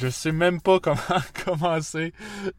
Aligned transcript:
je 0.00 0.08
sais 0.08 0.32
même 0.32 0.62
pas 0.62 0.80
comment 0.82 0.96
commencer 1.44 2.14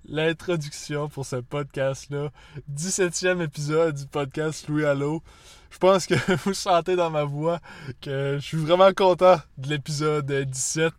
l'introduction 0.05 1.09
pour 1.09 1.25
ce 1.25 1.37
podcast-là. 1.37 2.29
17e 2.71 3.41
épisode 3.41 3.95
du 3.95 4.05
podcast 4.05 4.67
Louis 4.67 4.85
Allo. 4.85 5.23
Je 5.71 5.79
pense 5.79 6.05
que 6.05 6.13
vous 6.45 6.54
sentez 6.54 6.95
dans 6.95 7.09
ma 7.09 7.23
voix 7.23 7.59
que 7.99 8.37
je 8.39 8.45
suis 8.45 8.57
vraiment 8.57 8.93
content 8.93 9.37
de 9.57 9.69
l'épisode 9.69 10.31
17. 10.31 10.93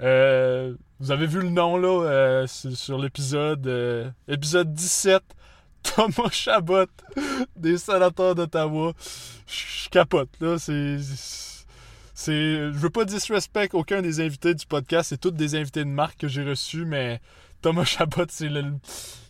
Euh, 0.00 0.74
vous 0.98 1.12
avez 1.12 1.28
vu 1.28 1.40
le 1.40 1.50
nom 1.50 1.76
là 1.76 2.02
euh, 2.02 2.46
sur, 2.48 2.98
l'épisode 2.98 3.64
euh, 3.68 4.10
épisode 4.26 4.74
17. 4.74 5.22
Thomas 5.84 6.30
Chabot 6.32 6.86
des 7.54 7.78
sénateurs 7.78 8.34
d'Ottawa. 8.34 8.94
Je 9.46 9.88
capote 9.90 10.30
là, 10.40 10.58
c'est 10.58 10.98
c'est 12.14 12.72
je 12.72 12.78
veux 12.78 12.90
pas 12.90 13.04
disrespect 13.04 13.70
aucun 13.72 14.02
des 14.02 14.20
invités 14.20 14.54
du 14.54 14.66
podcast, 14.66 15.10
c'est 15.10 15.20
tous 15.20 15.30
des 15.32 15.54
invités 15.56 15.84
de 15.84 15.90
marque 15.90 16.18
que 16.20 16.28
j'ai 16.28 16.44
reçus 16.44 16.84
mais 16.84 17.20
Thomas 17.60 17.84
Chabot 17.84 18.26
c'est 18.28 18.48
le 18.48 18.64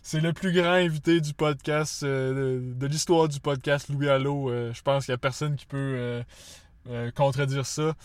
c'est 0.07 0.21
le 0.21 0.33
plus 0.33 0.53
grand 0.53 0.73
invité 0.73 1.19
du 1.19 1.33
podcast 1.33 2.03
euh, 2.03 2.59
de, 2.75 2.85
l'histoire 2.85 3.27
du 3.27 3.39
podcast 3.39 3.89
Louis 3.89 4.07
Allo. 4.07 4.51
Euh, 4.51 4.71
je 4.71 4.83
pense 4.83 5.05
qu'il 5.05 5.13
n'y 5.13 5.15
a 5.15 5.17
personne 5.17 5.55
qui 5.55 5.65
peut 5.65 6.23
euh, 6.87 7.11
contredire 7.15 7.65
ça. 7.65 7.95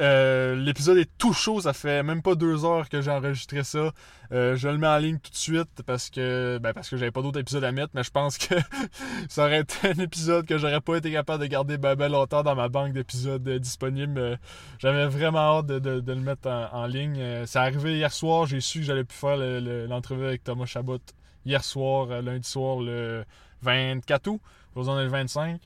Euh, 0.00 0.56
l'épisode 0.56 0.98
est 0.98 1.10
tout 1.18 1.32
chaud, 1.32 1.60
ça 1.60 1.72
fait 1.72 2.02
même 2.02 2.20
pas 2.20 2.34
deux 2.34 2.64
heures 2.64 2.88
que 2.88 3.00
j'ai 3.00 3.10
enregistré 3.10 3.62
ça. 3.62 3.92
Euh, 4.32 4.56
je 4.56 4.68
le 4.68 4.76
mets 4.76 4.88
en 4.88 4.98
ligne 4.98 5.18
tout 5.18 5.30
de 5.30 5.36
suite 5.36 5.82
parce 5.86 6.10
que 6.10 6.58
ben 6.60 6.72
parce 6.72 6.88
que 6.88 6.96
j'avais 6.96 7.12
pas 7.12 7.22
d'autres 7.22 7.38
épisodes 7.38 7.62
à 7.62 7.70
mettre, 7.70 7.92
mais 7.94 8.02
je 8.02 8.10
pense 8.10 8.36
que 8.36 8.56
ça 9.28 9.44
aurait 9.44 9.60
été 9.60 9.88
un 9.88 10.02
épisode 10.02 10.46
que 10.46 10.58
j'aurais 10.58 10.80
pas 10.80 10.96
été 10.96 11.12
capable 11.12 11.42
de 11.42 11.46
garder 11.46 11.78
ben, 11.78 11.96
longtemps 12.08 12.42
dans 12.42 12.56
ma 12.56 12.68
banque 12.68 12.92
d'épisodes 12.92 13.46
euh, 13.46 13.58
disponibles. 13.60 14.38
j'avais 14.80 15.06
vraiment 15.06 15.58
hâte 15.58 15.66
de, 15.66 16.12
le 16.12 16.20
mettre 16.20 16.48
en, 16.48 16.86
ligne. 16.86 17.22
c'est 17.46 17.58
arrivé 17.58 17.96
hier 17.96 18.12
soir, 18.12 18.46
j'ai 18.46 18.60
su 18.60 18.80
que 18.80 18.84
j'allais 18.86 19.04
plus 19.04 19.16
faire 19.16 19.36
l'entrevue 19.36 20.26
avec 20.26 20.42
Thomas 20.42 20.66
Chabot 20.66 20.98
hier 21.46 21.62
soir, 21.62 22.22
lundi 22.22 22.48
soir, 22.48 22.80
le 22.80 23.24
24 23.62 24.26
août. 24.28 24.40
Aujourd'hui, 24.74 24.98
on 24.98 25.00
est 25.02 25.04
le 25.04 25.10
25. 25.10 25.60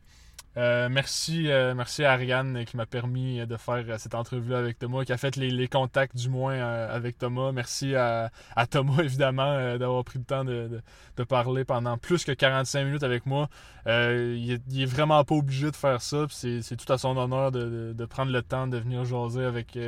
Euh, 0.59 0.89
merci, 0.91 1.53
euh, 1.53 1.73
merci 1.73 2.05
à 2.05 2.13
Ariane 2.13 2.65
qui 2.65 2.77
m'a 2.77 2.85
permis 2.85 3.47
de 3.47 3.57
faire 3.57 3.85
cette 4.01 4.17
entrevue 4.17 4.55
avec 4.55 4.77
Thomas, 4.77 5.05
qui 5.05 5.13
a 5.13 5.17
fait 5.17 5.37
les, 5.37 5.69
contacts 5.69 6.17
du 6.17 6.29
moins 6.29 6.55
euh, 6.55 6.93
avec 6.93 7.17
Thomas. 7.17 7.53
Merci 7.53 7.95
à, 7.95 8.31
Thomas 8.69 8.99
évidemment 9.05 9.79
d'avoir 9.79 10.03
pris 10.03 10.19
le 10.19 10.25
temps 10.25 10.45
de, 10.45 10.81
parler 11.29 11.65
pendant 11.65 11.97
plus 11.97 12.25
que 12.25 12.33
45 12.33 12.85
minutes 12.85 13.05
avec 13.05 13.25
moi. 13.25 13.49
il, 13.87 14.51
est, 14.53 14.85
vraiment 14.85 15.23
pas 15.23 15.37
obligé 15.37 15.71
de 15.71 15.77
faire 15.77 16.03
ça, 16.03 16.27
c'est 16.31 16.77
tout 16.77 16.93
à 16.93 16.99
son 16.99 17.17
honneur 17.17 17.53
de, 17.53 18.05
prendre 18.07 18.33
le 18.33 18.43
temps 18.43 18.67
de 18.67 18.79
venir 18.79 19.05
jaser 19.05 19.45
avec 19.45 19.79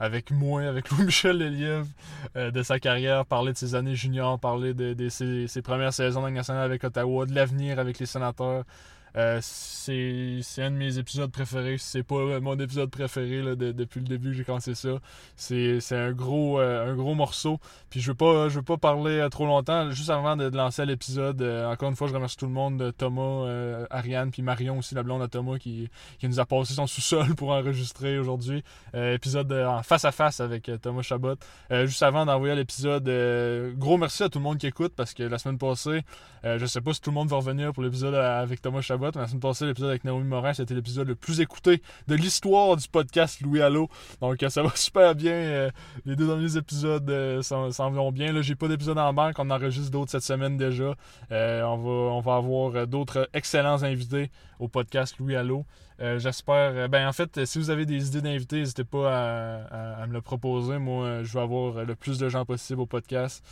avec 0.00 0.30
moi, 0.30 0.62
avec 0.62 0.88
Louis-Michel 0.90 1.36
Lelièvre, 1.36 1.86
de 2.34 2.62
sa 2.62 2.78
carrière, 2.78 3.26
parler 3.26 3.52
de 3.52 3.58
ses 3.58 3.74
années 3.74 3.96
juniors, 3.96 4.38
parler 4.38 4.72
de, 4.72 5.08
ses, 5.10 5.62
premières 5.62 5.92
saisons 5.92 6.26
nationale 6.30 6.64
avec 6.64 6.82
Ottawa, 6.84 7.26
de 7.26 7.34
l'avenir 7.34 7.78
avec 7.78 7.98
les 7.98 8.06
sénateurs. 8.06 8.64
Euh, 9.16 9.40
c'est 9.42 10.62
un 10.62 10.70
de 10.70 10.76
mes 10.76 10.98
épisodes 10.98 11.30
préférés. 11.30 11.76
C'est 11.78 12.02
pas 12.02 12.40
mon 12.40 12.58
épisode 12.58 12.90
préféré 12.90 13.42
depuis 13.56 14.00
le 14.00 14.06
début 14.06 14.30
que 14.30 14.36
j'ai 14.36 14.44
commencé 14.44 14.74
ça. 14.74 14.98
C'est 15.36 15.80
un 15.92 16.12
gros 16.12 16.60
euh, 16.60 16.92
un 16.92 16.94
gros 16.94 17.14
morceau. 17.14 17.58
Puis 17.90 18.00
je 18.00 18.08
veux 18.08 18.14
pas 18.14 18.48
je 18.48 18.56
veux 18.56 18.62
pas 18.62 18.76
parler 18.76 19.18
euh, 19.18 19.28
trop 19.28 19.46
longtemps. 19.46 19.90
Juste 19.90 20.10
avant 20.10 20.36
de, 20.36 20.48
lancer 20.48 20.84
l'épisode, 20.86 21.42
encore 21.42 21.88
une 21.88 21.96
fois, 21.96 22.08
je 22.08 22.14
remercie 22.14 22.36
tout 22.36 22.46
le 22.46 22.52
monde, 22.52 22.92
Thomas, 22.96 23.86
Ariane, 23.90 24.30
puis 24.30 24.42
Marion 24.42 24.78
aussi, 24.78 24.94
la 24.94 25.02
blonde 25.02 25.22
de 25.22 25.26
Thomas, 25.26 25.58
qui, 25.58 25.88
qui 26.18 26.28
nous 26.28 26.40
a 26.40 26.46
passé 26.46 26.74
son 26.74 26.86
sous-sol 26.86 27.34
pour 27.36 27.50
enregistrer 27.50 28.18
aujourd'hui. 28.18 28.64
épisode 28.94 29.52
en 29.52 29.82
face 29.82 30.04
à 30.04 30.12
face 30.12 30.40
avec 30.40 30.70
Thomas 30.82 31.02
Chabot. 31.02 31.36
juste 31.70 32.02
avant 32.02 32.26
d'envoyer 32.26 32.54
l'épisode, 32.54 33.04
gros 33.76 33.98
merci 33.98 34.22
à 34.22 34.28
tout 34.28 34.38
le 34.38 34.44
monde 34.44 34.58
qui 34.58 34.66
écoute 34.66 34.92
parce 34.96 35.14
que 35.14 35.22
la 35.22 35.38
semaine 35.38 35.58
passée, 35.58 36.02
je 36.44 36.66
sais 36.66 36.80
pas 36.80 36.92
si 36.92 37.00
tout 37.00 37.10
le 37.10 37.14
monde 37.14 37.28
va 37.28 37.36
revenir 37.36 37.72
pour 37.72 37.82
l'épisode 37.82 38.14
avec 38.14 38.60
Thomas 38.60 38.80
Chabot 38.80 38.97
la 39.00 39.26
semaine 39.26 39.40
passée, 39.40 39.66
l'épisode 39.66 39.90
avec 39.90 40.04
Naomi 40.04 40.26
Morin, 40.26 40.52
c'était 40.52 40.74
l'épisode 40.74 41.06
le 41.06 41.14
plus 41.14 41.40
écouté 41.40 41.82
de 42.08 42.14
l'histoire 42.14 42.76
du 42.76 42.88
podcast 42.88 43.40
Louis 43.40 43.62
Allo. 43.62 43.88
Donc 44.20 44.42
euh, 44.42 44.48
ça 44.48 44.62
va 44.62 44.70
super 44.74 45.14
bien. 45.14 45.32
Euh, 45.32 45.70
les 46.04 46.16
deux 46.16 46.26
derniers 46.26 46.56
épisodes 46.56 47.08
euh, 47.08 47.40
s'en 47.42 47.90
vont 47.90 48.12
bien. 48.12 48.32
Là, 48.32 48.42
j'ai 48.42 48.56
pas 48.56 48.68
d'épisode 48.68 48.98
en 48.98 49.12
banque, 49.12 49.36
on 49.38 49.50
enregistre 49.50 49.90
d'autres 49.90 50.10
cette 50.10 50.22
semaine 50.22 50.56
déjà. 50.56 50.94
on, 51.30 51.76
va, 51.76 51.90
on 51.90 52.20
va 52.20 52.34
avoir 52.34 52.86
d'autres 52.86 53.28
excellents 53.34 53.82
invités 53.82 54.30
au 54.58 54.68
podcast 54.68 55.16
Louis 55.18 55.36
Allo. 55.36 55.64
J'espère. 56.00 56.88
ben 56.88 57.08
en 57.08 57.12
fait, 57.12 57.44
si 57.44 57.58
vous 57.58 57.70
avez 57.70 57.84
des 57.84 58.06
idées 58.08 58.20
d'invités, 58.20 58.58
n'hésitez 58.58 58.84
pas 58.84 59.64
à, 59.70 60.06
me 60.06 60.12
le 60.12 60.20
proposer. 60.20 60.78
Moi, 60.78 61.22
je 61.24 61.32
vais 61.32 61.40
avoir 61.40 61.84
le 61.84 61.94
plus 61.94 62.18
de 62.18 62.28
gens 62.28 62.44
possible 62.44 62.80
au 62.80 62.86
podcast. 62.86 63.44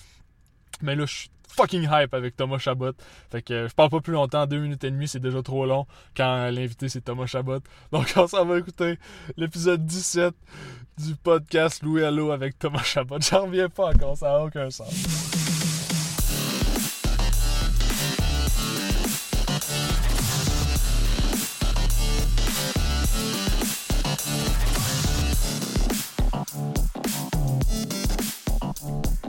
Mais 0.82 0.94
là, 0.94 1.06
je 1.06 1.14
suis 1.14 1.30
fucking 1.48 1.88
hype 1.90 2.14
avec 2.14 2.36
Thomas 2.36 2.58
Chabot. 2.58 2.92
Fait 3.30 3.42
que 3.42 3.68
je 3.68 3.74
parle 3.74 3.90
pas 3.90 4.00
plus 4.00 4.12
longtemps, 4.12 4.46
deux 4.46 4.58
minutes 4.58 4.84
et 4.84 4.90
demie, 4.90 5.08
c'est 5.08 5.20
déjà 5.20 5.42
trop 5.42 5.66
long 5.66 5.86
quand 6.16 6.50
l'invité 6.50 6.88
c'est 6.88 7.00
Thomas 7.00 7.26
Chabot. 7.26 7.60
Donc 7.92 8.12
on 8.16 8.26
s'en 8.26 8.44
va 8.44 8.58
écouter 8.58 8.98
l'épisode 9.36 9.84
17 9.84 10.34
du 10.98 11.14
podcast 11.16 11.82
Louis 11.82 12.04
Allo 12.04 12.30
avec 12.30 12.58
Thomas 12.58 12.82
Chabot. 12.82 13.18
J'en 13.20 13.46
reviens 13.46 13.68
pas 13.68 13.90
encore, 13.90 14.16
ça 14.16 14.26
n'a 14.26 14.44
aucun 14.44 14.70
sens. 14.70 15.45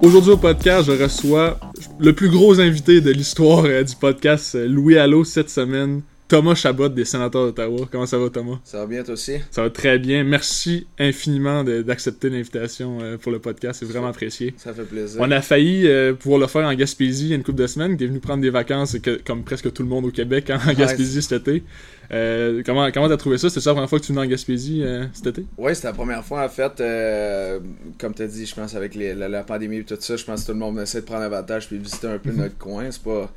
Aujourd'hui 0.03 0.31
au 0.31 0.37
podcast, 0.37 0.91
je 0.91 1.03
reçois 1.03 1.59
le 1.99 2.13
plus 2.13 2.29
gros 2.29 2.59
invité 2.59 3.01
de 3.01 3.11
l'histoire 3.11 3.65
euh, 3.65 3.83
du 3.83 3.95
podcast, 3.95 4.53
euh, 4.53 4.67
Louis 4.67 4.97
Allo, 4.97 5.23
cette 5.23 5.49
semaine. 5.49 6.03
Thomas 6.27 6.55
Chabot 6.55 6.89
des 6.89 7.05
sénateurs 7.05 7.45
d'Ottawa. 7.45 7.88
Comment 7.91 8.05
ça 8.05 8.17
va, 8.17 8.29
Thomas? 8.29 8.59
Ça 8.63 8.79
va 8.79 8.85
bien, 8.85 9.03
toi 9.03 9.13
aussi? 9.13 9.38
Ça 9.51 9.63
va 9.63 9.69
très 9.69 9.99
bien. 9.99 10.23
Merci 10.23 10.88
infiniment 10.99 11.63
d'accepter 11.63 12.29
l'invitation 12.29 12.99
euh, 13.01 13.17
pour 13.17 13.31
le 13.31 13.39
podcast. 13.39 13.79
C'est 13.79 13.85
vraiment 13.85 14.07
apprécié. 14.07 14.53
Ça 14.57 14.73
fait 14.73 14.83
plaisir. 14.83 15.21
On 15.21 15.31
a 15.31 15.41
failli 15.41 15.88
pouvoir 16.19 16.39
le 16.39 16.47
faire 16.47 16.65
en 16.65 16.73
Gaspésie 16.73 17.25
il 17.25 17.29
y 17.29 17.33
a 17.33 17.35
une 17.35 17.43
couple 17.43 17.59
de 17.59 17.67
semaines. 17.67 17.97
Tu 17.97 18.03
es 18.03 18.07
venu 18.07 18.19
prendre 18.19 18.41
des 18.41 18.49
vacances, 18.49 18.97
comme 19.25 19.43
presque 19.43 19.71
tout 19.71 19.83
le 19.83 19.89
monde 19.89 20.05
au 20.05 20.11
Québec, 20.11 20.51
en 20.51 20.73
Gaspésie 20.73 21.21
cet 21.21 21.47
été. 21.47 21.63
Euh, 22.11 22.61
comment 22.65 22.89
comment 22.91 23.09
t'as 23.09 23.17
trouvé 23.17 23.38
ça? 23.38 23.49
C'était 23.49 23.61
ça 23.61 23.71
la 23.71 23.75
première 23.75 23.89
fois 23.89 23.99
que 23.99 24.05
tu 24.05 24.13
venais 24.13 24.25
en 24.25 24.29
Gaspésie 24.29 24.81
euh, 24.83 25.05
cet 25.13 25.27
été? 25.27 25.45
Oui, 25.57 25.75
c'était 25.75 25.88
la 25.88 25.94
première 25.94 26.23
fois 26.23 26.45
en 26.45 26.49
fait. 26.49 26.79
Euh, 26.79 27.59
comme 27.99 28.13
tu 28.13 28.21
as 28.21 28.27
dit, 28.27 28.45
je 28.45 28.55
pense 28.55 28.75
avec 28.75 28.95
la, 28.95 29.44
pandémie 29.44 29.77
et 29.77 29.83
tout 29.83 29.97
ça, 29.99 30.15
je 30.15 30.23
pense 30.23 30.41
que 30.41 30.47
tout 30.47 30.53
le 30.53 30.59
monde 30.59 30.79
essaie 30.79 31.01
de 31.01 31.05
prendre 31.05 31.23
avantage 31.23 31.67
puis 31.67 31.77
visiter 31.77 32.07
un 32.07 32.19
peu 32.19 32.31
mhm. 32.31 32.38
notre 32.38 32.57
coin. 32.57 32.89
C'est 32.91 33.03
pas. 33.03 33.31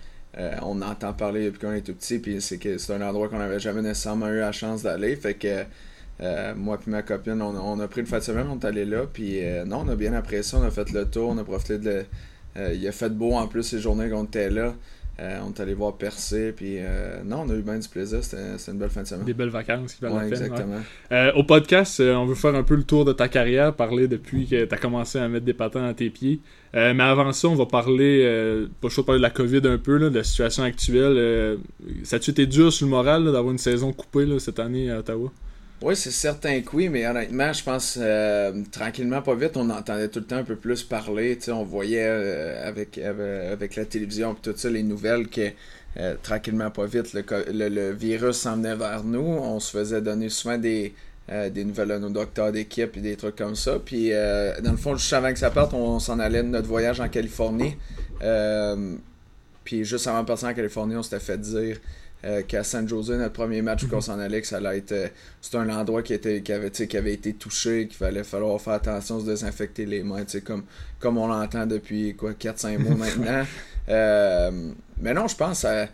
On 0.62 0.80
entend 0.82 1.12
parler 1.12 1.46
depuis 1.46 1.60
qu'on 1.60 1.72
est 1.72 1.82
tout 1.82 1.94
petit, 1.94 2.18
puis 2.18 2.40
c'est 2.40 2.58
que 2.58 2.78
c'est 2.78 2.94
un 2.94 3.02
endroit 3.02 3.28
qu'on 3.28 3.38
n'avait 3.38 3.60
jamais 3.60 3.82
nécessairement 3.82 4.28
eu 4.28 4.38
la 4.38 4.52
chance 4.52 4.82
d'aller. 4.82 5.16
Fait 5.16 5.34
que 5.34 5.64
moi 6.54 6.78
et 6.86 6.90
ma 6.90 7.02
copine, 7.02 7.42
on, 7.42 7.80
a 7.80 7.88
pris 7.88 8.02
une 8.02 8.06
fin 8.06 8.18
de 8.18 8.22
semaine, 8.22 8.46
on 8.50 8.58
est 8.58 8.64
allé 8.64 8.84
là, 8.84 9.06
puis 9.12 9.40
non, 9.66 9.84
on 9.86 9.88
a 9.88 9.96
bien 9.96 10.12
apprécié, 10.12 10.58
on 10.58 10.62
a 10.62 10.70
fait 10.70 10.90
le 10.90 11.04
tour, 11.06 11.30
on 11.30 11.38
a 11.38 11.44
profité 11.44 11.78
de. 11.78 12.04
il 12.56 12.86
a 12.86 12.92
fait 12.92 13.10
beau 13.10 13.32
en 13.32 13.48
plus 13.48 13.62
ces 13.62 13.80
journées 13.80 14.08
qu'on 14.08 14.24
était 14.24 14.50
là. 14.50 14.74
Euh, 15.20 15.38
on 15.44 15.50
est 15.50 15.60
allé 15.60 15.74
voir 15.74 15.98
Percé, 15.98 16.52
puis 16.52 16.76
euh, 16.78 17.22
non, 17.24 17.44
on 17.46 17.50
a 17.50 17.54
eu 17.54 17.60
bien 17.60 17.78
du 17.78 17.88
plaisir. 17.88 18.24
C'était 18.24 18.70
une 18.70 18.78
belle 18.78 18.88
fin 18.88 19.02
de 19.02 19.06
semaine. 19.06 19.26
Des 19.26 19.34
belles 19.34 19.50
vacances 19.50 19.94
qui 19.94 20.00
valent 20.00 20.22
Exactement. 20.22 20.80
Euh, 21.12 21.32
au 21.34 21.44
podcast, 21.44 22.00
on 22.00 22.24
veut 22.24 22.34
faire 22.34 22.54
un 22.54 22.62
peu 22.62 22.74
le 22.74 22.84
tour 22.84 23.04
de 23.04 23.12
ta 23.12 23.28
carrière, 23.28 23.74
parler 23.74 24.08
depuis 24.08 24.46
que 24.46 24.64
tu 24.64 24.74
as 24.74 24.78
commencé 24.78 25.18
à 25.18 25.28
mettre 25.28 25.44
des 25.44 25.52
patins 25.52 25.82
dans 25.82 25.92
tes 25.92 26.08
pieds. 26.08 26.40
mais 26.72 27.02
avant 27.02 27.32
ça, 27.32 27.48
on 27.48 27.54
va 27.54 27.66
parler, 27.66 28.66
pas 28.80 28.88
chaud 28.88 29.02
parler 29.02 29.18
de 29.18 29.22
la 29.22 29.30
COVID 29.30 29.60
un 29.64 29.78
peu, 29.78 29.98
de 29.98 30.08
la 30.08 30.24
situation 30.24 30.62
actuelle. 30.62 31.58
ça 32.02 32.16
a-tu 32.16 32.30
été 32.30 32.46
dur 32.46 32.72
sur 32.72 32.86
le 32.86 32.90
moral 32.90 33.24
d'avoir 33.24 33.50
une 33.50 33.58
saison 33.58 33.92
coupée 33.92 34.26
cette 34.38 34.58
année 34.58 34.90
à 34.90 35.00
Ottawa? 35.00 35.30
Oui, 35.82 35.96
c'est 35.96 36.10
certain 36.10 36.60
que 36.60 36.76
oui, 36.76 36.90
mais 36.90 37.06
honnêtement, 37.06 37.54
je 37.54 37.64
pense 37.64 37.98
euh, 37.98 38.52
tranquillement, 38.70 39.22
pas 39.22 39.34
vite, 39.34 39.56
on 39.56 39.70
entendait 39.70 40.08
tout 40.08 40.18
le 40.18 40.26
temps 40.26 40.36
un 40.36 40.44
peu 40.44 40.56
plus 40.56 40.82
parler. 40.82 41.38
On 41.48 41.64
voyait 41.64 42.06
euh, 42.06 42.68
avec, 42.68 42.98
avec 42.98 43.76
la 43.76 43.86
télévision 43.86 44.32
et 44.34 44.36
tout 44.42 44.52
ça, 44.54 44.68
les 44.68 44.82
nouvelles 44.82 45.28
que 45.28 45.52
euh, 45.96 46.16
tranquillement, 46.22 46.70
pas 46.70 46.84
vite, 46.84 47.14
le, 47.14 47.92
virus 47.92 48.36
s'en 48.36 48.56
venait 48.56 48.76
vers 48.76 49.04
nous. 49.04 49.20
On 49.20 49.58
se 49.58 49.70
faisait 49.70 50.02
donner 50.02 50.28
souvent 50.28 50.58
des, 50.58 50.92
des 51.50 51.64
nouvelles 51.64 51.92
à 51.92 51.98
nos 51.98 52.10
docteurs 52.10 52.52
d'équipe 52.52 52.94
et 52.98 53.00
des 53.00 53.16
trucs 53.16 53.36
comme 53.36 53.56
ça. 53.56 53.78
Puis, 53.82 54.10
dans 54.10 54.72
le 54.72 54.76
fond, 54.76 54.94
juste 54.96 55.14
avant 55.14 55.32
que 55.32 55.38
ça 55.38 55.50
parte, 55.50 55.72
on, 55.72 55.98
s'en 55.98 56.18
allait 56.18 56.42
de 56.42 56.48
notre 56.48 56.68
voyage 56.68 57.00
en 57.00 57.08
Californie. 57.08 57.74
puis, 59.64 59.84
juste 59.86 60.06
avant 60.06 60.20
de 60.20 60.26
partir 60.26 60.48
en 60.48 60.54
Californie, 60.54 60.96
on 60.96 61.02
s'était 61.02 61.20
fait 61.20 61.40
dire 61.40 61.78
euh, 62.22 62.42
qu'à 62.42 62.62
San 62.64 62.86
Jose, 62.86 63.10
notre 63.12 63.32
premier 63.32 63.62
match 63.62 63.84
où 63.84 63.88
on 63.94 64.00
s'en 64.02 64.18
allait, 64.18 64.42
que 64.42 64.46
ça 64.46 64.58
allait 64.58 64.78
être. 64.78 64.92
Euh, 64.92 65.08
c'est 65.40 65.56
un 65.56 65.70
endroit 65.70 66.02
qui, 66.02 66.12
était, 66.12 66.42
qui, 66.42 66.52
avait, 66.52 66.70
qui 66.70 66.96
avait 66.96 67.14
été 67.14 67.32
touché, 67.32 67.86
qu'il 67.86 67.96
fallait 67.96 68.24
falloir 68.24 68.60
faire 68.60 68.74
attention, 68.74 69.20
se 69.20 69.24
désinfecter 69.24 69.86
les 69.86 70.02
mains, 70.02 70.24
comme, 70.44 70.64
comme 70.98 71.16
on 71.16 71.28
l'entend 71.28 71.66
depuis 71.66 72.14
quoi 72.14 72.32
4-5 72.32 72.78
mois 72.78 72.94
maintenant. 72.98 73.46
Euh, 73.88 74.70
mais 75.00 75.14
non, 75.14 75.28
je 75.28 75.36
pense 75.36 75.64
à. 75.64 75.88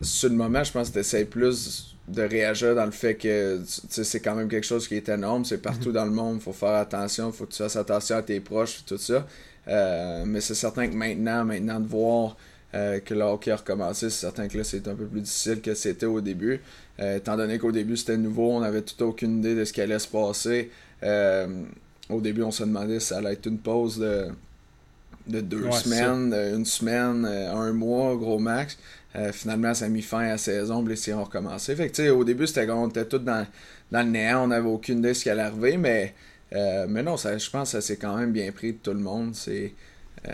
sur 0.00 0.28
le 0.28 0.34
moment, 0.34 0.64
je 0.64 0.72
pense 0.72 0.88
que 0.88 0.94
tu 0.94 0.98
essaies 0.98 1.24
plus 1.24 1.94
de 2.08 2.22
réagir 2.22 2.74
dans 2.74 2.84
le 2.84 2.90
fait 2.90 3.14
que 3.14 3.60
c'est 3.64 4.20
quand 4.20 4.34
même 4.34 4.48
quelque 4.48 4.66
chose 4.66 4.88
qui 4.88 4.96
est 4.96 5.08
énorme. 5.08 5.44
C'est 5.44 5.62
partout 5.62 5.90
mhm. 5.90 5.94
dans 5.94 6.04
le 6.04 6.10
monde. 6.10 6.36
Il 6.40 6.42
faut 6.42 6.52
faire 6.52 6.74
attention. 6.74 7.28
Il 7.28 7.32
faut 7.32 7.46
que 7.46 7.52
tu 7.52 7.58
fasses 7.58 7.76
attention 7.76 8.16
à 8.16 8.22
tes 8.22 8.40
proches, 8.40 8.84
tout 8.84 8.98
ça. 8.98 9.24
Mais 9.68 10.40
c'est 10.40 10.56
certain 10.56 10.88
que 10.88 10.94
maintenant, 10.96 11.44
maintenant 11.44 11.78
de 11.78 11.86
voir 11.86 12.36
euh, 12.76 13.00
que 13.00 13.14
le 13.14 13.22
hockey 13.22 13.50
a 13.50 13.56
recommencé, 13.56 14.10
c'est 14.10 14.20
certain 14.20 14.48
que 14.48 14.58
là, 14.58 14.64
c'est 14.64 14.86
un 14.88 14.94
peu 14.94 15.06
plus 15.06 15.20
difficile 15.20 15.60
que 15.60 15.74
c'était 15.74 16.06
au 16.06 16.20
début. 16.20 16.60
Euh, 17.00 17.16
étant 17.16 17.36
donné 17.36 17.58
qu'au 17.58 17.72
début, 17.72 17.96
c'était 17.96 18.16
nouveau, 18.16 18.52
on 18.52 18.60
n'avait 18.60 18.82
tout 18.82 19.02
aucune 19.02 19.38
idée 19.38 19.54
de 19.54 19.64
ce 19.64 19.72
qui 19.72 19.80
allait 19.80 19.98
se 19.98 20.08
passer. 20.08 20.70
au 21.02 22.20
début, 22.20 22.42
on 22.42 22.50
se 22.50 22.62
demandait 22.62 23.00
si 23.00 23.08
ça 23.08 23.18
allait 23.18 23.32
être 23.32 23.46
une 23.46 23.58
pause 23.58 23.98
de, 23.98 24.28
de 25.26 25.40
deux 25.40 25.70
semaines, 25.72 26.32
une 26.32 26.64
semaine, 26.64 27.24
un 27.24 27.72
mois, 27.72 28.14
gros 28.16 28.38
max. 28.38 28.78
Euh, 29.16 29.32
finalement, 29.32 29.72
ça 29.72 29.86
a 29.86 29.88
mis 29.88 30.02
fin 30.02 30.20
à 30.20 30.28
la 30.28 30.38
saison, 30.38 30.84
les 30.84 31.14
ont 31.14 31.24
recommencé. 31.24 31.74
Fait 31.74 31.88
que, 31.88 32.10
au 32.10 32.24
début, 32.24 32.46
c'était 32.46 32.68
on 32.70 32.88
était 32.88 33.06
tous 33.06 33.18
dans, 33.18 33.46
dans 33.90 34.02
le 34.02 34.10
néant, 34.10 34.44
on 34.44 34.48
n'avait 34.48 34.68
aucune 34.68 34.98
idée 34.98 35.08
de 35.08 35.14
ce 35.14 35.22
qui 35.22 35.30
allait 35.30 35.42
arriver, 35.42 35.78
mais, 35.78 36.14
euh, 36.52 36.86
mais 36.88 37.02
non, 37.02 37.16
je 37.16 37.50
pense 37.50 37.72
que 37.72 37.80
ça 37.80 37.80
s'est 37.80 37.96
quand 37.96 38.16
même 38.16 38.32
bien 38.32 38.50
pris 38.52 38.72
de 38.72 38.78
tout 38.78 38.92
le 38.92 39.00
monde. 39.00 39.34
C'est. 39.34 39.72
Euh, 40.28 40.32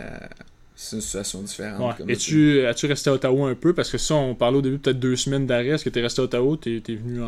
une 0.91 1.01
situation 1.01 1.41
différente. 1.41 2.01
Et 2.07 2.17
tu 2.17 2.65
as-tu 2.65 2.87
resté 2.87 3.09
à 3.09 3.13
Ottawa 3.13 3.49
un 3.49 3.55
peu? 3.55 3.73
Parce 3.73 3.91
que 3.91 3.97
ça, 3.97 4.15
on 4.15 4.35
parlait 4.35 4.57
au 4.57 4.61
début 4.61 4.79
peut-être 4.79 4.99
deux 4.99 5.15
semaines 5.15 5.45
d'arrêt. 5.45 5.69
Est-ce 5.69 5.83
que 5.83 5.89
tu 5.89 5.99
es 5.99 6.01
resté 6.01 6.21
à 6.21 6.25
Ottawa? 6.25 6.57
Tu 6.59 6.77
es, 6.77 6.95
venu 6.95 7.21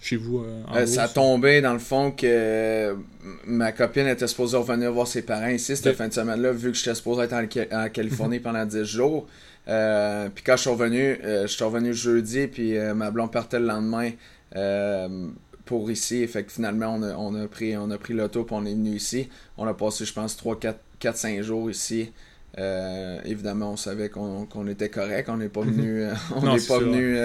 chez 0.00 0.16
vous 0.16 0.44
en 0.68 0.86
Ça 0.86 1.04
a 1.04 1.08
tombé 1.08 1.60
dans 1.60 1.72
le 1.72 1.78
fond 1.78 2.12
que 2.12 2.96
ma 3.44 3.72
copine 3.72 4.06
était 4.06 4.26
supposée 4.26 4.56
revenir 4.56 4.92
voir 4.92 5.06
ses 5.06 5.22
parents 5.22 5.48
ici 5.48 5.76
cette 5.76 5.96
fin 5.96 6.08
de 6.08 6.12
semaine-là, 6.12 6.52
vu 6.52 6.70
que 6.70 6.76
j'étais 6.76 6.94
supposé 6.94 7.22
être 7.22 7.34
en, 7.34 7.88
Californie 7.88 8.38
pendant 8.40 8.64
10 8.64 8.84
jours. 8.84 9.26
Euh, 9.68 10.28
puis 10.34 10.42
quand 10.44 10.56
je 10.56 10.62
suis 10.62 10.70
revenu, 10.70 11.18
euh, 11.24 11.42
je 11.42 11.52
suis 11.52 11.64
revenu 11.64 11.94
jeudi, 11.94 12.46
puis 12.48 12.76
euh, 12.76 12.94
ma 12.94 13.10
blonde 13.10 13.30
partait 13.30 13.60
le 13.60 13.66
lendemain 13.66 14.10
pour 15.64 15.90
ici. 15.90 16.26
Fait 16.26 16.44
que 16.44 16.52
finalement, 16.52 16.94
on 16.96 17.02
a, 17.02 17.14
on 17.14 17.34
a 17.34 17.46
pris, 17.46 17.76
on 17.76 17.90
a 17.90 17.98
pris 17.98 18.14
l'auto, 18.14 18.44
puis 18.44 18.56
on 18.58 18.64
est 18.64 18.74
venu 18.74 18.96
ici. 18.96 19.28
On 19.56 19.66
a 19.66 19.74
passé, 19.74 20.04
je 20.04 20.12
pense, 20.12 20.36
3, 20.36 20.58
4, 20.58 20.78
4 20.98 21.16
5 21.16 21.42
jours 21.42 21.70
ici. 21.70 22.12
Évidemment, 23.24 23.72
on 23.72 23.76
savait 23.76 24.08
qu'on 24.08 24.66
était 24.66 24.88
correct. 24.88 25.28
On 25.28 25.36
n'est 25.36 25.48
pas 25.48 25.60
venu, 25.62 26.06
on 26.34 26.42
n'est 26.42 26.60
pas 26.60 26.78
venu 26.78 27.18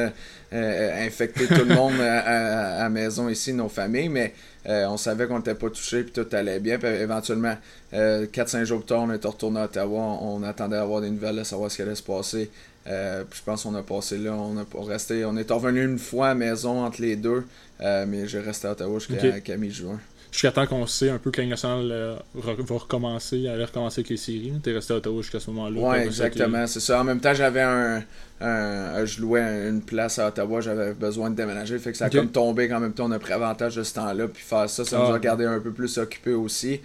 infecter 0.52 1.48
tout 1.48 1.66
le 1.66 1.76
monde 1.76 2.00
à, 2.00 2.84
la 2.84 2.90
maison 2.90 3.30
ici, 3.30 3.54
nos 3.54 3.70
familles, 3.70 4.10
mais 4.10 4.34
euh, 4.68 4.86
on 4.88 4.98
savait 4.98 5.28
qu'on 5.28 5.38
n'était 5.38 5.56
pas 5.56 5.70
touché 5.70 6.04
puis 6.04 6.12
tout 6.12 6.28
allait 6.36 6.60
bien. 6.60 6.78
Puis 6.78 6.88
éventuellement, 6.88 7.56
4-5 7.94 7.94
euh, 7.94 8.66
jours 8.66 8.80
plus 8.80 8.88
tard, 8.88 9.02
on 9.04 9.14
était 9.14 9.28
retourné 9.28 9.62
à 9.62 9.66
Ottawa. 9.66 10.20
On, 10.22 10.44
attendait 10.44 10.76
d'avoir 10.76 11.02
des 11.02 11.10
nouvelles, 11.10 11.38
de 11.38 11.44
savoir 11.44 11.72
ce 11.72 11.78
qui 11.78 11.82
allait 11.84 11.96
se 11.96 12.04
passer. 12.04 12.50
Euh, 12.88 13.24
je 13.34 13.42
pense 13.44 13.64
qu'on 13.64 13.76
a 13.76 13.84
passé 13.84 14.18
là, 14.18 14.34
on 14.34 14.58
a 14.58 14.66
resté, 14.86 15.26
on 15.26 15.36
est 15.36 15.50
revenu 15.50 15.84
une 15.84 16.00
fois 16.00 16.28
à 16.28 16.30
la 16.30 16.36
maison 16.36 16.86
entre 16.86 17.02
les 17.02 17.18
deux, 17.18 17.46
mais 17.82 18.28
j'ai 18.28 18.40
resté 18.40 18.68
à 18.68 18.72
Ottawa 18.72 19.00
jusqu'à 19.00 19.58
mi-juin 19.58 20.00
jusqu'à 20.32 20.52
temps 20.52 20.68
qu'on 20.68 20.86
sait 20.86 21.10
un 21.10 21.18
peu 21.18 21.32
que 21.32 21.42
la 21.42 21.48
nationale 21.48 21.90
euh, 21.92 22.16
va 22.36 22.54
recommencer, 22.70 23.48
aller 23.48 23.66
recommencer 23.66 24.02
avec 24.02 24.10
les 24.10 24.18
séries. 24.18 24.54
T'es 24.62 24.74
resté 24.74 24.94
à 24.94 24.98
Ottawa 24.98 25.22
jusqu'à 25.22 25.40
ce 25.40 25.50
moment-là. 25.52 25.80
Oui, 25.82 25.98
exactement, 25.98 26.68
c'est 26.68 26.80
ça. 26.80 27.02
En 27.02 27.04
même 27.04 27.20
temps, 27.20 27.34
j'avais 27.34 27.62
un, 27.62 28.04
Je 28.40 29.22
louais 29.22 29.42
une 29.70 29.82
place 29.82 30.20
à 30.20 30.28
Ottawa, 30.28 30.62
j'avais 30.62 30.94
besoin 30.94 31.30
de 31.30 31.36
déménager. 31.36 31.78
Fait 31.80 31.92
que 31.92 31.98
ça 31.98 32.06
a 32.06 32.10
comme 32.10 32.30
tombé 32.30 32.72
en 32.74 32.80
même 32.80 32.94
temps. 32.94 33.06
On 33.06 33.12
a 33.12 33.20
pris 33.20 33.34
avantage 33.34 33.76
de 33.76 33.84
ce 33.84 33.94
temps-là. 33.96 34.28
Puis 34.28 34.44
faire 34.44 34.70
ça, 34.70 34.86
ça 34.86 34.98
nous 34.98 35.06
a 35.06 35.16
ah. 35.16 35.20
gardé 35.20 35.46
un 35.46 35.60
peu 35.60 35.72
plus 35.72 35.98
occupés 35.98 36.34
aussi. 36.34 36.82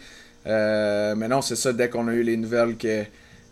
Euh, 0.47 1.15
mais 1.17 1.29
non, 1.29 1.43
c'est 1.43 1.56
ça, 1.56 1.73
dès 1.73 1.88
qu'on 1.88 2.09
a 2.09 2.15
eu 2.15 2.23
les 2.23 2.37
nouvelles 2.37 2.77
que. 2.77 3.05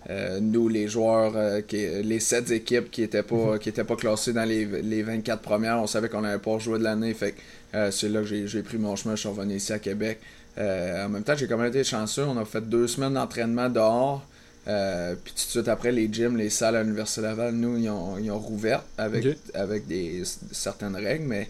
Euh, 0.08 0.40
nous, 0.40 0.66
les 0.68 0.88
joueurs, 0.88 1.34
les 1.70 2.20
7 2.20 2.50
équipes 2.52 2.90
qui 2.90 3.02
n'étaient 3.02 3.22
pas, 3.22 3.58
mhm. 3.62 3.84
pas 3.84 3.96
classées 3.96 4.32
dans 4.32 4.48
les, 4.48 4.64
les 4.64 5.02
24 5.02 5.42
premières, 5.42 5.78
on 5.78 5.86
savait 5.86 6.08
qu'on 6.08 6.22
n'avait 6.22 6.38
pas 6.38 6.58
joué 6.58 6.78
de 6.78 6.84
l'année. 6.84 7.12
Fait 7.12 7.34
euh, 7.74 7.90
c'est 7.90 8.08
là 8.08 8.20
que 8.20 8.46
j'ai 8.46 8.62
pris 8.62 8.78
mon 8.78 8.96
chemin, 8.96 9.14
je 9.14 9.20
suis 9.20 9.28
revenu 9.28 9.54
ici 9.54 9.72
à 9.72 9.78
Québec. 9.78 10.20
Euh, 10.58 11.06
en 11.06 11.08
même 11.08 11.22
temps, 11.22 11.36
j'ai 11.36 11.46
quand 11.46 11.56
même 11.56 11.68
été 11.68 11.84
chanceux. 11.84 12.24
On 12.24 12.36
a 12.36 12.44
fait 12.44 12.60
deux 12.68 12.86
semaines 12.86 13.14
d'entraînement 13.14 13.68
dehors. 13.68 14.26
Euh, 14.68 15.14
puis 15.22 15.32
tout 15.32 15.44
de 15.44 15.50
suite 15.50 15.68
après, 15.68 15.90
les 15.90 16.12
gyms, 16.12 16.36
les 16.36 16.50
salles 16.50 16.76
à 16.76 16.82
l'Université 16.82 17.22
Laval, 17.22 17.54
nous, 17.54 17.78
ils 17.78 17.88
ont, 17.88 18.18
ils 18.18 18.30
ont 18.30 18.38
rouvert 18.38 18.82
avec, 18.98 19.26
avec 19.54 19.86
des, 19.86 20.22
certaines 20.52 20.96
règles, 20.96 21.24
mais 21.24 21.48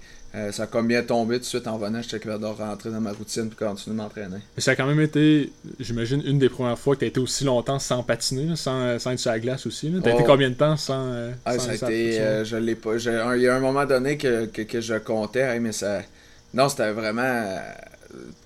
ça 0.52 0.62
a 0.62 0.66
comme 0.66 0.86
bien 0.86 1.02
tombé 1.02 1.36
tout 1.36 1.40
de 1.40 1.46
suite 1.46 1.66
en 1.66 1.76
venant. 1.76 2.02
J'étais 2.02 2.20
capable 2.20 2.42
de 2.42 2.48
rentrer 2.48 2.90
dans 2.90 3.00
ma 3.00 3.12
routine 3.12 3.50
et 3.50 3.64
continuer 3.64 3.96
de 3.96 4.02
m'entraîner. 4.02 4.38
Ça 4.58 4.72
a 4.72 4.76
quand 4.76 4.86
même 4.86 5.00
été, 5.00 5.52
j'imagine, 5.80 6.22
une 6.24 6.38
des 6.38 6.48
premières 6.48 6.78
fois 6.78 6.94
que 6.94 7.00
tu 7.00 7.04
as 7.06 7.08
été 7.08 7.20
aussi 7.20 7.44
longtemps 7.44 7.78
sans 7.78 8.02
patiner, 8.02 8.54
sans, 8.54 8.98
sans, 8.98 9.10
être 9.10 9.18
sur 9.18 9.32
la 9.32 9.40
glace 9.40 9.66
aussi. 9.66 9.90
Tu 9.90 10.08
as 10.08 10.12
été 10.12 10.22
oh. 10.22 10.26
combien 10.26 10.50
de 10.50 10.54
temps 10.54 10.76
sans. 10.76 11.32
Ah, 11.44 11.58
ça 11.58 11.72
a 11.72 11.74
été. 11.74 12.44
je 12.44 12.56
l'ai 12.56 12.76
pas. 12.76 12.96
Il 12.96 13.42
y 13.42 13.48
a 13.48 13.54
un 13.54 13.60
moment 13.60 13.84
donné 13.86 14.16
que, 14.16 14.46
que, 14.46 14.80
je 14.80 14.94
comptais, 14.94 15.58
mais 15.58 15.72
ça 15.72 16.00
non, 16.54 16.68
c'était 16.68 16.92
vraiment. 16.92 17.22
Euh, 17.22 17.58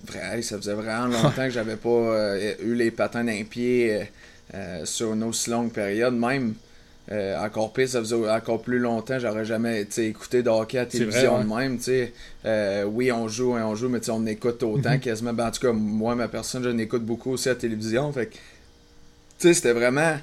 vrai, 0.05 0.41
ça 0.41 0.57
faisait 0.57 0.73
vraiment 0.73 1.07
longtemps 1.23 1.45
que 1.45 1.49
j'avais 1.49 1.75
pas 1.75 1.89
euh, 1.89 2.53
eu 2.63 2.75
les 2.75 2.91
patins 2.91 3.23
d'un 3.23 3.43
pied 3.43 4.07
euh, 4.53 4.85
sur 4.85 5.13
une 5.13 5.23
aussi 5.23 5.49
longue 5.49 5.71
période. 5.71 6.13
Même, 6.13 6.53
encore 7.11 7.71
pire, 7.73 7.87
ça 7.87 7.99
faisait 7.99 8.29
encore 8.29 8.61
plus 8.61 8.79
longtemps, 8.79 9.19
j'aurais 9.19 9.45
jamais 9.45 9.87
écouté 9.97 10.41
de 10.43 10.49
hockey 10.49 10.77
à 10.77 10.81
la 10.81 10.87
télévision 10.87 11.39
de 11.39 11.45
même. 11.45 12.87
oui, 12.87 13.11
on 13.11 13.27
joue, 13.27 13.53
on 13.53 13.75
joue, 13.75 13.89
mais 13.89 14.09
on 14.09 14.25
écoute 14.25 14.63
autant 14.63 14.93
mhm. 14.93 14.99
quasiment. 14.99 15.33
Ben, 15.33 15.47
en 15.47 15.51
tout 15.51 15.61
cas, 15.61 15.71
moi, 15.71 16.15
ma 16.15 16.27
personne, 16.27 16.63
je 16.63 16.69
n'écoute 16.69 17.05
beaucoup 17.05 17.31
aussi 17.31 17.49
à 17.49 17.53
la 17.53 17.59
télévision. 17.59 18.11
Fait 18.11 18.29
c'était 19.37 19.73
vraiment 19.73 20.17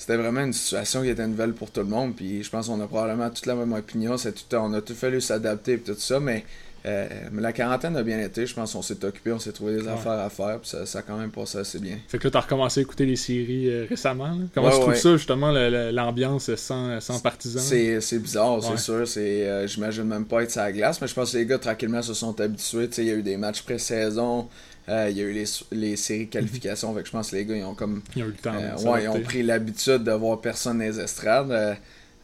c'était 0.00 0.16
vraiment 0.16 0.40
une 0.40 0.54
situation 0.54 1.02
qui 1.02 1.10
était 1.10 1.26
nouvelle 1.26 1.52
pour 1.52 1.70
tout 1.70 1.80
le 1.80 1.86
monde. 1.86 2.16
Puis 2.16 2.42
je 2.42 2.48
pense 2.48 2.68
qu'on 2.68 2.80
a 2.80 2.86
probablement 2.86 3.28
toute 3.28 3.44
la 3.44 3.54
même 3.54 3.74
opinion. 3.74 4.16
C'est 4.16 4.32
tout, 4.32 4.56
on 4.56 4.72
a 4.72 4.80
tout 4.80 4.94
fallu 4.94 5.20
s'adapter 5.20 5.74
et 5.74 5.78
tout 5.78 5.94
ça, 5.94 6.18
mais 6.20 6.46
euh, 6.86 7.06
mais 7.30 7.42
la 7.42 7.52
quarantaine 7.52 7.94
a 7.96 8.02
bien 8.02 8.18
été, 8.20 8.46
je 8.46 8.54
pense 8.54 8.72
qu'on 8.72 8.80
s'est 8.80 9.04
occupé, 9.04 9.32
on 9.32 9.38
s'est 9.38 9.52
trouvé 9.52 9.76
des 9.76 9.88
affaires 9.88 10.12
à 10.12 10.30
faire, 10.30 10.60
puis 10.60 10.70
ça, 10.70 10.86
ça, 10.86 11.00
a 11.00 11.02
quand 11.02 11.18
même 11.18 11.30
passé 11.30 11.58
assez 11.58 11.78
bien. 11.78 11.98
Fait 12.08 12.18
que 12.18 12.24
là, 12.24 12.30
t'as 12.30 12.40
recommencé 12.40 12.80
à 12.80 12.82
écouter 12.82 13.04
les 13.04 13.16
séries 13.16 13.68
euh, 13.68 13.86
récemment. 13.88 14.34
Comment 14.54 14.70
tu 14.70 14.80
trouves 14.80 14.94
ça, 14.94 15.12
justement, 15.16 15.50
l'ambiance 15.50 16.54
sans, 16.54 16.98
sans 17.00 17.20
partisans? 17.20 17.62
C'est 17.62 18.18
bizarre, 18.18 18.62
c'est 18.62 18.78
sûr. 18.78 19.06
c'est 19.06 19.46
euh, 19.46 19.66
J'imagine 19.66 20.04
même 20.04 20.24
pas 20.24 20.42
être 20.42 20.50
sur 20.50 20.62
la 20.62 20.72
glace, 20.72 21.00
mais 21.00 21.06
je 21.06 21.14
pense 21.14 21.32
que 21.32 21.38
les 21.38 21.46
gars, 21.46 21.58
tranquillement, 21.58 22.02
se 22.02 22.14
sont 22.14 22.40
habitués. 22.40 22.88
Il 22.98 23.04
y 23.04 23.10
a 23.10 23.14
eu 23.14 23.22
des 23.22 23.36
matchs 23.36 23.62
pré-saison. 23.62 24.48
il 24.88 25.16
y 25.16 25.20
a 25.20 25.24
eu 25.24 25.32
les, 25.32 25.44
les 25.72 25.96
séries 25.96 26.28
qualifications, 26.28 26.94
fait 26.94 27.02
que 27.02 27.06
je 27.06 27.12
pense 27.12 27.30
que 27.30 27.36
les 27.36 27.44
gars 27.44 27.56
ils 27.56 27.64
ont 27.64 27.74
comme. 27.74 28.02
Ils 28.16 28.22
ont 28.22 28.26
eu 28.26 28.30
le 28.30 28.36
temps. 28.36 28.90
ouais, 28.90 29.04
ils 29.04 29.08
ont 29.08 29.20
pris 29.20 29.42
l'habitude 29.42 30.04
de 30.04 30.12
voir 30.12 30.40
personne 30.40 30.78
dans 30.78 30.84
les 30.84 30.98
estrades. 30.98 31.76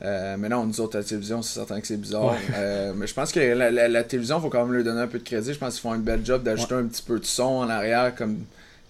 Euh, 0.02 0.36
mais 0.38 0.48
non, 0.48 0.66
nous 0.66 0.80
autres, 0.80 0.98
la 0.98 1.04
télévision, 1.04 1.40
c'est 1.42 1.54
certain 1.54 1.80
que 1.80 1.86
c'est 1.86 1.96
bizarre. 1.96 2.36
Euh, 2.54 2.92
mais 2.94 3.06
je 3.06 3.14
pense 3.14 3.32
que 3.32 3.40
la, 3.40 4.04
télévision, 4.04 4.38
il 4.38 4.42
faut 4.42 4.50
quand 4.50 4.64
même 4.64 4.74
lui 4.74 4.84
donner 4.84 5.00
un 5.00 5.06
peu 5.06 5.18
de 5.18 5.24
crédit. 5.24 5.54
Je 5.54 5.58
pense 5.58 5.74
qu'ils 5.74 5.82
font 5.82 5.92
un 5.92 5.98
bel 5.98 6.24
job 6.24 6.42
d'ajouter 6.42 6.74
un 6.74 6.84
petit 6.84 7.02
peu 7.02 7.18
de 7.18 7.24
son 7.24 7.44
en 7.44 7.68
arrière 7.68 8.14
comme 8.14 8.40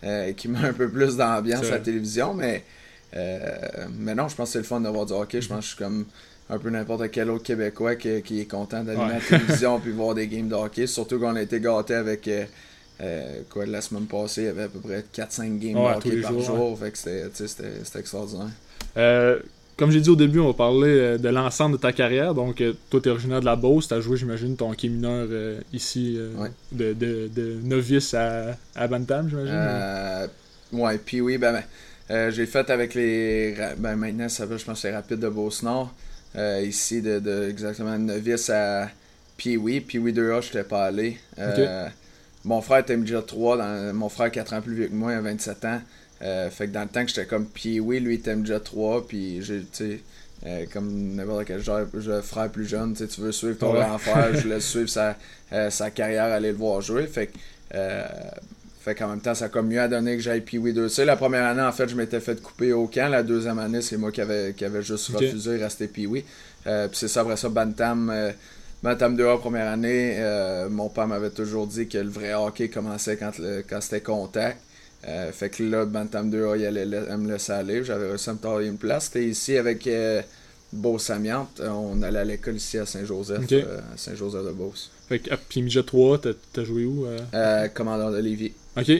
euh, 0.04 0.32
qui 0.32 0.48
met 0.48 0.58
un 0.58 0.72
peu 0.72 0.88
plus 0.88 1.16
d'ambiance 1.16 1.66
à 1.66 1.72
la 1.72 1.78
télévision. 1.78 2.34
Mais, 2.34 2.64
mais 3.14 4.14
non, 4.14 4.28
je 4.28 4.34
pense 4.34 4.48
que 4.48 4.52
c'est 4.54 4.58
le 4.58 4.64
fun 4.64 4.80
d'avoir 4.80 5.06
du 5.06 5.12
hockey. 5.12 5.40
Je 5.40 5.48
pense 5.48 5.58
que 5.58 5.64
je 5.64 5.68
suis 5.68 5.78
comme 5.78 6.06
un 6.48 6.58
peu 6.58 6.70
n'importe 6.70 7.10
quel 7.10 7.30
autre 7.30 7.44
Québécois 7.44 7.96
qui, 7.96 8.08
est 8.08 8.50
content 8.50 8.82
d'aller 8.82 9.00
à 9.00 9.08
la 9.14 9.20
télévision 9.28 9.78
puis 9.80 9.92
voir 9.92 10.14
des 10.14 10.26
games 10.26 10.48
de 10.48 10.54
hockey. 10.54 10.86
Surtout 10.88 11.20
qu'on 11.20 11.36
a 11.36 11.42
été 11.42 11.60
gâtés 11.60 11.94
avec. 11.94 12.28
quoi, 13.48 13.64
la 13.64 13.80
semaine 13.80 14.06
passée, 14.06 14.42
il 14.42 14.46
y 14.46 14.48
avait 14.48 14.64
à 14.64 14.68
peu 14.68 14.80
près 14.80 15.04
4-5 15.14 15.58
games 15.58 15.74
de 15.74 15.96
hockey 15.96 16.20
par 16.20 16.40
jour. 16.40 16.76
Fait 16.76 16.90
que 16.90 16.98
c'était 16.98 17.98
extraordinaire 18.00 18.50
comme 19.76 19.90
j'ai 19.90 20.00
dit 20.00 20.08
au 20.08 20.16
début, 20.16 20.40
on 20.40 20.48
va 20.48 20.54
parler 20.54 20.88
euh, 20.88 21.18
de 21.18 21.28
l'ensemble 21.28 21.76
de 21.76 21.80
ta 21.80 21.92
carrière. 21.92 22.34
Donc, 22.34 22.60
euh, 22.60 22.72
toi, 22.88 23.00
tu 23.00 23.08
es 23.08 23.12
originaire 23.12 23.40
de 23.40 23.44
la 23.44 23.56
Beauce. 23.56 23.88
Tu 23.88 23.94
as 23.94 24.00
joué, 24.00 24.16
j'imagine, 24.16 24.56
ton 24.56 24.70
hockey 24.70 24.88
mineur 24.88 25.26
euh, 25.30 25.60
ici, 25.72 26.18
de, 26.72 26.94
de, 26.94 27.28
de, 27.28 27.58
novice 27.62 28.14
à, 28.14 28.56
à 28.74 28.88
Bantam, 28.88 29.28
j'imagine. 29.28 30.28
ouais, 30.72 30.98
puis 30.98 31.20
oui, 31.20 31.36
ben, 31.36 31.62
ben 32.08 32.30
j'ai 32.30 32.46
fait 32.46 32.70
avec 32.70 32.94
les. 32.94 33.54
Ben, 33.76 33.96
maintenant, 33.96 34.28
ça 34.28 34.46
va, 34.46 34.56
je 34.56 34.64
pense, 34.64 34.80
c'est 34.80 34.94
Rapide 34.94 35.18
de 35.18 35.28
Beauce-Nord. 35.28 35.92
ici, 36.62 37.02
de, 37.02 37.18
de, 37.18 37.48
exactement 37.50 37.98
novice 37.98 38.50
à 38.50 38.90
puis 39.36 39.58
oui, 39.58 39.80
puis 39.80 39.98
oui 39.98 40.14
2A, 40.14 40.40
je 40.40 40.46
n'étais 40.46 40.64
pas 40.64 40.86
allé. 40.86 41.18
Mon 42.46 42.62
frère 42.62 42.78
était 42.78 42.96
déjà 42.96 43.20
3, 43.20 43.56
dans, 43.58 43.94
mon 43.94 44.08
frère 44.08 44.30
4 44.30 44.54
ans 44.54 44.62
plus 44.62 44.74
vieux 44.74 44.86
que 44.86 44.94
moi, 44.94 45.12
il 45.12 45.16
a 45.16 45.20
27 45.20 45.64
ans. 45.64 45.80
Euh, 46.22 46.48
fait 46.48 46.68
que 46.68 46.72
dans 46.72 46.82
le 46.82 46.88
temps 46.88 47.02
que 47.02 47.08
j'étais 47.08 47.26
comme 47.26 47.44
puis 47.44 47.78
oui 47.78 48.00
lui 48.00 48.14
il 48.14 48.20
était 48.20 48.34
déjà 48.34 48.58
3 48.58 49.06
puis 49.06 49.42
j'ai 49.42 49.60
tu 49.60 49.66
sais 49.72 50.00
euh, 50.46 50.64
comme 50.72 51.14
n'importe 51.14 51.44
quel 51.44 51.62
genre 51.62 51.80
de 51.92 52.20
frère 52.22 52.48
plus 52.48 52.66
jeune 52.66 52.94
tu 52.94 53.20
veux 53.20 53.32
suivre 53.32 53.58
ton 53.58 53.74
grand 53.74 53.98
frère 53.98 54.34
je 54.34 54.48
laisse 54.48 54.64
suivre 54.70 54.88
sa, 54.88 55.14
euh, 55.52 55.68
sa 55.68 55.90
carrière 55.90 56.24
aller 56.24 56.52
le 56.52 56.56
voir 56.56 56.80
jouer. 56.80 57.06
Fait 57.06 57.26
que 57.26 57.36
fait 58.80 58.94
qu'en 58.94 59.08
même 59.08 59.20
temps 59.20 59.34
ça 59.34 59.46
a 59.46 59.48
comme 59.50 59.66
mieux 59.66 59.80
à 59.80 59.88
donner 59.88 60.16
que 60.16 60.22
j'aille 60.22 60.42
oui 60.54 60.72
2 60.72 60.88
la 61.04 61.16
première 61.16 61.44
année 61.44 61.60
en 61.60 61.72
fait 61.72 61.86
je 61.86 61.96
m'étais 61.96 62.20
fait 62.20 62.40
couper 62.40 62.72
au 62.72 62.86
camp. 62.86 63.10
La 63.10 63.22
deuxième 63.22 63.58
année 63.58 63.82
c'est 63.82 63.98
moi 63.98 64.10
qui 64.10 64.22
avait, 64.22 64.54
qui 64.56 64.64
avait 64.64 64.82
juste 64.82 65.08
refusé 65.08 65.58
de 65.58 65.62
rester 65.62 65.90
oui 66.06 66.24
puis 66.64 66.72
c'est 66.92 67.08
ça 67.08 67.20
après 67.20 67.36
ça 67.36 67.50
Bantam 67.50 68.32
Bantam 68.82 69.16
2A 69.18 69.38
première 69.38 69.70
année 69.70 70.16
mon 70.70 70.88
père 70.88 71.08
m'avait 71.08 71.28
toujours 71.28 71.66
dit 71.66 71.88
que 71.88 71.98
le 71.98 72.08
vrai 72.08 72.32
hockey 72.32 72.70
commençait 72.70 73.18
quand, 73.18 73.32
quand 73.68 73.80
c'était 73.82 74.00
contact 74.00 74.58
euh, 75.06 75.30
fait 75.32 75.50
que 75.50 75.62
là, 75.62 75.84
Bantam 75.84 76.30
2A, 76.30 76.58
il 76.58 76.66
allait 76.66 77.16
me 77.16 77.30
laisser 77.32 77.52
aller. 77.52 77.84
J'avais 77.84 78.08
réussi 78.08 78.28
à 78.30 78.32
me 78.34 78.38
tailler 78.38 78.68
une 78.68 78.78
place. 78.78 79.04
C'était 79.06 79.24
ici 79.24 79.56
avec 79.56 79.86
euh, 79.86 80.20
Beauce-Amiante. 80.72 81.60
On 81.64 82.02
allait 82.02 82.18
à 82.20 82.24
l'école 82.24 82.56
ici 82.56 82.78
à 82.78 82.86
Saint-Joseph, 82.86 83.44
euh, 83.52 83.78
à 83.94 83.96
Saint-Joseph-de-Beauce. 83.96 84.90
Fait 85.08 85.20
que, 85.20 85.30
puis 85.48 85.62
Midget 85.62 85.82
3, 85.84 86.18
t'as 86.20 86.30
t'as 86.52 86.64
joué 86.64 86.84
où 86.84 87.06
euh? 87.06 87.18
Euh, 87.34 87.68
commandant 87.68 88.10
de 88.10 88.18
Lévis. 88.18 88.52
Ok. 88.76 88.90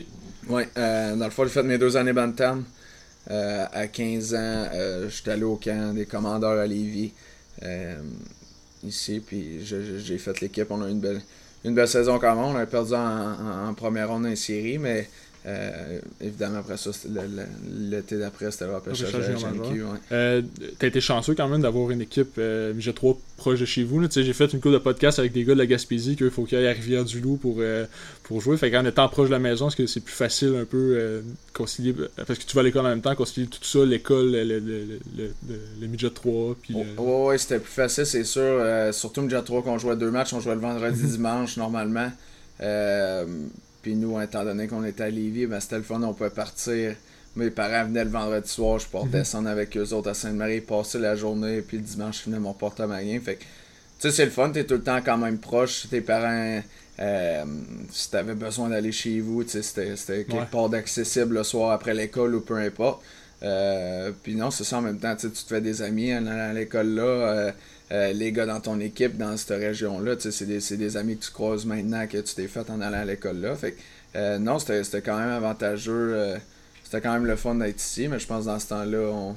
Ouais, 0.49 0.69
euh, 0.79 1.17
dans 1.17 1.25
le 1.25 1.31
fond, 1.33 1.43
j'ai 1.45 1.51
fait 1.51 1.63
mes 1.65 1.79
deux 1.79 1.97
années 1.97 2.13
Bantam. 2.13 2.65
Euh, 3.29 3.67
à 3.73 3.89
15 3.89 4.35
ans, 4.35 4.39
euh, 4.73 5.09
j'étais 5.09 5.33
allé 5.33 5.43
au 5.43 5.57
camp 5.57 5.93
des 5.95 6.07
commandeurs 6.07 6.59
à 6.61 6.67
Lévis. 6.67 7.13
euh, 7.65 7.97
ici, 8.85 9.21
puis 9.27 9.65
je- 9.65 9.83
je- 9.83 9.99
j'ai 9.99 10.19
fait 10.19 10.39
l'équipe. 10.41 10.67
On 10.71 10.83
a 10.83 10.89
eu 10.89 10.91
une 10.93 11.01
belle, 11.01 11.21
une 11.65 11.75
belle 11.75 11.89
saison 11.89 12.19
quand 12.21 12.37
même. 12.37 12.45
On 12.45 12.57
a 12.57 12.67
perdu 12.67 12.93
en, 12.93 12.99
en- 12.99 13.69
en 13.69 13.75
première 13.75 14.09
ronde 14.11 14.27
en 14.27 14.37
série, 14.37 14.79
mais 14.79 15.09
euh, 15.47 16.01
évidemment, 16.21 16.59
après 16.59 16.77
ça, 16.77 16.93
c'était 16.93 17.15
le- 17.15 17.23
le- 17.37 17.91
l'été 17.91 18.17
d'après, 18.19 18.51
c'était 18.51 18.67
le 18.67 18.75
repêchage. 18.75 19.13
Euh, 20.13 20.43
T'as 20.79 20.87
été 20.89 21.01
chanceux 21.01 21.35
quand 21.35 21.49
même 21.49 21.63
d'avoir 21.63 21.91
une 21.93 22.01
équipe 22.01 22.33
euh, 22.39 22.75
Midget 22.75 22.93
3 22.93 23.17
proche 23.37 23.61
de 23.61 23.65
chez 23.65 23.85
vous. 23.85 24.01
là. 24.01 24.09
Tu 24.09 24.15
sais, 24.15 24.25
J'ai 24.25 24.33
fait 24.33 24.45
une 24.53 24.61
couple 24.61 24.75
de 24.75 24.79
podcasts 24.79 25.19
avec 25.21 25.33
des 25.33 25.45
gars 25.45 25.55
de 25.55 25.59
la 25.59 25.67
Gaspésie 25.67 26.17
qu'il 26.17 26.31
faut 26.31 26.45
qu'ils 26.45 26.59
aillent 26.59 26.67
à 26.67 26.73
Rivière-du-Loup 26.73 27.37
pour, 27.37 27.57
euh, 27.61 27.87
pour 28.25 28.41
jouer. 28.41 28.57
Fait 28.57 28.71
qu'en 28.73 28.85
étant 28.85 29.09
proche 29.09 29.29
de 29.29 29.33
la 29.35 29.39
maison, 29.39 29.69
est-ce 29.69 29.77
que 29.77 29.87
c'est 29.87 30.01
plus 30.01 30.15
facile 30.15 30.57
un 30.61 30.65
peu 30.65 30.97
euh, 30.99 31.21
concilier 31.53 31.95
parce 32.17 32.39
que 32.39 32.45
tu 32.45 32.55
vas 32.57 32.63
à 32.63 32.65
l'école 32.65 32.87
en 32.87 32.89
même 32.91 33.01
temps, 33.03 33.15
concilier 33.15 33.47
tout 33.47 33.63
ça, 33.63 33.85
l'école, 33.85 34.33
le, 34.33 34.43
le, 34.45 34.59
le, 35.17 35.31
le, 35.81 35.87
Midget 35.87 36.11
3 36.11 36.57
puis 36.61 36.75
le- 36.75 36.81
Oh, 36.97 37.03
ouais, 37.03 37.27
ouais, 37.29 37.39
c'était 37.39 37.61
plus 37.61 37.71
facile, 37.73 38.05
c'est 38.07 38.25
sûr. 38.25 38.43
Euh, 38.43 38.91
surtout 38.93 39.23
Midget 39.23 39.43
3 39.43 39.63
qu'on 39.63 39.79
jouait 39.79 39.97
deux 39.97 40.11
matchs, 40.11 40.33
on 40.33 40.41
jouait 40.41 40.55
le 40.57 40.61
vendredi, 40.61 41.03
Mhm. 41.05 41.11
dimanche 41.11 41.57
normalement. 41.57 42.11
Euh, 42.63 43.27
puis 43.87 43.95
nous, 43.95 44.21
étant 44.21 44.43
donné 44.43 44.67
qu'on 44.67 44.83
était 44.85 45.05
à 45.05 45.11
Lévis, 45.11 45.47
ben, 45.47 45.61
c'était 45.61 45.77
le 45.77 45.85
fun, 45.85 46.03
on 46.03 46.13
pouvait 46.13 46.29
partir. 46.31 46.97
Mes 47.37 47.51
parents 47.51 47.85
venaient 47.85 48.03
le 48.03 48.11
vendredi 48.11 48.49
soir, 48.49 48.81
je 48.81 48.87
pouvais 48.89 49.05
Mhm. 49.05 49.11
descendre 49.13 49.49
avec 49.49 49.77
eux 49.77 49.93
autres 49.93 50.11
à 50.11 50.15
Sainte-Marie, 50.15 50.61
passer 50.61 50.99
la 50.99 51.15
journée, 51.15 51.61
puis 51.63 51.77
le 51.77 51.85
dimanche, 51.85 52.23
je 52.25 52.25
venais 52.31 52.41
mon 52.41 52.53
porte 52.53 52.81
à. 52.81 52.89
Fait 52.89 53.35
que, 53.37 53.43
tu 53.43 53.47
sais, 54.01 54.11
c'est 54.11 54.25
le 54.25 54.33
fun, 54.33 54.51
t'es 54.51 54.65
tout 54.65 54.75
le 54.75 54.83
temps 54.83 54.99
quand 55.05 55.17
même 55.19 55.39
proche. 55.39 55.87
Tes 55.89 56.01
parents, 56.01 56.61
euh, 56.99 57.45
si 57.93 58.11
t'avais 58.11 58.35
besoin 58.35 58.71
d'aller 58.71 58.91
chez 58.91 59.21
vous, 59.21 59.45
tu 59.45 59.51
sais, 59.51 59.63
c'était 59.63 60.25
quelque 60.25 60.33
Ouais. 60.35 60.47
part 60.51 60.69
d'accessible 60.69 61.35
le 61.37 61.45
soir 61.45 61.71
après 61.71 61.95
l'école 61.95 62.35
ou 62.35 62.41
peu 62.41 62.57
importe. 62.57 63.03
Euh, 63.45 64.11
puis 64.21 64.35
non, 64.35 64.51
c'est 64.51 64.65
ça 64.65 64.79
en 64.79 64.83
même 64.83 64.99
temps, 64.99 65.15
tu 65.15 65.31
te 65.31 65.39
fais 65.47 65.61
des 65.61 65.81
amis 65.81 66.13
en 66.13 66.27
allant 66.27 66.51
à 66.51 66.53
l'école 66.53 66.89
là. 66.89 67.03
euh, 67.03 67.53
euh, 67.93 68.13
les 68.13 68.33
gars 68.33 68.47
dans 68.47 68.61
ton 68.61 68.81
équipe, 68.81 69.17
dans 69.17 69.37
cette 69.37 69.59
région-là, 69.59 70.17
tu 70.17 70.23
sais, 70.23 70.33
c'est 70.33 70.47
des, 70.47 70.77
des 70.77 70.97
amis 70.97 71.17
que 71.19 71.25
tu 71.25 71.31
croises 71.31 71.65
maintenant 71.65 72.07
que 72.07 72.19
tu 72.19 72.35
t'es 72.35 72.49
fait 72.49 72.69
en 72.71 72.81
allant 72.81 72.99
à 72.99 73.05
l'école 73.05 73.39
là. 73.41 73.55
Fait 73.55 73.73
que, 73.73 73.79
euh, 74.17 74.39
non, 74.39 74.59
c'était 74.59 75.03
quand 75.03 75.19
même 75.19 75.31
avantageux. 75.31 76.13
euh, 76.15 76.37
c'était 76.85 77.01
quand 77.01 77.13
même 77.13 77.27
le 77.27 77.37
fun 77.37 77.55
d'être 77.57 77.81
ici, 77.81 78.09
mais 78.09 78.19
je 78.19 78.27
pense 78.27 78.45
que 78.45 78.51
dans 78.51 78.59
ce 78.59 78.69
temps-là, 78.69 79.11
on. 79.13 79.37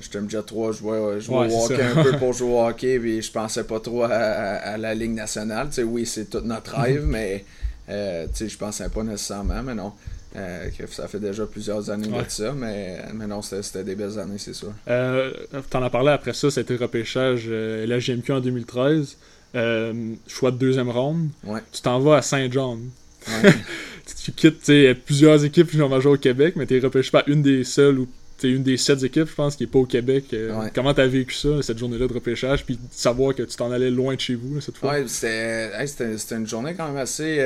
J'étais 0.00 0.20
déjà 0.22 0.42
3, 0.42 0.72
je 0.72 0.78
jouais, 0.78 1.14
je 1.16 1.20
jouais 1.26 1.36
Ouais, 1.36 1.54
au 1.54 1.64
hockey 1.64 1.82
un 1.82 2.02
peu 2.02 2.16
pour 2.18 2.32
jouer 2.32 2.50
au 2.50 2.66
hockey, 2.66 2.98
puis 2.98 3.22
je 3.22 3.30
pensais 3.30 3.62
pas 3.64 3.78
trop 3.78 4.02
à, 4.04 4.08
à- 4.08 4.72
à 4.72 4.76
la 4.78 4.94
Ligue 4.94 5.12
nationale. 5.14 5.68
Tu 5.68 5.74
sais, 5.76 5.82
oui, 5.84 6.06
c'est 6.06 6.24
tout 6.30 6.40
notre 6.40 6.76
rêve, 6.80 7.04
mais 7.06 7.44
je 7.88 8.56
pensais 8.56 8.88
pas 8.88 9.02
nécessairement, 9.04 9.62
mais 9.62 9.74
non. 9.74 9.92
Euh, 10.36 10.68
que 10.70 10.86
ça 10.86 11.08
fait 11.08 11.18
déjà 11.18 11.44
plusieurs 11.44 11.90
années 11.90 12.08
Ouais. 12.08 12.24
de 12.24 12.30
ça, 12.30 12.52
mais, 12.52 12.98
mais 13.14 13.26
non, 13.26 13.42
c'était 13.42 13.82
des 13.82 13.96
belles 13.96 14.16
années, 14.18 14.38
c'est 14.38 14.52
sûr. 14.54 14.72
Euh, 14.88 15.32
T'en 15.70 15.82
as 15.82 15.90
parlé 15.90 16.10
après 16.10 16.34
ça, 16.34 16.50
c'était 16.52 16.76
repêchage 16.76 17.46
euh, 17.48 17.84
la 17.86 17.98
GMQ 17.98 18.32
en 18.32 18.40
2013. 18.40 19.16
Euh, 19.56 19.92
choix 20.28 20.52
de 20.52 20.56
deuxième 20.58 20.88
ronde. 20.90 21.28
Ouais. 21.42 21.58
Tu 21.72 21.82
t'en 21.82 21.98
vas 21.98 22.18
à 22.18 22.22
Saint-John. 22.22 22.78
Ouais. 23.26 23.50
tu 24.24 24.30
quittes 24.30 24.62
tu 24.62 24.94
plusieurs 25.04 25.44
équipes 25.44 25.68
junior 25.70 25.88
majeures 25.88 26.12
au 26.12 26.16
Québec, 26.16 26.54
mais 26.56 26.66
t'es 26.66 26.78
repêché 26.78 27.10
par 27.10 27.24
une 27.26 27.42
des 27.42 27.64
seules 27.64 27.98
ou 27.98 28.08
t'es 28.38 28.48
une 28.50 28.62
des 28.62 28.76
sept 28.76 29.02
équipes, 29.02 29.28
je 29.28 29.34
pense, 29.34 29.56
qui 29.56 29.64
est 29.64 29.66
pas 29.66 29.80
au 29.80 29.84
Québec. 29.86 30.26
Euh, 30.32 30.54
Ouais. 30.56 30.70
Comment 30.72 30.94
t'as 30.94 31.06
vécu 31.08 31.34
ça, 31.34 31.60
cette 31.62 31.78
journée-là 31.78 32.06
de 32.06 32.12
repêchage, 32.14 32.64
puis 32.64 32.78
savoir 32.92 33.34
que 33.34 33.42
tu 33.42 33.56
t'en 33.56 33.72
allais 33.72 33.90
loin 33.90 34.14
de 34.14 34.20
chez 34.20 34.36
vous 34.36 34.54
là, 34.54 34.60
cette 34.60 34.76
fois? 34.78 34.92
Ouais, 34.92 35.04
c'était 35.08 35.72
hey, 35.76 35.88
c'était- 35.88 36.16
c'était 36.16 36.36
une 36.36 36.46
journée 36.46 36.74
quand 36.76 36.86
même 36.86 36.96
assez. 36.96 37.38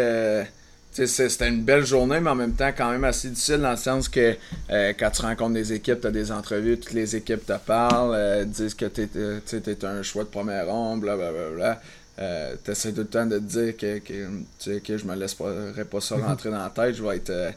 Euh, 0.99 1.07
c'était 1.07 1.49
une 1.49 1.63
belle 1.63 1.85
journée, 1.85 2.21
mais 2.21 2.31
en 2.31 2.35
même 2.35 2.55
temps 2.55 2.71
quand 2.77 2.91
même 2.91 3.05
assez 3.05 3.29
difficile 3.29 3.59
dans 3.59 3.71
le 3.73 3.77
sens 3.77 4.09
que 4.09 4.37
euh, 4.71 4.93
quand 4.99 5.11
tu 5.11 5.23
rencontres 5.23 5.55
des 5.55 5.73
équipes, 5.73 6.01
tu 6.01 6.07
as 6.07 6.11
des 6.11 6.31
entrevues, 6.33 6.79
toutes 6.79 6.93
les 6.93 7.17
équipes 7.17 7.45
te 7.45 7.59
parlent, 7.59 8.15
euh, 8.15 8.45
disent 8.45 8.75
que 8.75 8.87
tu 8.87 9.03
es, 9.03 9.85
un 9.85 10.03
choix 10.03 10.25
de 10.25 10.29
première 10.29 10.67
ronde, 10.67 11.01
blablabla. 11.01 11.81
Euh, 12.19 12.55
tu 12.65 12.71
essaies 12.71 12.93
tout 12.93 13.01
le 13.01 13.07
temps 13.07 13.27
de 13.27 13.39
te 13.39 13.43
dire 13.43 13.77
que, 13.77 13.99
que, 13.99 14.79
que 14.79 14.97
je 14.99 15.05
me 15.05 15.17
laisserai 15.17 15.85
pas 15.85 16.01
ça 16.01 16.17
rentrer 16.17 16.51
dans 16.51 16.59
la 16.63 16.71
tête, 16.71 16.95
je 16.95 17.03
vais 17.03 17.17
être. 17.17 17.31
euh, 17.31 17.51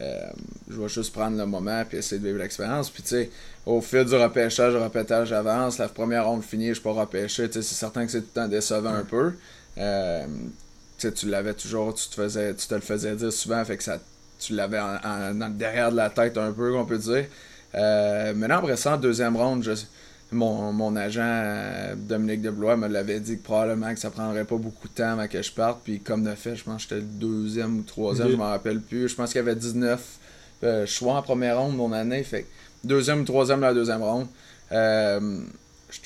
euh, 0.00 0.28
je 0.70 0.80
vais 0.80 0.88
juste 0.88 1.12
prendre 1.12 1.36
le 1.36 1.46
moment 1.46 1.82
puis 1.88 1.98
essayer 1.98 2.20
de 2.20 2.26
vivre 2.26 2.38
l'expérience. 2.38 2.90
Puis 2.90 3.02
tu 3.02 3.08
sais, 3.10 3.30
au 3.66 3.80
fil 3.80 4.04
du 4.04 4.14
repêchage, 4.14 4.72
le 4.72 4.82
repêchage 4.82 5.32
avance, 5.32 5.78
la 5.78 5.88
première 5.88 6.26
ronde 6.26 6.44
finie, 6.44 6.68
je 6.68 6.74
suis 6.74 6.82
pas 6.82 6.92
repêché. 6.92 7.48
Tu 7.48 7.54
sais, 7.54 7.62
c'est 7.62 7.74
certain 7.74 8.06
que 8.06 8.12
c'est 8.12 8.20
tout 8.20 8.28
le 8.36 8.42
temps 8.42 8.48
décevant 8.48 8.94
un 8.94 9.04
peu. 9.04 9.32
Euh, 9.76 10.26
sais, 11.02 11.12
tu 11.12 11.28
l'avais 11.28 11.54
toujours, 11.54 11.94
tu 11.94 12.08
te 12.08 12.14
faisais, 12.14 12.54
tu 12.54 12.66
te 12.66 12.74
le 12.74 12.80
faisais 12.80 13.14
dire 13.16 13.32
souvent, 13.32 13.64
fait 13.64 13.76
que 13.76 13.82
ça, 13.84 13.98
tu 14.38 14.54
l'avais 14.54 14.78
en, 14.78 14.96
en- 15.04 15.34
dans 15.34 15.48
le 15.48 15.54
derrière 15.54 15.90
de 15.90 15.96
la 15.96 16.10
tête 16.10 16.36
un 16.38 16.52
peu, 16.52 16.74
on 16.76 16.84
peut 16.84 16.98
dire. 16.98 17.26
Euh, 17.74 18.34
maintenant, 18.34 18.58
après 18.58 18.76
ça, 18.76 18.94
en 18.94 18.96
deuxième 18.96 19.36
ronde, 19.36 19.62
je, 19.62 19.72
mon, 20.32 20.72
mon 20.72 20.94
agent 20.96 21.20
euh, 21.24 21.94
Dominique 21.96 22.42
Deblois 22.42 22.76
me 22.76 22.88
l'avait 22.88 23.20
dit 23.20 23.38
que 23.38 23.42
probablement 23.42 23.92
que 23.94 24.00
ça 24.00 24.10
prendrait 24.10 24.44
pas 24.44 24.56
beaucoup 24.56 24.88
de 24.88 24.92
temps 24.94 25.12
avant 25.12 25.26
que 25.28 25.40
je 25.42 25.52
parte. 25.52 25.80
Puis 25.84 26.00
comme 26.00 26.24
de 26.24 26.34
fait, 26.34 26.56
je 26.56 26.64
pense 26.64 26.84
que 26.86 26.94
j'étais 26.96 26.96
le 26.96 27.02
deuxième 27.18 27.78
ou 27.78 27.82
troisième, 27.82 28.28
je 28.30 28.36
m'en 28.36 28.50
rappelle 28.50 28.80
plus. 28.80 29.08
Je 29.08 29.14
pense 29.14 29.30
qu'il 29.32 29.38
y 29.38 29.42
avait 29.42 29.56
19 29.56 30.00
euh, 30.64 30.86
choix 30.86 31.14
en 31.14 31.22
première 31.22 31.58
ronde 31.58 31.76
mon 31.76 31.92
année. 31.92 32.22
Fait 32.24 32.46
deuxième 32.84 33.20
ou 33.20 33.24
troisième 33.24 33.60
la 33.60 33.72
deuxième 33.74 34.02
ronde. 34.02 34.26
Euh, 34.72 35.40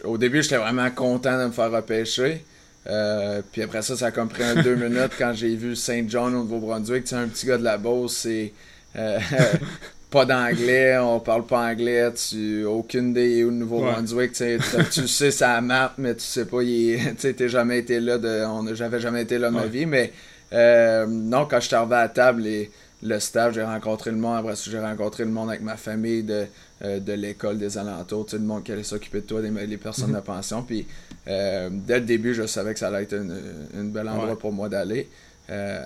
au 0.05 0.17
début, 0.19 0.43
j'étais 0.43 0.57
vraiment 0.57 0.91
content 0.91 1.39
de 1.39 1.47
me 1.47 1.51
faire 1.51 1.71
repêcher. 1.71 2.45
Euh, 2.89 3.43
puis 3.53 3.63
après 3.63 3.83
ça, 3.83 3.97
ça 3.97 4.07
a 4.07 4.11
comme 4.11 4.29
pris 4.29 4.43
un 4.43 4.61
deux 4.63 4.75
minutes 4.75 5.13
quand 5.17 5.33
j'ai 5.35 5.55
vu 5.55 5.77
Saint 5.77 6.05
John 6.09 6.35
au 6.35 6.43
Nouveau-Brunswick. 6.43 7.05
Tu 7.05 7.11
sais, 7.11 7.17
un 7.17 7.29
petit 7.29 7.47
gars 7.47 7.59
de 7.59 7.63
la 7.65 7.79
Beauce, 7.79 8.17
c'est 8.17 8.53
euh, 8.97 9.19
pas 10.11 10.25
d'anglais, 10.25 10.99
on 10.99 11.21
parle 11.21 11.47
pas 11.47 11.71
anglais, 11.71 12.13
tu 12.13 12.65
aucune 12.65 13.11
idée 13.11 13.45
où 13.45 13.51
le 13.51 13.57
Nouveau-Brunswick. 13.57 14.33
Tu 14.33 14.39
sais, 14.39 14.59
t'as- 14.59 14.85
tu 14.85 15.07
sais 15.07 15.31
sa 15.31 15.61
map, 15.61 15.95
mais 15.97 16.15
tu 16.15 16.23
sais 16.25 16.45
pas, 16.45 16.63
il 16.63 16.99
tu 17.15 17.15
sais, 17.19 17.33
t'es 17.35 17.49
jamais 17.49 17.79
été 17.79 18.01
là, 18.01 18.19
de, 18.19 18.45
on 18.47 18.75
j'avais 18.75 19.01
jamais 19.01 19.23
été 19.23 19.39
là 19.39 19.49
de 19.49 19.55
ma 19.55 19.67
vie. 19.67 19.87
Mais 19.87 20.13
euh, 20.53 21.07
non, 21.07 21.47
quand 21.47 21.61
je 21.61 21.67
suis 21.69 21.77
arrivé 21.77 21.95
à 21.95 22.03
la 22.03 22.09
table, 22.09 22.47
et 22.47 22.71
le 23.03 23.19
staff, 23.21 23.55
j'ai 23.55 23.63
rencontré 23.63 24.11
le 24.11 24.17
monde. 24.17 24.39
Après 24.39 24.57
ça, 24.57 24.71
j'ai 24.71 24.81
rencontré 24.81 25.25
le 25.25 25.31
monde 25.31 25.49
avec 25.51 25.63
ma 25.63 25.77
famille 25.77 26.23
de, 26.25 26.47
euh, 26.85 26.99
de 27.01 27.13
l'école, 27.13 27.59
des 27.59 27.79
alentours. 27.79 28.27
Tu 28.27 28.33
sais, 28.33 28.39
le 28.39 28.45
monde 28.45 28.65
qui 28.65 28.73
allait 28.73 28.83
s'occuper 28.83 29.21
de 29.21 29.27
toi, 29.27 29.41
des, 29.43 29.51
les 29.67 29.77
personnes 29.77 30.11
Mhm. 30.11 30.17
de 30.17 30.21
pension. 30.21 30.63
Puis 30.63 30.87
euh, 31.29 31.69
dès 31.71 32.01
le 32.01 32.05
début, 32.07 32.35
je 32.35 32.47
savais 32.47 32.73
que 32.73 32.79
ça 32.81 32.89
allait 32.89 33.05
être 33.05 33.15
une, 33.15 33.35
une 33.75 33.91
belle 33.91 34.09
endroit 34.09 34.31
Ouais. 34.31 34.37
pour 34.37 34.53
moi 34.53 34.69
d'aller. 34.69 35.09
Euh, 35.51 35.81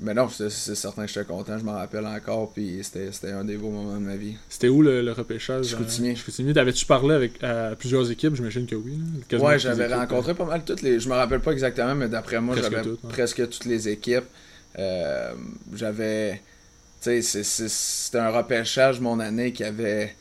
mais 0.00 0.14
non, 0.14 0.28
c'est 0.28 0.48
certain 0.50 1.06
que 1.06 1.08
j'étais 1.12 1.26
content, 1.26 1.58
je 1.58 1.64
m'en 1.64 1.72
rappelle 1.72 2.06
encore, 2.06 2.52
puis 2.52 2.78
c'était 2.84 3.10
c'était 3.10 3.32
un 3.32 3.44
des 3.44 3.56
beaux 3.56 3.70
moments 3.70 3.94
de 3.96 4.04
ma 4.04 4.14
vie. 4.14 4.36
C'était 4.48 4.68
où 4.68 4.80
le, 4.80 5.02
le 5.02 5.10
repêchage? 5.10 5.66
Chicoutimi. 5.66 6.10
euh, 6.10 6.14
Chicoutimi. 6.14 6.54
T'avais-tu 6.54 6.86
parlé 6.86 7.14
avec 7.16 7.42
à 7.42 7.74
plusieurs 7.76 8.08
équipes? 8.08 8.36
J'imagine 8.36 8.66
que 8.66 8.76
oui. 8.76 8.96
là. 9.32 9.38
Ouais, 9.38 9.58
j'avais 9.58 9.92
rencontré 9.92 10.34
pas 10.34 10.44
mal 10.44 10.62
toutes 10.64 10.82
les. 10.82 11.00
Je 11.00 11.08
me 11.08 11.14
rappelle 11.14 11.40
pas 11.40 11.50
exactement, 11.50 11.96
mais 11.96 12.08
d'après 12.08 12.40
moi, 12.40 12.54
j'avais 12.56 12.80
ouais. 12.88 12.96
presque 13.08 13.48
toutes 13.48 13.64
les 13.64 13.88
équipes. 13.88 14.26
Euh, 14.78 15.32
j'avais. 15.74 16.34
Tu 16.34 16.40
sais, 17.00 17.22
c'est- 17.22 17.42
c'est- 17.44 17.68
c'était 17.68 18.18
un 18.18 18.30
repêchage 18.30 19.00
mon 19.00 19.18
année 19.18 19.52
qui 19.52 19.64
avait. 19.64 20.14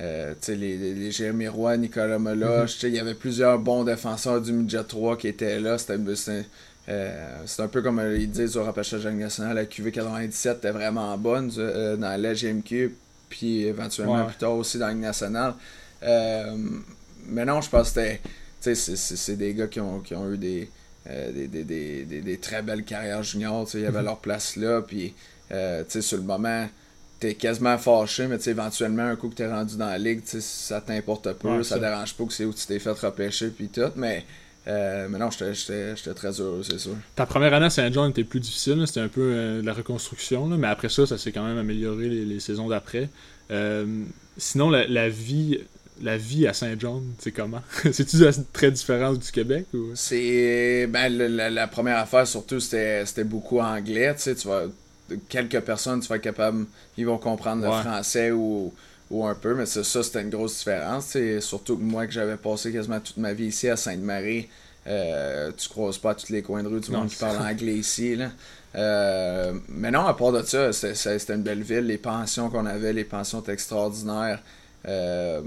Euh, 0.00 0.34
les, 0.48 0.76
les, 0.76 1.10
Jérémy 1.10 1.48
Roy, 1.48 1.76
Nicolas 1.76 2.18
Meloche, 2.18 2.82
Mhm. 2.82 2.88
il 2.90 2.94
y 2.96 2.98
avait 2.98 3.14
plusieurs 3.14 3.58
bons 3.58 3.84
défenseurs 3.84 4.40
du 4.40 4.52
Midget 4.52 4.82
3 4.84 5.16
qui 5.16 5.28
étaient 5.28 5.60
là. 5.60 5.78
C'était 5.78 5.98
c'était, 6.16 6.44
euh, 6.88 7.36
c'est 7.46 7.62
un 7.62 7.68
peu 7.68 7.80
comme 7.82 7.98
euh, 8.00 8.16
ils 8.18 8.30
disent 8.30 8.56
au 8.56 8.64
repêchage 8.64 9.00
de 9.00 9.04
la 9.06 9.10
Ligue 9.12 9.20
nationale, 9.22 9.54
la 9.54 9.64
QV 9.66 9.92
97 9.92 10.58
était 10.58 10.70
vraiment 10.72 11.16
bonne 11.16 11.50
euh, 11.58 11.96
dans 11.96 12.20
la 12.20 12.34
GMQ, 12.34 12.94
puis 13.28 13.62
éventuellement 13.64 14.16
Ouais. 14.22 14.26
plus 14.26 14.36
tard 14.36 14.54
aussi 14.54 14.78
dans 14.78 14.86
la 14.88 14.92
Ligue 14.92 15.02
nationale. 15.02 15.54
Euh, 16.02 16.56
mais 17.28 17.44
non, 17.44 17.60
je 17.60 17.70
pense 17.70 17.92
que 17.92 18.00
c'est- 18.00 18.20
des 19.36 19.54
gars 19.54 19.66
qui 19.68 19.80
ont, 19.80 20.00
qui 20.00 20.14
ont 20.14 20.30
eu 20.32 20.36
des, 20.38 20.68
des, 21.06 21.46
des, 21.48 21.64
des, 21.64 22.20
des, 22.20 22.36
très 22.38 22.62
belles 22.62 22.82
carrières 22.84 23.22
juniors. 23.22 23.68
Ils 23.74 23.86
avaient 23.86 23.98
Mhm. 24.00 24.04
leur 24.06 24.18
place 24.18 24.56
là. 24.56 24.82
Puis, 24.82 25.14
sur 26.00 26.16
le 26.18 26.24
moment, 26.24 26.66
t'es 27.26 27.34
quasiment 27.34 27.78
fâché, 27.78 28.26
mais 28.26 28.36
éventuellement, 28.46 29.02
un 29.04 29.16
coup 29.16 29.28
que 29.28 29.34
t'es 29.36 29.46
rendu 29.48 29.76
dans 29.76 29.86
la 29.86 29.98
ligue, 29.98 30.20
ça 30.24 30.80
t'importe 30.80 31.32
peu. 31.34 31.48
Ouais, 31.48 31.62
ça, 31.64 31.76
ça. 31.76 31.78
dérange 31.78 32.14
pas 32.14 32.24
que 32.24 32.32
c'est 32.32 32.44
où 32.44 32.52
tu 32.52 32.66
t'es 32.66 32.78
fait 32.78 32.90
repêcher. 32.92 33.48
Puis 33.48 33.68
tout. 33.68 33.90
Mais, 33.96 34.24
euh, 34.66 35.08
mais 35.08 35.18
non, 35.18 35.30
j'étais- 35.30 35.94
très 36.14 36.40
heureux, 36.40 36.62
c'est 36.62 36.78
sûr. 36.78 36.96
Ta 37.16 37.26
première 37.26 37.54
année 37.54 37.66
à 37.66 37.70
Saint-John 37.70 38.10
était 38.10 38.24
plus 38.24 38.40
difficile, 38.40 38.82
c'était 38.86 39.00
un 39.00 39.08
peu 39.08 39.22
euh, 39.22 39.60
de 39.60 39.66
la 39.66 39.72
reconstruction, 39.72 40.48
là. 40.48 40.56
mais 40.56 40.66
après 40.68 40.88
ça, 40.88 41.06
ça 41.06 41.18
s'est 41.18 41.32
quand 41.32 41.44
même 41.44 41.58
amélioré 41.58 42.08
les, 42.08 42.24
les 42.24 42.40
saisons 42.40 42.68
d'après. 42.68 43.08
Euh, 43.50 43.86
sinon, 44.36 44.70
la, 44.70 44.86
la 44.86 45.08
vie 45.08 45.60
la 46.02 46.16
vie 46.16 46.46
à 46.46 46.52
Saint-John, 46.52 47.04
c'est 47.20 47.30
comment? 47.30 47.62
C'est-tu 47.92 48.18
très 48.52 48.70
différent 48.72 49.12
du 49.12 49.30
Québec 49.30 49.66
ou... 49.74 49.92
C'est. 49.94 50.88
Ben, 50.88 51.08
la, 51.08 51.50
la 51.50 51.66
première 51.68 51.98
affaire, 51.98 52.26
surtout, 52.26 52.58
c'était 52.58 53.06
c'était 53.06 53.22
beaucoup 53.24 53.60
anglais. 53.60 54.12
Tu 54.16 54.22
sais, 54.22 54.34
tu 54.34 54.48
vas. 54.48 54.64
Quelques 55.28 55.60
personnes, 55.60 56.00
tu 56.00 56.08
vas 56.08 56.16
être 56.16 56.22
capable. 56.22 56.66
Ils 56.96 57.06
vont 57.06 57.18
comprendre 57.18 57.62
le 57.62 57.70
français 57.70 58.30
ou, 58.30 58.72
ou 59.10 59.26
un 59.26 59.34
peu, 59.34 59.54
mais 59.54 59.66
ça, 59.66 59.84
ça 59.84 60.02
c'était 60.02 60.22
une 60.22 60.30
grosse 60.30 60.58
différence. 60.58 61.08
T'sais. 61.08 61.40
Surtout 61.40 61.76
que 61.76 61.82
moi, 61.82 62.06
que 62.06 62.12
j'avais 62.12 62.36
passé 62.36 62.72
quasiment 62.72 63.00
toute 63.00 63.18
ma 63.18 63.32
vie 63.32 63.46
ici 63.46 63.68
à 63.68 63.76
Sainte-Marie, 63.76 64.48
euh, 64.86 65.50
tu 65.56 65.68
croises 65.68 65.98
pas 65.98 66.10
à 66.10 66.14
tous 66.14 66.30
les 66.30 66.42
coins 66.42 66.62
de 66.62 66.68
rue 66.68 66.80
du 66.80 66.90
monde 66.90 67.08
qui 67.08 67.16
parle 67.16 67.38
anglais 67.38 67.76
ici. 67.76 68.16
Là. 68.16 68.30
Euh, 68.76 69.52
mais 69.68 69.90
non, 69.90 70.06
à 70.06 70.14
part 70.14 70.32
de 70.32 70.42
ça, 70.42 70.72
c'était 70.72 71.34
une 71.34 71.42
belle 71.42 71.62
ville. 71.62 71.86
Les 71.86 71.98
pensions 71.98 72.50
qu'on 72.50 72.66
avait, 72.66 72.92
les 72.92 73.04
pensions 73.04 73.40
étaient 73.40 73.52
extraordinaires. 73.52 74.42
Euh, 74.86 75.42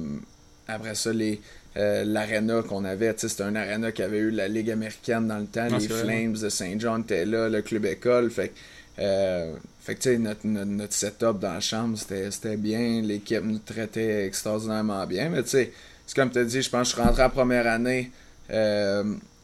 après 0.68 0.96
ça, 0.96 1.14
les, 1.14 1.42
euh, 1.78 2.04
l'arena 2.06 2.62
qu'on 2.64 2.86
avait, 2.86 3.14
c'était 3.18 3.44
un 3.44 3.56
arena 3.56 3.92
qui 3.92 4.02
avait 4.02 4.20
eu 4.20 4.32
la 4.32 4.48
Ligue 4.48 4.72
américaine 4.72 5.28
dans 5.28 5.38
le 5.38 5.46
temps. 5.46 5.68
les 5.68 5.88
Flames 5.88 6.34
de 6.34 6.50
Saint 6.50 6.76
John 6.80 7.02
étaient 7.02 7.26
là, 7.26 7.50
le 7.50 7.62
club 7.62 7.86
école. 7.86 8.32
Fait, 8.32 8.54
euh, 9.00 9.54
fait 9.82 9.96
que 9.96 10.18
notre, 10.18 10.46
notre, 10.46 10.72
notre, 10.72 10.94
setup 10.94 11.40
dans 11.40 11.54
la 11.54 11.60
chambre, 11.60 11.98
c'était 11.98 12.58
bien. 12.58 13.02
L'équipe 13.02 13.44
nous 13.44 13.60
traitait 13.60 14.26
extraordinairement 14.26 15.06
bien. 15.06 15.30
Mais 15.30 15.44
tu 15.44 15.50
sais, 15.50 15.74
c'est 16.06 16.16
comme 16.16 16.32
tu 16.32 16.40
as 16.40 16.46
dit, 16.46 16.62
je 16.62 16.70
pense 16.70 16.92
que 16.92 16.96
je 16.98 17.02
suis 17.02 17.08
rentré 17.08 17.24
en 17.24 17.30
première 17.30 17.68
année. 17.68 18.12
Euh, 18.52 19.04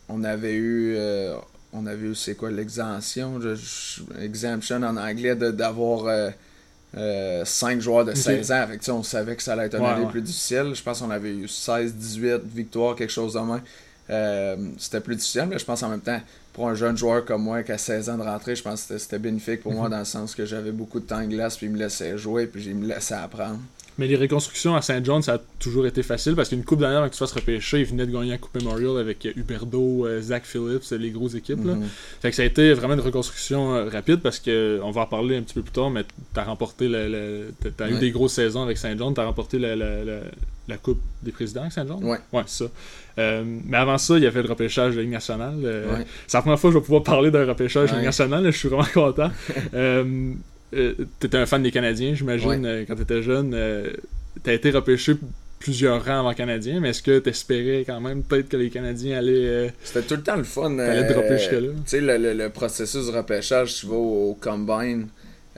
on 0.10 0.24
avait 0.24 0.56
eu. 0.56 0.98
on 1.72 1.86
avait 1.86 2.08
eu, 2.08 2.16
c'est 2.16 2.36
quoi, 2.36 2.52
l'exemption, 2.52 3.40
exemption 4.20 4.84
en 4.84 4.98
anglais, 4.98 5.36
d'avoir 5.36 6.34
5 6.94 7.00
euh, 7.00 7.80
joueurs 7.80 8.06
de 8.06 8.14
16 8.14 8.52
ans. 8.52 8.68
Fait 8.68 8.92
on 8.92 9.04
savait 9.04 9.36
que 9.36 9.42
ça 9.42 9.54
allait 9.54 9.66
être 9.66 9.76
un 9.76 9.84
année 9.84 10.08
plus 10.08 10.22
difficile. 10.22 10.74
Je 10.76 10.84
pense 10.84 11.00
qu'on 11.00 11.10
avait 11.10 11.34
eu 11.34 11.48
16, 11.48 11.96
18 11.96 12.42
victoires, 12.46 12.96
quelque 12.96 13.12
chose 13.12 13.34
de. 13.34 13.42
Euh, 14.10 14.58
c'était 14.78 15.00
plus 15.00 15.16
difficile, 15.16 15.46
mais 15.50 15.58
je 15.58 15.66
pense 15.66 15.82
en 15.82 15.90
même 15.90 16.02
temps, 16.02 16.20
pour 16.54 16.70
un 16.70 16.76
jeune 16.76 16.96
joueur 16.96 17.26
comme 17.26 17.44
moi 17.44 17.64
qui 17.64 17.72
a 17.72 17.78
16 17.78 18.10
ans 18.10 18.18
de 18.18 18.24
rentrer, 18.24 18.56
je 18.56 18.64
pense 18.64 18.84
que 18.84 18.98
c'était 18.98 19.20
bénéfique 19.20 19.62
pour 19.62 19.74
moi 19.74 19.86
mhm. 19.86 19.92
dans 19.92 20.00
le 20.00 20.06
sens 20.06 20.36
que 20.36 20.46
j'avais 20.46 20.72
beaucoup 20.72 21.00
de 21.00 21.06
temps 21.06 21.22
de 21.22 21.28
glace, 21.28 21.58
puis 21.58 21.66
il 21.66 21.72
me 21.72 21.78
laissait 21.78 22.18
jouer, 22.18 22.46
puis 22.46 22.64
il 22.66 22.76
me 22.76 22.88
laissait 22.88 23.16
apprendre. 23.16 23.60
Mais 23.98 24.08
les 24.08 24.16
reconstructions 24.16 24.76
à 24.76 24.82
Saint 24.82 25.04
John, 25.04 25.22
ça 25.22 25.36
a 25.36 25.40
toujours 25.60 25.86
été 25.86 26.02
facile 26.02 26.36
parce 26.36 26.50
qu'une 26.50 26.64
coupe 26.64 26.80
d'année 26.80 26.96
avant 26.96 27.08
que 27.08 27.14
tu 27.14 27.20
fasses 27.20 27.32
repêcher, 27.32 27.82
ils 27.82 27.86
venaient 27.86 28.08
de 28.08 28.12
gagner 28.12 28.32
la 28.32 28.38
Coupe 28.40 28.56
Memorial 28.56 28.98
avec 28.98 29.28
Huberdo, 29.36 30.08
euh, 30.08 30.20
Zach 30.20 30.46
Phillips, 30.46 30.90
les 30.92 31.12
grosses 31.12 31.36
équipes. 31.36 31.64
Là. 31.64 31.76
Mhm. 31.76 31.88
Fait 32.22 32.32
que 32.32 32.36
ça 32.36 32.42
a 32.42 32.46
été 32.46 32.74
vraiment 32.74 32.96
une 32.96 33.02
reconstruction 33.02 33.76
euh, 33.76 33.90
rapide 33.90 34.22
parce 34.22 34.40
que 34.40 34.80
on 34.84 34.90
va 34.90 35.02
en 35.02 35.06
parler 35.06 35.38
un 35.38 35.44
petit 35.44 35.54
peu 35.54 35.62
plus 35.62 35.72
tard, 35.72 35.92
mais 35.92 36.04
t'as 36.34 36.44
remporté 36.44 36.88
le, 36.88 37.54
t'as 37.78 37.90
eu 37.90 38.00
des 38.00 38.12
grosses 38.12 38.34
saisons 38.34 38.64
avec 38.64 38.78
Saint 38.78 38.98
John, 38.98 39.14
t'as 39.14 39.26
remporté 39.26 39.60
la, 39.60 39.76
la, 39.76 40.78
Coupe 40.82 41.02
des 41.22 41.32
présidents 41.32 41.62
avec 41.62 41.74
Saint 41.74 41.86
John? 41.86 42.04
Ouais. 42.04 42.18
Ouais, 42.32 42.44
ça. 42.48 42.66
Euh, 43.20 43.44
mais 43.46 43.78
avant 43.78 44.00
ça, 44.00 44.18
il 44.18 44.24
y 44.24 44.28
avait 44.28 44.42
le 44.42 44.50
repêchage 44.50 44.94
de 44.94 44.98
la 44.98 45.04
Ligue 45.04 45.12
nationale. 45.12 46.06
C'est 46.26 46.38
la 46.38 46.42
première 46.42 46.60
fois 46.60 46.72
que 46.72 46.74
je 46.74 46.80
vais 46.80 46.86
pouvoir 46.86 47.04
parler 47.04 47.30
d'un 47.30 47.46
repêchage 47.46 47.90
de 47.90 47.92
la 47.92 47.98
Ligue 48.00 48.08
nationale. 48.08 48.44
Je 48.46 48.58
suis 48.58 48.70
vraiment 48.70 48.88
content. 48.92 49.30
Euh, 49.74 50.34
t'étais 51.20 51.38
un 51.38 51.46
fan 51.46 51.64
des 51.64 51.72
Canadiens, 51.72 52.14
j'imagine, 52.14 52.66
euh, 52.66 52.86
quand 52.88 52.96
t'étais 52.96 53.22
jeune. 53.22 53.54
Euh, 53.54 53.92
t'as 54.44 54.54
été 54.54 54.72
repêché 54.72 55.16
plusieurs 55.60 56.04
rangs 56.04 56.20
avant 56.20 56.34
Canadien, 56.34 56.80
mais 56.80 56.90
est-ce 56.90 57.02
que 57.02 57.20
t'espérais 57.20 57.84
quand 57.86 58.02
même 58.02 58.24
peut-être 58.24 58.50
que 58.50 58.58
les 58.58 58.70
Canadiens 58.70 59.20
allaient. 59.20 59.74
C'était 59.84 60.02
tout 60.02 60.16
le 60.16 60.24
temps 60.24 60.36
le 60.36 60.44
fun. 60.44 60.76
T'allais 60.76 61.08
te 61.08 61.14
repêcher 61.14 61.62
là. 61.62 61.70
Tu 61.86 61.90
sais, 61.90 62.02
le, 62.02 62.48
processus 62.50 63.08
de 63.08 63.12
repêchage, 63.12 63.76
tu 63.76 63.88
vas 63.88 63.96
au, 63.96 64.38
combine. 64.40 65.08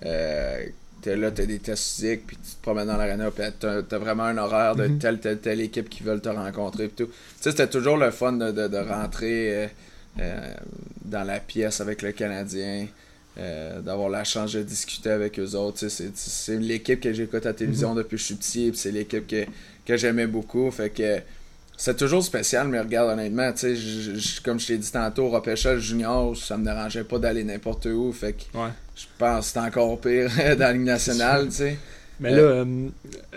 T'es 0.02 1.16
là, 1.16 1.30
t'as 1.30 1.46
des 1.46 1.60
tests 1.60 1.98
physiques, 1.98 2.26
puis 2.26 2.36
tu 2.38 2.56
te 2.56 2.62
promènes 2.64 2.88
dans 2.88 2.98
l'arena, 2.98 3.30
puis 3.30 3.46
t'as 3.60 3.78
as 3.78 3.98
vraiment 4.00 4.24
un 4.24 4.40
horaire 4.40 4.76
de 4.76 4.88
mhm. 4.88 4.98
telle, 4.98 5.20
telle, 5.20 5.38
telle 5.38 5.62
équipe 5.62 5.88
qui 5.88 6.02
veulent 6.02 6.22
te 6.22 6.30
rencontrer, 6.30 6.88
puis 6.88 7.06
tout. 7.06 7.12
Tu 7.12 7.14
sais, 7.42 7.52
c'était 7.52 7.68
toujours 7.68 7.98
le 7.98 8.10
fun 8.10 8.34
de, 8.34 8.52
de, 8.52 8.78
rentrer 8.78 9.70
dans 10.18 11.24
la 11.24 11.40
pièce 11.40 11.82
avec 11.82 12.02
le 12.02 12.12
Canadien. 12.12 12.88
Euh, 13.38 13.82
d'avoir 13.82 14.08
la 14.08 14.24
chance 14.24 14.54
de 14.54 14.64
discuter 14.64 15.10
avec 15.10 15.38
eux 15.40 15.56
autres. 15.56 15.90
C'est 15.90 16.58
l'équipe 16.58 17.02
que 17.02 17.12
j'écoute 17.12 17.46
à 17.46 17.50
la 17.50 17.54
télévision 17.54 17.92
mhm. 17.92 17.98
depuis 17.98 18.16
que 18.16 18.22
je 18.22 18.24
suis 18.24 18.36
petit, 18.36 18.72
c'est 18.76 18.92
l'équipe 18.92 19.28
que, 19.28 19.44
que 19.86 19.98
j'aimais 19.98 20.26
beaucoup. 20.26 20.72
Fait 20.72 20.90
que 20.90 21.20
c'est 21.76 21.98
toujours 21.98 22.24
spécial, 22.24 22.70
mais 22.70 22.80
regarde, 22.80 23.10
honnêtement, 23.10 23.52
comme 24.42 24.58
je 24.58 24.68
t'ai 24.68 24.78
dit 24.78 24.90
tantôt, 24.90 25.30
repêchage 25.30 25.82
junior, 25.82 26.38
ça 26.38 26.56
me 26.56 26.64
dérangeait 26.64 27.04
pas 27.04 27.20
d'aller 27.20 27.44
n'importe 27.44 27.88
où. 27.88 28.14
Fait 28.14 28.32
que 28.32 28.44
je 28.96 29.04
pense 29.18 29.48
que 29.48 29.52
c'est 29.52 29.60
encore 29.60 30.00
pire 30.00 30.30
dans 30.38 30.60
la 30.60 30.72
Ligue 30.72 30.84
nationale, 30.84 31.48
tu 31.48 31.56
sais. 31.56 31.78
Mais 32.22 32.32
là, 32.32 32.38
euh, 32.38 32.88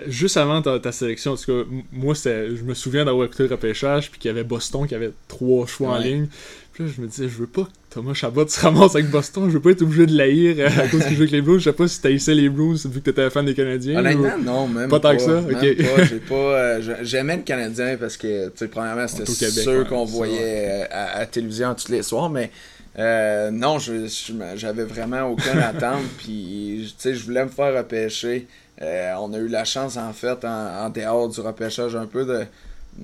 juste 0.07 0.37
avant 0.37 0.63
ta, 0.63 0.93
sélection, 0.93 1.33
en 1.33 1.37
tout 1.37 1.65
cas, 1.65 1.69
moi, 1.91 2.15
je 2.15 2.63
me 2.63 2.75
souviens 2.75 3.05
d'avoir 3.05 3.27
écouté 3.27 3.43
le 3.43 3.49
repêchage, 3.49 4.11
puis 4.11 4.21
qu'il 4.21 4.29
y 4.29 4.31
avait 4.31 4.45
Boston 4.45 4.87
qui 4.87 4.95
avait 4.95 5.11
trois 5.27 5.67
choix 5.67 5.95
en 5.95 5.99
ligne. 5.99 6.29
Puis 6.79 6.87
là, 6.87 6.93
je 6.97 7.03
me 7.03 7.09
disais, 7.09 7.29
je 7.29 7.39
veux 7.39 7.49
pas 7.49 7.65
que 7.65 7.71
Thomas 7.91 8.15
Chabot 8.15 8.47
se 8.47 8.61
ramasse 8.61 8.95
avec 8.95 9.11
Boston, 9.11 9.47
je 9.49 9.55
veux 9.55 9.61
pas 9.61 9.71
être 9.71 9.83
obligé 9.83 10.07
de 10.07 10.17
l'haïr 10.17 10.55
euh, 10.61 10.69
à 10.69 10.87
cause 10.87 11.05
qu'il 11.07 11.17
joue 11.17 11.23
avec 11.23 11.33
les 11.33 11.43
Blues. 11.43 11.59
Je 11.59 11.65
sais 11.65 11.73
pas 11.73 11.89
si 11.89 12.01
t'haïssais 12.01 12.37
les 12.37 12.49
Blues 12.49 12.87
vu 12.87 13.01
que 13.01 13.07
t'étais 13.07 13.23
un 13.23 13.31
fan 13.31 13.45
des 13.45 13.55
Canadiens. 13.55 13.99
Honnêtement, 13.99 14.39
non, 14.39 14.69
même 14.69 14.89
pas. 14.89 15.01
Pas 15.01 15.11
tant 15.11 15.17
que 15.17 15.23
ça, 15.23 15.41
ok. 15.41 16.31
Euh, 16.31 16.97
j'aimais 17.03 17.39
le 17.39 17.43
Canadien 17.43 17.97
parce 17.99 18.17
que, 18.17 18.47
tu 18.47 18.53
sais, 18.55 18.69
premièrement, 18.69 19.09
c'était 19.09 19.51
ceux 19.51 19.85
qu'on 19.87 20.05
voyait 20.05 20.87
à, 20.89 21.17
à, 21.17 21.19
la 21.19 21.27
télévision 21.27 21.75
tous 21.75 21.91
les 21.91 22.05
soirs, 22.05 22.31
mais. 22.31 22.53
non, 23.51 23.79
j'avais 24.55 24.85
vraiment 24.85 25.23
aucune 25.23 25.59
attente. 25.59 26.05
Puis, 26.19 26.85
tu 26.87 26.95
sais, 26.97 27.15
je 27.17 27.25
voulais 27.25 27.43
me 27.43 27.51
faire 27.51 27.77
repêcher. 27.77 28.47
Euh, 28.81 29.15
on 29.19 29.33
a 29.33 29.39
eu 29.39 29.49
la 29.49 29.65
chance, 29.65 29.97
en 29.97 30.13
fait, 30.13 30.45
en, 30.45 30.91
dehors 30.91 31.29
du 31.29 31.41
repêchage, 31.41 31.97
un 31.97 32.07
peu 32.07 32.25
de. 32.25 32.45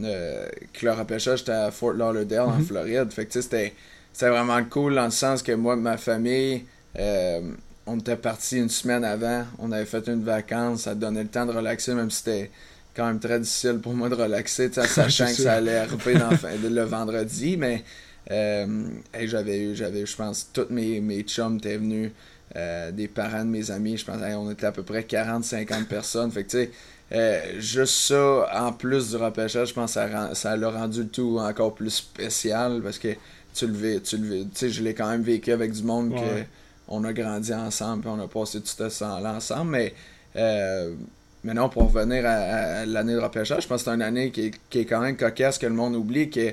Que 0.00 0.84
le 0.84 0.92
repêchage 0.92 1.42
était 1.42 1.52
à 1.52 1.70
Fort 1.70 1.92
Lauderdale, 1.92 2.40
en 2.40 2.58
mhm. 2.58 2.64
Floride. 2.64 3.12
Fait 3.12 3.26
que, 3.26 3.40
c'était 3.40 3.72
vraiment 4.20 4.62
cool 4.64 4.94
dans 4.94 5.04
le 5.04 5.10
sens 5.10 5.42
que 5.42 5.52
moi, 5.52 5.76
ma 5.76 5.96
famille, 5.96 6.64
euh, 6.98 7.40
on 7.86 7.98
était 7.98 8.16
parti 8.16 8.58
une 8.58 8.68
semaine 8.68 9.04
avant. 9.04 9.44
On 9.58 9.72
avait 9.72 9.84
fait 9.84 10.06
une 10.08 10.24
vacance. 10.24 10.82
Ça 10.82 10.94
donnait 10.94 11.22
le 11.22 11.28
temps 11.28 11.46
de 11.46 11.52
relaxer, 11.52 11.94
même 11.94 12.10
si 12.10 12.18
c'était 12.18 12.50
quand 12.94 13.06
même 13.06 13.20
très 13.20 13.40
difficile 13.40 13.78
pour 13.78 13.94
moi 13.94 14.08
de 14.08 14.14
relaxer, 14.14 14.70
sachant 14.72 15.26
que 15.26 15.32
ça 15.32 15.54
allait 15.54 15.78
arriver 15.78 16.14
dans, 16.14 16.30
le 16.70 16.82
vendredi. 16.82 17.56
Mais 17.56 17.84
euh, 18.30 18.86
j'avais 19.24 19.58
eu, 19.58 19.74
j'avais, 19.76 20.06
je 20.06 20.16
pense, 20.16 20.50
tous 20.52 20.66
mes, 20.70 21.00
mes 21.00 21.22
chums 21.22 21.56
étaient 21.56 21.76
venus. 21.76 22.10
Euh, 22.56 22.92
des 22.92 23.08
parents 23.08 23.44
de 23.44 23.50
mes 23.50 23.72
amis. 23.72 23.96
Je 23.96 24.04
pense 24.04 24.20
qu'on 24.20 24.50
était 24.50 24.66
à 24.66 24.70
peu 24.70 24.84
près 24.84 25.00
40-50 25.00 25.86
personnes. 25.86 26.30
Fait 26.30 26.44
que 26.44 26.50
tu 26.50 26.56
sais, 26.58 26.70
euh, 27.14 27.60
juste 27.60 27.94
ça, 27.94 28.48
en 28.54 28.72
plus 28.72 29.10
du 29.10 29.16
repêchage, 29.16 29.68
je 29.68 29.74
pense 29.74 29.94
que 29.94 30.00
ça, 30.00 30.34
ça 30.34 30.56
l'a 30.56 30.70
rendu 30.70 31.02
le 31.02 31.08
tout 31.08 31.38
encore 31.38 31.74
plus 31.74 31.90
spécial 31.90 32.80
parce 32.82 32.98
que 32.98 33.08
tu 33.54 33.68
le 33.68 34.00
tu 34.00 34.16
le 34.16 34.42
tu 34.42 34.48
sais, 34.54 34.70
je 34.70 34.82
l'ai 34.82 34.94
quand 34.94 35.08
même 35.08 35.22
vécu 35.22 35.52
avec 35.52 35.70
du 35.72 35.84
monde 35.84 36.12
que 36.12 36.42
on 36.88 37.04
a 37.04 37.12
grandi 37.12 37.54
ensemble 37.54 38.02
puis 38.02 38.10
on 38.12 38.20
a 38.20 38.26
passé 38.26 38.60
tout 38.60 38.66
ce 38.66 38.98
temps-là 38.98 39.34
ensemble. 39.34 39.70
Mais 39.70 39.94
euh, 40.34 40.92
maintenant, 41.44 41.68
pour 41.68 41.92
revenir 41.92 42.26
à, 42.26 42.84
l'année 42.84 43.14
de 43.14 43.20
repêchage, 43.20 43.62
je 43.62 43.68
pense 43.68 43.84
que 43.84 43.90
c'est 43.90 43.94
une 43.94 44.02
année 44.02 44.32
qui 44.32 44.50
est, 44.72 44.84
quand 44.84 45.00
même 45.00 45.16
cocasse 45.16 45.58
que 45.58 45.66
le 45.66 45.74
monde 45.74 45.94
oublie 45.94 46.30
que 46.30 46.52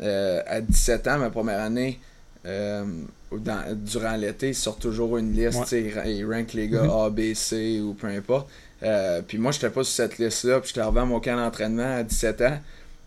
à 0.00 0.60
17 0.60 1.06
ans, 1.06 1.18
ma 1.18 1.30
première 1.30 1.60
année, 1.60 2.00
durant 2.44 4.16
l'été, 4.18 4.48
ils 4.48 4.54
sortent 4.56 4.82
toujours 4.82 5.16
une 5.16 5.32
liste, 5.32 5.70
ils 5.70 6.26
rankent 6.26 6.54
les 6.54 6.66
gars 6.66 6.82
mhm. 6.82 6.90
A, 6.90 7.10
B, 7.10 7.34
C 7.34 7.80
ou 7.80 7.94
peu 7.94 8.08
importe. 8.08 8.48
Euh, 8.82 9.22
puis 9.26 9.38
moi, 9.38 9.52
j'étais 9.52 9.70
pas 9.70 9.84
sur 9.84 9.94
cette 9.94 10.18
liste-là, 10.18 10.60
puis 10.60 10.68
j'étais 10.68 10.80
arrivé 10.80 11.00
à 11.00 11.04
mon 11.04 11.20
camp 11.20 11.36
d'entraînement 11.36 11.96
à 11.98 12.02
17 12.02 12.40
ans. 12.42 12.58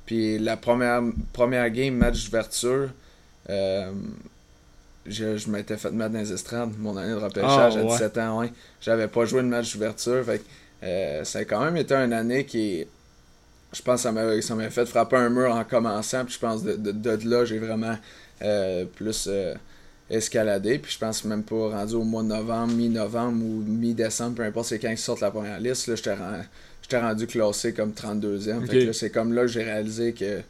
Puis 0.05 0.39
la 0.39 0.55
première, 0.57 1.01
première 1.33 1.69
game, 1.69 1.95
match 1.95 2.25
d'ouverture, 2.25 2.89
euh, 3.49 3.91
je, 5.05 5.37
je 5.37 5.49
m'étais 5.49 5.77
fait 5.77 5.91
mettre 5.91 6.11
dans 6.11 6.19
les 6.19 6.31
estrades, 6.31 6.71
mon 6.79 6.95
année 6.95 7.13
de 7.13 7.17
repêchage 7.17 7.73
ah, 7.77 7.79
à 7.79 7.83
17 7.83 8.17
ans, 8.19 8.39
ouais. 8.39 8.51
J'avais 8.81 9.07
pas 9.07 9.25
joué 9.25 9.41
le 9.41 9.47
match 9.47 9.73
d'ouverture, 9.73 10.23
fait 10.23 10.41
euh, 10.83 11.23
ça 11.23 11.39
a 11.39 11.45
quand 11.45 11.63
même 11.63 11.77
été 11.77 11.93
une 11.95 12.13
année 12.13 12.45
qui 12.45 12.85
je 13.73 13.81
pense 13.81 14.03
que 14.03 14.41
ça 14.41 14.55
m'a 14.55 14.69
fait 14.69 14.85
frapper 14.85 15.17
un 15.17 15.29
mur 15.29 15.53
en 15.53 15.63
commençant, 15.65 16.23
puis 16.23 16.35
je 16.35 16.39
pense 16.39 16.63
de, 16.63 16.75
de, 16.75 16.91
de 16.91 17.29
là, 17.29 17.43
j'ai 17.43 17.59
vraiment 17.59 17.97
plus 18.95 19.27
escalader. 20.09 20.79
Puis 20.79 20.93
je 20.93 20.99
pense 20.99 21.23
même 21.25 21.43
pas 21.43 21.69
rendu 21.69 21.95
au 21.95 22.03
mois 22.03 22.23
de 22.23 22.27
novembre, 22.27 22.73
mi-novembre 22.73 23.43
ou 23.43 23.63
mi-décembre, 23.65 24.35
peu 24.35 24.43
importe 24.43 24.67
c'est 24.67 24.79
quand 24.79 24.89
ils 24.89 24.97
sortent 24.97 25.21
la 25.21 25.31
première 25.31 25.59
liste, 25.59 25.87
là, 25.87 25.95
j'étais 25.95 26.99
rendu 26.99 27.27
classé 27.27 27.73
comme 27.73 27.91
32e. 27.91 28.65
Fait 28.65 28.85
que 28.85 28.91
c'est 28.91 29.09
comme 29.09 29.33
là 29.33 29.41
que 29.43 29.47
j'ai 29.47 29.63
réalisé 29.63 30.13
que 30.13 30.41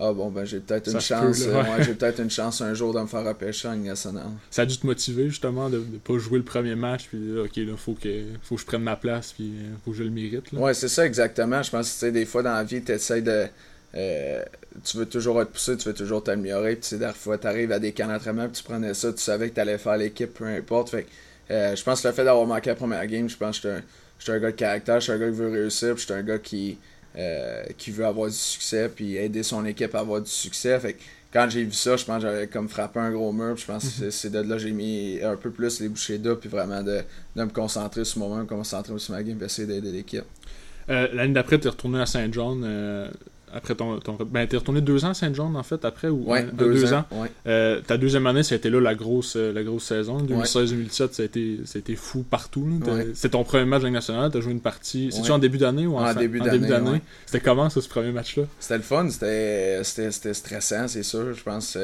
ah 0.00 0.12
bon 0.12 0.30
ben 0.30 0.44
j'ai 0.44 0.60
peut-être 0.60 0.92
une 0.92 1.00
chance 1.00 1.42
euh, 1.42 1.62
j'ai 1.80 1.94
peut-être 1.94 2.20
une 2.20 2.30
chance 2.30 2.60
un 2.60 2.72
jour 2.72 2.94
de 2.94 3.00
me 3.00 3.06
faire 3.06 3.24
repêcher 3.24 3.66
en 3.66 3.74
nationale. 3.74 4.28
Ça 4.48 4.62
a 4.62 4.66
dû 4.66 4.78
te 4.78 4.86
motiver 4.86 5.28
justement 5.28 5.68
de 5.68 5.78
ne 5.78 5.98
pas 5.98 6.16
jouer 6.18 6.38
le 6.38 6.44
premier 6.44 6.76
match 6.76 7.08
puis 7.08 7.36
ok 7.36 7.56
là 7.56 7.76
faut 7.76 7.94
que 7.94 8.08
faut 8.42 8.54
que 8.54 8.60
je 8.60 8.66
prenne 8.66 8.82
ma 8.82 8.94
place 8.94 9.32
puis 9.32 9.50
euh, 9.56 9.74
faut 9.84 9.90
que 9.90 9.96
je 9.96 10.04
le 10.04 10.10
mérite 10.10 10.52
là. 10.52 10.60
Ouais, 10.60 10.74
c'est 10.74 10.88
ça 10.88 11.04
exactement. 11.04 11.62
Je 11.64 11.70
pense 11.70 11.98
que 12.00 12.06
des 12.06 12.26
fois 12.26 12.44
dans 12.44 12.52
la 12.52 12.62
vie 12.62 12.80
tu 12.80 12.92
essaies 12.92 13.22
de 13.22 13.46
euh, 13.94 14.42
tu 14.84 14.98
veux 14.98 15.06
toujours 15.06 15.40
être 15.40 15.50
poussé, 15.50 15.76
tu 15.76 15.88
veux 15.88 15.94
toujours 15.94 16.22
t'améliorer. 16.22 16.76
Puis, 16.76 16.90
tu 16.90 16.98
sais, 16.98 17.12
fois, 17.12 17.38
tu 17.38 17.46
arrives 17.46 17.72
à 17.72 17.78
des 17.78 17.92
camps 17.92 18.06
d'entraînement, 18.06 18.48
puis 18.48 18.58
tu 18.58 18.62
prenais 18.62 18.94
ça, 18.94 19.12
tu 19.12 19.22
savais 19.22 19.48
que 19.50 19.54
tu 19.54 19.60
allais 19.60 19.78
faire 19.78 19.96
l'équipe, 19.96 20.32
peu 20.34 20.44
importe. 20.44 20.90
Fait 20.90 21.06
euh, 21.50 21.74
je 21.74 21.82
pense 21.82 22.02
que 22.02 22.08
le 22.08 22.14
fait 22.14 22.24
d'avoir 22.24 22.46
manqué 22.46 22.70
la 22.70 22.76
première 22.76 23.06
game, 23.06 23.28
je 23.28 23.36
pense 23.36 23.60
que 23.60 23.80
je 24.18 24.24
suis 24.24 24.32
un, 24.32 24.38
gars 24.38 24.50
de 24.50 24.56
caractère, 24.56 25.00
je 25.00 25.04
suis 25.04 25.12
un 25.12 25.18
gars 25.18 25.28
qui 25.28 25.36
veut 25.36 25.50
réussir, 25.50 25.94
puis 25.94 26.00
je 26.00 26.04
suis 26.04 26.14
un 26.14 26.22
gars 26.22 26.38
qui, 26.38 26.78
euh, 27.16 27.62
qui 27.78 27.90
veut 27.90 28.04
avoir 28.04 28.28
du 28.28 28.36
succès, 28.36 28.90
puis 28.94 29.16
aider 29.16 29.42
son 29.42 29.64
équipe 29.64 29.94
à 29.94 30.00
avoir 30.00 30.20
du 30.20 30.30
succès. 30.30 30.78
Fait 30.78 30.96
quand 31.32 31.48
j'ai 31.48 31.64
vu 31.64 31.72
ça, 31.72 31.96
je 31.96 32.04
pense 32.04 32.16
que 32.16 32.28
j'avais 32.28 32.46
comme 32.46 32.68
frappé 32.68 33.00
un 33.00 33.10
gros 33.10 33.32
mur. 33.32 33.54
Puis 33.54 33.62
je 33.66 33.72
pense 33.72 33.98
que 34.00 34.10
c'est 34.10 34.30
de 34.30 34.40
là 34.40 34.56
que 34.56 34.58
j'ai 34.58 34.72
mis 34.72 35.20
un 35.22 35.36
peu 35.36 35.50
plus 35.50 35.80
les 35.80 35.88
bouchées 35.88 36.18
d'eau, 36.18 36.36
puis 36.36 36.50
vraiment 36.50 36.82
de, 36.82 37.00
de 37.36 37.44
me 37.44 37.50
concentrer 37.50 38.04
sur 38.04 38.18
moi-même, 38.18 38.44
me 38.44 38.48
concentrer 38.48 38.98
sur 38.98 39.14
ma 39.14 39.22
game, 39.22 39.36
puis 39.36 39.46
essayer 39.46 39.66
d'aider 39.66 39.92
l'équipe. 39.92 40.24
L'année 40.88 41.34
d'après, 41.34 41.58
tu 41.58 41.66
es 41.66 41.70
retourné 41.70 42.00
à 42.00 42.06
Saint 42.06 42.30
John 42.32 42.64
après 43.54 43.74
ton, 43.74 43.98
ton 44.00 44.16
ben 44.30 44.46
t'es 44.46 44.56
retourné 44.56 44.80
deux 44.80 45.04
ans 45.04 45.10
à 45.10 45.14
Saint-Jean 45.14 45.54
en 45.54 45.62
fait 45.62 45.84
après 45.84 46.08
ou 46.08 46.30
ouais, 46.30 46.46
deux, 46.52 46.92
ans, 46.92 47.04
euh, 47.46 47.80
ta 47.80 47.96
deuxième 47.96 48.26
année 48.26 48.42
ça 48.42 48.54
a 48.54 48.58
été 48.58 48.70
là 48.70 48.80
la 48.80 48.94
grosse 48.94 49.36
euh, 49.36 49.52
la 49.52 49.62
grosse 49.62 49.84
saison 49.84 50.18
2016-2017 50.18 51.12
ça 51.12 51.22
a 51.22 51.78
été 51.78 51.96
fou 51.96 52.22
partout 52.22 52.66
c'est 53.14 53.30
ton 53.30 53.44
premier 53.44 53.64
match 53.64 53.82
national 53.82 54.30
t'as 54.30 54.40
joué 54.40 54.52
une 54.52 54.60
partie. 54.60 55.10
C'est 55.12 55.22
tu 55.22 55.30
en 55.30 55.38
début 55.38 55.58
d'année 55.58 55.86
ou 55.86 55.96
en, 55.96 56.06
en 56.08 56.14
début 56.14 56.40
d'année 56.40 57.00
c'était 57.26 57.40
comment 57.40 57.70
ça 57.70 57.80
ce 57.80 57.88
premier 57.88 58.12
match 58.12 58.36
là 58.36 58.44
c'était 58.60 58.76
le 58.76 58.82
fun 58.82 59.08
c'était 59.10 59.82
c'était 59.84 60.34
stressant 60.34 60.88
c'est 60.88 61.02
sûr 61.02 61.32
je 61.34 61.42
pense 61.42 61.76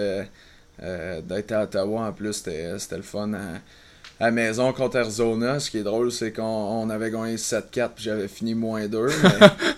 euh, 0.82 1.20
d'être 1.22 1.52
à 1.52 1.64
Ottawa 1.64 2.08
en 2.08 2.12
plus 2.12 2.32
c'était 2.32 2.96
le 2.96 3.02
fun 3.02 3.32
à 3.34 3.60
la 4.20 4.30
maison 4.30 4.72
contre 4.72 4.98
Arizona. 4.98 5.60
Ce 5.60 5.70
qui 5.70 5.78
est 5.78 5.82
drôle, 5.82 6.12
c'est 6.12 6.32
qu'on 6.32 6.88
avait 6.90 7.10
gagné 7.10 7.36
7-4 7.36 7.90
puis 7.94 8.04
j'avais 8.04 8.28
fini 8.28 8.54
moins 8.54 8.86
2. 8.86 9.06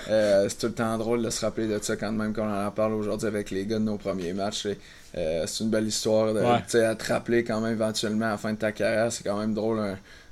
Euh, 0.08 0.48
c'est 0.48 0.58
tout 0.58 0.66
le 0.66 0.72
temps 0.72 0.96
drôle 0.98 1.20
de 1.20 1.30
se 1.30 1.44
rappeler 1.44 1.66
de 1.66 1.80
ça 1.82 1.96
quand 1.96 2.12
même 2.12 2.32
qu'on 2.32 2.48
en 2.48 2.70
parle 2.70 2.92
aujourd'hui 2.92 3.26
avec 3.26 3.50
les 3.50 3.66
gars 3.66 3.80
de 3.80 3.82
nos 3.82 3.96
premiers 3.96 4.32
matchs. 4.32 4.68
Euh, 5.16 5.42
c'est 5.48 5.64
une 5.64 5.70
belle 5.70 5.88
histoire 5.88 6.32
de, 6.32 6.38
à 6.38 6.60
te 6.94 7.12
rappeler 7.12 7.42
quand 7.42 7.60
même 7.60 7.72
éventuellement 7.72 8.26
à 8.26 8.30
la 8.30 8.36
fin 8.36 8.52
de 8.52 8.58
ta 8.58 8.70
carrière. 8.70 9.10
C'est 9.10 9.24
quand 9.24 9.36
même 9.36 9.52
drôle, 9.52 9.80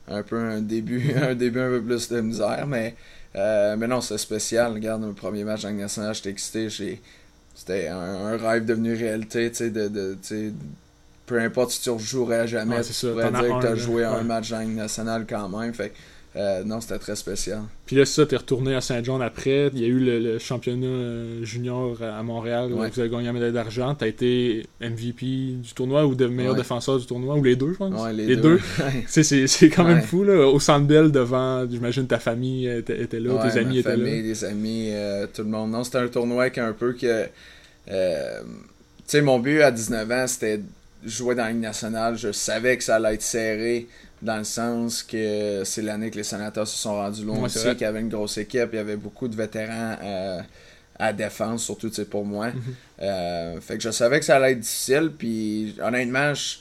un, 0.08 0.22
peu 0.22 0.38
un 0.38 0.60
début, 0.60 1.12
un 1.20 1.34
début 1.34 1.58
un 1.58 1.70
peu 1.70 1.82
plus 1.82 2.08
de 2.08 2.20
misère, 2.20 2.68
mais, 2.68 2.94
euh, 3.34 3.74
mais 3.76 3.88
non, 3.88 4.00
c'est 4.00 4.16
spécial. 4.16 4.72
Regarde, 4.74 5.02
mon 5.02 5.12
premier 5.12 5.42
match 5.42 5.62
dans 5.62 5.70
le 5.70 5.74
national, 5.74 6.14
j'étais 6.14 6.30
excité. 6.30 6.68
C'était 7.56 7.88
un, 7.88 8.36
rêve 8.36 8.64
devenu 8.64 8.94
réalité, 8.94 9.50
tu 9.50 9.56
sais, 9.56 9.70
de, 9.70 9.88
de 9.88 10.16
peu 11.26 11.40
importe 11.40 11.70
si 11.70 11.80
tu 11.82 11.90
rejouerais 11.90 12.40
à 12.40 12.46
jamais, 12.46 12.80
tu 12.82 12.92
pourrais 13.06 13.30
dire 13.30 13.58
que 13.58 13.60
tu 13.60 13.66
as 13.66 13.76
joué 13.76 14.04
un 14.04 14.22
match 14.22 14.50
dans 14.50 14.66
national 14.68 15.26
quand 15.28 15.48
même. 15.48 15.72
Fait 15.72 15.92
euh, 16.36 16.64
non, 16.64 16.80
c'était 16.80 16.98
très 16.98 17.14
spécial. 17.14 17.60
Puis 17.86 17.94
là, 17.94 18.04
ça, 18.04 18.26
tu 18.26 18.34
es 18.34 18.36
retourné 18.36 18.74
à 18.74 18.80
Saint-Jean 18.80 19.20
après. 19.20 19.70
Il 19.72 19.80
y 19.80 19.84
a 19.84 19.86
eu 19.86 20.00
le, 20.00 20.38
championnat 20.40 20.86
euh, 20.86 21.44
junior 21.44 21.96
à 22.02 22.22
Montréal 22.24 22.72
où 22.72 22.78
vous 22.78 23.00
avez 23.00 23.08
gagné 23.08 23.26
la 23.26 23.32
médaille 23.32 23.52
d'argent. 23.52 23.94
Tu 23.94 24.04
as 24.04 24.08
été 24.08 24.66
MVP 24.80 25.26
du 25.62 25.74
tournoi 25.74 26.04
ou 26.06 26.16
de 26.16 26.26
meilleur 26.26 26.56
défenseur 26.56 26.98
du 26.98 27.06
tournoi, 27.06 27.36
ou 27.36 27.44
les 27.44 27.54
deux, 27.54 27.72
je 27.72 27.78
pense? 27.78 28.12
les, 28.12 28.36
deux. 28.36 28.58
c'est 29.06 29.68
quand 29.68 29.84
même 29.84 30.02
fou. 30.02 30.24
Là. 30.24 30.48
Au 30.48 30.58
Centre 30.58 30.86
Bell, 30.86 31.12
devant, 31.12 31.68
j'imagine, 31.70 32.08
ta 32.08 32.18
famille 32.18 32.66
était, 32.66 33.06
là, 33.20 33.48
tes 33.48 33.58
amis 33.60 33.78
étaient 33.78 33.90
famille, 33.90 34.16
là. 34.16 34.22
des 34.22 34.44
amis, 34.44 34.88
euh, 34.90 35.26
tout 35.32 35.42
le 35.42 35.48
monde. 35.48 35.70
Non, 35.70 35.84
c'était 35.84 35.98
un 35.98 36.08
tournoi 36.08 36.50
qui 36.50 36.58
un 36.58 36.72
peu 36.72 36.94
que. 36.94 37.26
tu 37.86 37.92
sais, 39.06 39.22
mon 39.22 39.38
but 39.38 39.60
à 39.60 39.70
19 39.70 40.10
ans, 40.10 40.26
c'était 40.26 40.60
jouais 41.04 41.34
dans 41.34 41.44
la 41.44 41.50
Ligue 41.50 41.60
nationale, 41.60 42.16
je 42.16 42.32
savais 42.32 42.76
que 42.76 42.84
ça 42.84 42.96
allait 42.96 43.14
être 43.14 43.22
serré 43.22 43.88
dans 44.22 44.38
le 44.38 44.44
sens 44.44 45.02
que 45.02 45.62
c'est 45.64 45.82
l'année 45.82 46.10
que 46.10 46.16
les 46.16 46.24
sénateurs 46.24 46.66
se 46.66 46.76
sont 46.76 46.94
rendus 46.94 47.24
loin 47.24 47.42
aussi, 47.42 47.60
qu'il 47.70 47.82
y 47.82 47.84
avait 47.84 48.00
une 48.00 48.08
grosse 48.08 48.38
équipe, 48.38 48.70
il 48.72 48.76
y 48.76 48.78
avait 48.78 48.96
beaucoup 48.96 49.28
de 49.28 49.36
vétérans 49.36 49.96
euh, 50.02 50.40
à 50.98 51.12
défense, 51.12 51.64
surtout 51.64 51.90
pour 52.10 52.24
moi. 52.24 52.48
Mhm. 52.48 52.62
Euh, 53.02 53.60
fait 53.60 53.76
que 53.76 53.82
je 53.82 53.90
savais 53.90 54.18
que 54.20 54.24
ça 54.24 54.36
allait 54.36 54.52
être 54.52 54.60
difficile, 54.60 55.12
puis 55.16 55.76
honnêtement, 55.82 56.32
je, 56.34 56.56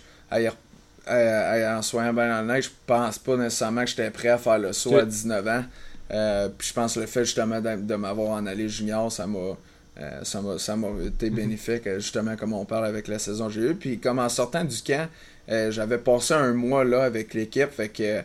en 1.07 1.81
soyant 1.81 2.13
bien 2.13 2.39
honnête, 2.39 2.63
je 2.63 2.69
pense 2.85 3.17
pas 3.19 3.37
nécessairement 3.37 3.83
que 3.83 3.89
j'étais 3.89 4.11
prêt 4.11 4.29
à 4.29 4.37
faire 4.37 4.59
le 4.59 4.73
saut 4.73 4.97
à 4.97 5.05
19 5.05 5.47
ans. 5.47 5.63
Euh, 6.11 6.49
puis 6.55 6.67
je 6.67 6.73
pense 6.73 6.95
que 6.95 6.99
le 6.99 7.05
fait 7.05 7.25
justement 7.25 7.59
de, 7.59 7.75
de 7.75 7.95
m'avoir 7.95 8.31
en 8.31 8.45
allé 8.45 8.67
junior, 8.69 9.11
ça 9.11 9.25
m'a 9.25 9.57
euh, 10.01 10.23
ça 10.23 10.41
m'a 10.75 10.87
été 11.05 11.29
mhm. 11.29 11.35
bénéfique, 11.35 11.85
euh, 11.85 11.99
justement, 11.99 12.35
comme 12.35 12.53
on 12.53 12.65
parle 12.65 12.85
avec 12.85 13.07
la 13.07 13.19
saison 13.19 13.47
que 13.47 13.53
j'ai 13.53 13.61
eue. 13.61 13.75
Puis, 13.75 13.99
comme 13.99 14.19
en 14.19 14.29
sortant 14.29 14.63
du 14.63 14.81
camp, 14.81 15.07
euh, 15.49 15.71
j'avais 15.71 15.99
passé 15.99 16.33
un 16.33 16.53
mois 16.53 16.83
là 16.83 17.03
avec 17.03 17.33
l'équipe, 17.33 17.69
fait 17.69 17.89
que 17.89 18.21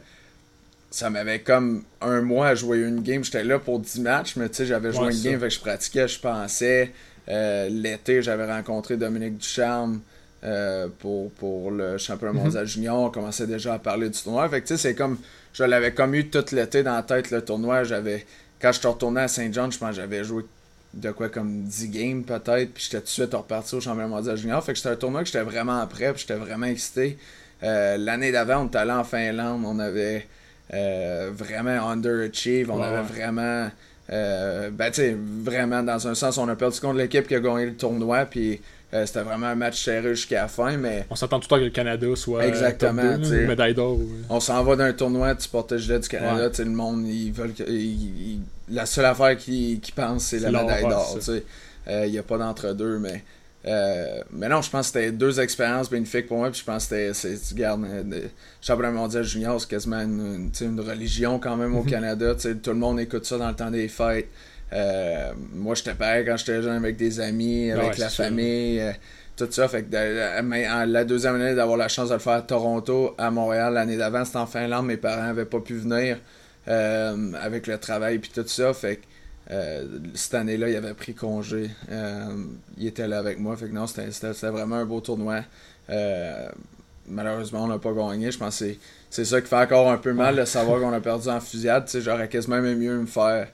ça 0.91 1.11
m'avait 1.11 1.41
comme 1.41 1.83
un 2.01 2.23
mois 2.23 2.49
à 2.49 2.55
jouer 2.55 2.79
une 2.79 3.03
game. 3.03 3.23
J'étais 3.23 3.45
là 3.45 3.59
pour 3.59 3.81
10 3.81 4.01
matchs, 4.01 4.37
mais 4.37 4.49
tu 4.49 4.57
sais, 4.57 4.67
j'avais 4.67 4.93
joué 4.93 5.13
une 5.13 5.23
game, 5.23 5.41
fait 5.41 5.49
que 5.49 5.55
je 5.55 5.61
pratiquais, 5.61 6.09
je 6.09 6.19
pensais. 6.19 6.93
L'été, 7.27 8.23
j'avais 8.23 8.51
rencontré 8.51 8.97
Dominique 8.97 9.37
Ducharme 9.37 10.01
pour, 10.99 11.31
pour 11.33 11.71
le 11.71 11.99
championnat 11.99 12.33
mhm. 12.33 12.43
mondial 12.45 12.67
junior. 12.67 12.99
On 13.03 13.11
commençait 13.11 13.47
déjà 13.47 13.75
à 13.75 13.79
parler 13.79 14.09
du 14.09 14.19
tournoi. 14.19 14.49
Fait 14.49 14.63
que 14.63 14.67
tu 14.69 14.77
sais, 14.77 14.89
c'est 14.89 14.95
comme. 14.95 15.19
Je 15.53 15.65
l'avais 15.65 15.93
comme 15.93 16.15
eu 16.15 16.29
tout 16.31 16.45
l'été 16.53 16.83
dans 16.83 16.95
la 16.95 17.03
tête, 17.03 17.31
le 17.31 17.45
tournoi. 17.45 17.85
J'avais. 17.85 18.25
Quand 18.59 18.73
je 18.73 18.79
suis 18.79 18.89
retourné 18.89 19.21
à 19.21 19.29
Saint-Jean, 19.29 19.71
je 19.71 19.79
pense 19.79 19.91
que 19.91 19.97
j'avais 19.97 20.25
joué 20.25 20.45
de 20.95 21.11
quoi 21.11 21.29
comme 21.29 21.63
10 21.63 21.89
games 21.91 22.23
peut-être, 22.25 22.73
puis 22.73 22.85
j'étais 22.85 22.99
tout 22.99 23.05
de 23.05 23.09
suite 23.11 23.35
reparti 23.35 23.75
au 23.75 23.81
championnat 23.81 24.09
mondial 24.09 24.37
junior. 24.37 24.63
Fait 24.65 24.73
que 24.73 24.79
c'était 24.79 24.91
un 24.91 24.97
tournoi 24.97 25.21
que 25.21 25.27
j'étais 25.27 25.43
vraiment 25.43 25.87
prêt, 25.87 26.13
puis 26.13 26.25
j'étais 26.27 26.39
vraiment 26.39 26.67
excité. 26.67 27.19
Euh, 27.63 27.97
l'année 27.97 28.33
d'avant, 28.33 28.63
on 28.63 28.67
était 28.67 28.79
allé 28.79 28.93
en 28.93 29.05
Finlande, 29.05 29.63
on 29.65 29.79
avait 29.79 30.27
euh, 30.75 31.31
vraiment 31.33 31.91
underachieve, 31.91 32.71
on 32.71 32.83
avait 32.83 33.03
vraiment. 33.03 33.71
Euh, 34.11 34.71
ben, 34.71 34.91
tu 34.91 35.03
sais, 35.03 35.17
vraiment, 35.19 35.83
dans 35.83 36.09
un 36.09 36.15
sens, 36.15 36.39
on 36.39 36.49
a 36.49 36.57
perdu 36.57 36.81
contre 36.81 36.97
l'équipe 36.97 37.27
qui 37.27 37.35
a 37.35 37.41
gagné 37.41 37.67
le 37.67 37.77
tournoi, 37.77 38.25
puis 38.25 38.61
c'était 38.91 39.23
vraiment 39.23 39.49
un 39.49 39.55
match 39.55 39.85
serré 39.85 40.15
jusqu'à 40.15 40.43
la 40.43 40.49
fin, 40.49 40.77
mais... 40.77 41.07
On 41.11 41.15
s'attend 41.15 41.41
tout 41.41 41.45
le 41.45 41.49
temps 41.49 41.59
que 41.59 41.65
le 41.65 41.71
Canada 41.71 42.07
soit 42.17 42.47
Exactement, 42.47 43.19
top 43.19 43.31
médaille 43.31 43.75
d'or. 43.75 43.99
On 44.31 44.41
s'en 44.41 44.65
va 44.65 44.77
d'un 44.77 44.93
tournoi, 44.95 45.35
tu 45.35 45.49
portes 45.49 45.73
le 45.73 45.79
gilet 45.79 45.99
du 45.99 46.09
Canada, 46.09 46.49
sais 46.53 46.65
le 46.65 46.71
monde, 46.71 47.07
ils 47.07 47.31
veulent... 47.31 47.53
Ils, 47.69 48.41
la 48.71 48.87
seule 48.87 49.07
affaire 49.07 49.37
qu'ils 49.37 49.81
pensent, 49.95 50.25
c'est 50.25 50.41
la 50.41 50.51
médaille 50.51 50.89
d'or. 50.89 51.19
Il 51.89 52.11
n'y 52.11 52.19
euh, 52.19 52.21
a 52.21 52.23
pas 52.23 52.39
d'entre-deux, 52.39 52.99
mais. 52.99 53.25
Euh, 53.67 54.23
mais 54.31 54.49
non, 54.49 54.63
je 54.63 54.71
pense 54.71 54.91
que 54.91 55.01
c'était 55.01 55.13
deux 55.13 55.41
expériences 55.41 55.91
bénéfiques 55.91 56.29
pour 56.29 56.39
moi. 56.39 56.51
Puis 56.51 56.61
je 56.61 56.65
pense 56.65 56.87
que 56.87 57.13
c'était, 57.13 57.39
tu 57.39 57.55
gardes, 57.55 57.83
le 57.83 58.17
euh, 58.17 58.29
championnat 58.61 58.93
mondial 58.93 59.25
junior, 59.25 59.61
c'est 59.61 59.69
quasiment 59.69 60.01
une, 60.01 60.51
une, 60.61 60.81
religion 60.81 61.39
quand 61.39 61.57
même 61.57 61.77
au 61.77 61.83
mhm. 61.83 61.91
Canada. 61.91 62.35
tout 62.35 62.71
le 62.71 62.77
monde 62.77 63.01
écoute 63.01 63.25
ça 63.25 63.37
dans 63.37 63.49
le 63.49 63.57
temps 63.57 63.71
des 63.71 63.89
fêtes. 63.89 64.29
Moi, 65.55 65.75
j'étais 65.75 65.95
pareil 65.95 66.25
quand 66.27 66.37
j'étais 66.37 66.63
jeune 66.63 66.77
avec 66.77 66.97
des 66.97 67.21
amis, 67.21 67.71
avec 67.71 67.99
la 67.99 68.09
famille, 68.09 68.83
tout 69.37 69.49
ça. 69.51 69.69
Fait 69.69 69.85
que 69.85 69.95
la 69.95 71.05
deuxième 71.05 71.37
année 71.37 71.55
d'avoir 71.55 71.77
la 71.77 71.89
chance 71.89 72.09
de 72.09 72.15
le 72.15 72.21
faire 72.21 72.35
à 72.35 72.43
Toronto, 72.43 73.15
à 73.19 73.31
Montréal, 73.31 73.75
l'année 73.75 73.97
d'avant, 73.97 74.25
c'était 74.25 74.39
en 74.39 74.47
Finlande. 74.47 74.87
Mes 74.87 74.97
parents 74.97 75.23
n'avaient 75.23 75.45
pas 75.45 75.61
pu 75.61 75.75
venir. 75.75 76.19
Euh, 76.69 77.33
avec 77.41 77.67
le 77.67 77.79
travail 77.79 78.19
puis 78.19 78.31
tout 78.35 78.47
ça. 78.47 78.75
Fait 78.75 78.97
que 78.97 79.03
euh, 79.51 79.87
cette 80.15 80.35
année-là, 80.35 80.69
il 80.69 80.77
avait 80.77 80.95
pris 80.95 81.15
congé. 81.15 81.71
Euh, 81.91 82.45
il 82.77 82.87
était 82.87 83.09
là 83.09 83.19
avec 83.19 83.39
moi. 83.39 83.57
Fait 83.57 83.69
que 83.69 83.75
non, 83.75 83.87
c'était 83.87 84.51
vraiment 84.51 84.77
un 84.77 84.85
beau 84.85 85.01
tournoi. 85.01 85.43
malheureusement, 87.07 87.65
on 87.65 87.69
n'a 87.69 87.79
pas 87.79 87.93
gagné. 87.93 88.31
Je 88.31 88.39
pense 88.39 88.59
que 88.59 88.75
c'est 89.09 89.25
ça 89.25 89.41
qui 89.41 89.49
fait 89.49 89.57
encore 89.57 89.91
un 89.91 89.97
peu 89.97 90.13
mal 90.13 90.37
de 90.37 90.45
savoir 90.45 90.81
qu'on 90.81 90.93
a 90.93 91.01
perdu 91.01 91.29
en 91.29 91.41
fusillade. 91.41 91.89
J'aurais 92.01 92.29
quasiment 92.29 92.61
mieux 92.61 92.99
me 92.99 93.07
faire 93.07 93.49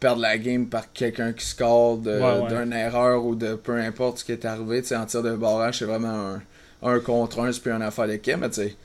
perdre 0.00 0.20
la 0.20 0.38
game 0.38 0.66
par 0.66 0.92
quelqu'un 0.92 1.32
qui 1.32 1.46
score 1.46 1.98
d'une 1.98 2.72
erreur 2.72 3.24
ou 3.24 3.34
de 3.34 3.54
peu 3.54 3.76
importe 3.76 4.18
ce 4.18 4.24
qui 4.24 4.32
est 4.32 4.44
arrivé. 4.44 4.82
en 4.94 5.06
tir 5.06 5.22
de 5.22 5.34
barrage, 5.34 5.78
c'est 5.78 5.84
vraiment 5.84 6.08
un, 6.08 6.42
un 6.82 7.00
contre 7.00 7.40
un, 7.40 7.52
c'est 7.52 7.60
plus 7.62 7.72
une 7.72 7.82
affaire 7.82 8.06
d'équipe. 8.06 8.36
Mais 8.38 8.50
tu 8.50 8.56
sais, 8.56 8.76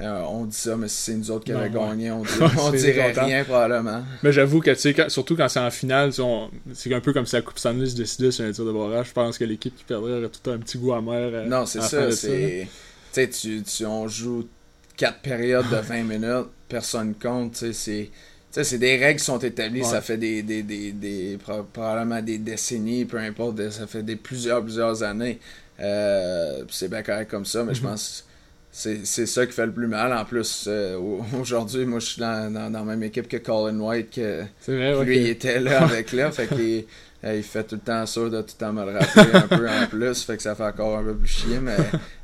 euh, 0.00 0.22
on 0.28 0.44
dit 0.46 0.56
ça, 0.56 0.76
mais 0.76 0.88
si 0.88 0.96
c'est 0.96 1.14
nous 1.14 1.30
autres 1.30 1.44
qui 1.44 1.52
avaient 1.52 1.70
gagné, 1.70 2.10
on, 2.10 2.22
dirait, 2.72 3.12
rien 3.12 3.44
probablement. 3.44 4.02
Mais 4.22 4.32
j'avoue 4.32 4.60
que, 4.60 4.70
tu 4.70 4.94
sais, 4.94 5.10
surtout 5.10 5.36
quand 5.36 5.48
c'est 5.48 5.60
en 5.60 5.70
finale, 5.70 6.12
c'est 6.12 6.94
un 6.94 7.00
peu 7.00 7.12
comme 7.12 7.26
si 7.26 7.36
la 7.36 7.42
Coupe 7.42 7.58
Stanley 7.58 7.86
se 7.86 7.96
décidait 7.96 8.30
sur 8.30 8.44
un 8.44 8.52
tir 8.52 8.64
de 8.64 8.72
barrage. 8.72 9.08
Je 9.08 9.12
pense 9.12 9.36
que 9.36 9.44
l'équipe 9.44 9.76
qui 9.76 9.84
perdrait 9.84 10.12
aurait 10.12 10.28
tout 10.28 10.50
un 10.50 10.58
petit 10.58 10.78
goût 10.78 10.94
amer. 10.94 11.30
Euh, 11.32 11.46
non, 11.46 11.66
c'est 11.66 11.82
ça. 11.82 12.10
C'est... 12.12 12.68
Tu 13.12 13.62
sais, 13.64 13.84
on 13.86 14.08
joue 14.08 14.48
4 14.96 15.18
périodes 15.20 15.68
de 15.68 15.76
20 15.76 16.02
minutes, 16.04 16.48
personne 16.68 17.14
compte. 17.14 17.56
C'est 17.56 18.10
c'est 18.50 18.78
des 18.78 18.96
règles 18.96 19.18
qui 19.18 19.24
sont 19.24 19.38
établies, 19.38 19.84
ça 19.84 20.00
fait 20.00 20.16
des, 20.16 20.42
des, 20.42 20.62
des, 20.62 20.92
des, 20.92 21.38
probablement 21.72 22.20
des 22.20 22.38
décennies, 22.38 23.04
peu 23.04 23.18
importe, 23.18 23.70
ça 23.70 23.86
fait 23.86 24.02
des 24.02 24.16
plusieurs, 24.16 24.62
plusieurs 24.62 25.02
années. 25.02 25.38
Euh, 25.78 26.64
c'est 26.68 26.88
bien 26.88 27.02
correct 27.02 27.30
comme 27.30 27.46
ça, 27.46 27.64
mais 27.64 27.74
je 27.74 27.80
mm-hmm. 27.80 27.84
pense 27.84 28.24
c'est 28.72 29.26
ça 29.26 29.46
qui 29.46 29.52
fait 29.52 29.66
le 29.66 29.72
plus 29.72 29.88
mal. 29.88 30.12
En 30.12 30.24
plus, 30.24 30.66
euh, 30.68 30.96
aujourd'hui, 31.40 31.84
moi, 31.86 31.98
je 31.98 32.06
suis 32.06 32.20
dans, 32.20 32.52
dans, 32.52 32.70
la 32.70 32.84
même 32.84 33.02
équipe 33.02 33.28
que 33.28 33.36
Colin 33.36 33.78
White, 33.80 34.10
que 34.14 34.44
lui, 34.68 35.18
il 35.18 35.26
était 35.26 35.58
là 35.58 35.82
avec 35.84 36.12
là. 36.12 36.30
Fait 36.30 36.46
qu'il 36.46 36.84
euh, 37.24 37.36
il 37.36 37.42
fait 37.42 37.64
tout 37.64 37.74
le 37.74 37.80
temps 37.80 38.06
sûr 38.06 38.30
de 38.30 38.40
tout 38.40 38.54
le 38.58 38.66
temps 38.66 38.72
me 38.72 38.84
le 38.84 38.96
rappeler 38.96 39.34
un 39.34 39.48
peu 39.48 39.68
en 39.68 39.86
plus. 39.88 40.22
Fait 40.22 40.36
que 40.36 40.42
ça 40.42 40.54
fait 40.54 40.64
encore 40.64 40.98
un 40.98 41.02
peu 41.02 41.16
plus 41.16 41.28
chier. 41.28 41.58
Mais, 41.60 41.76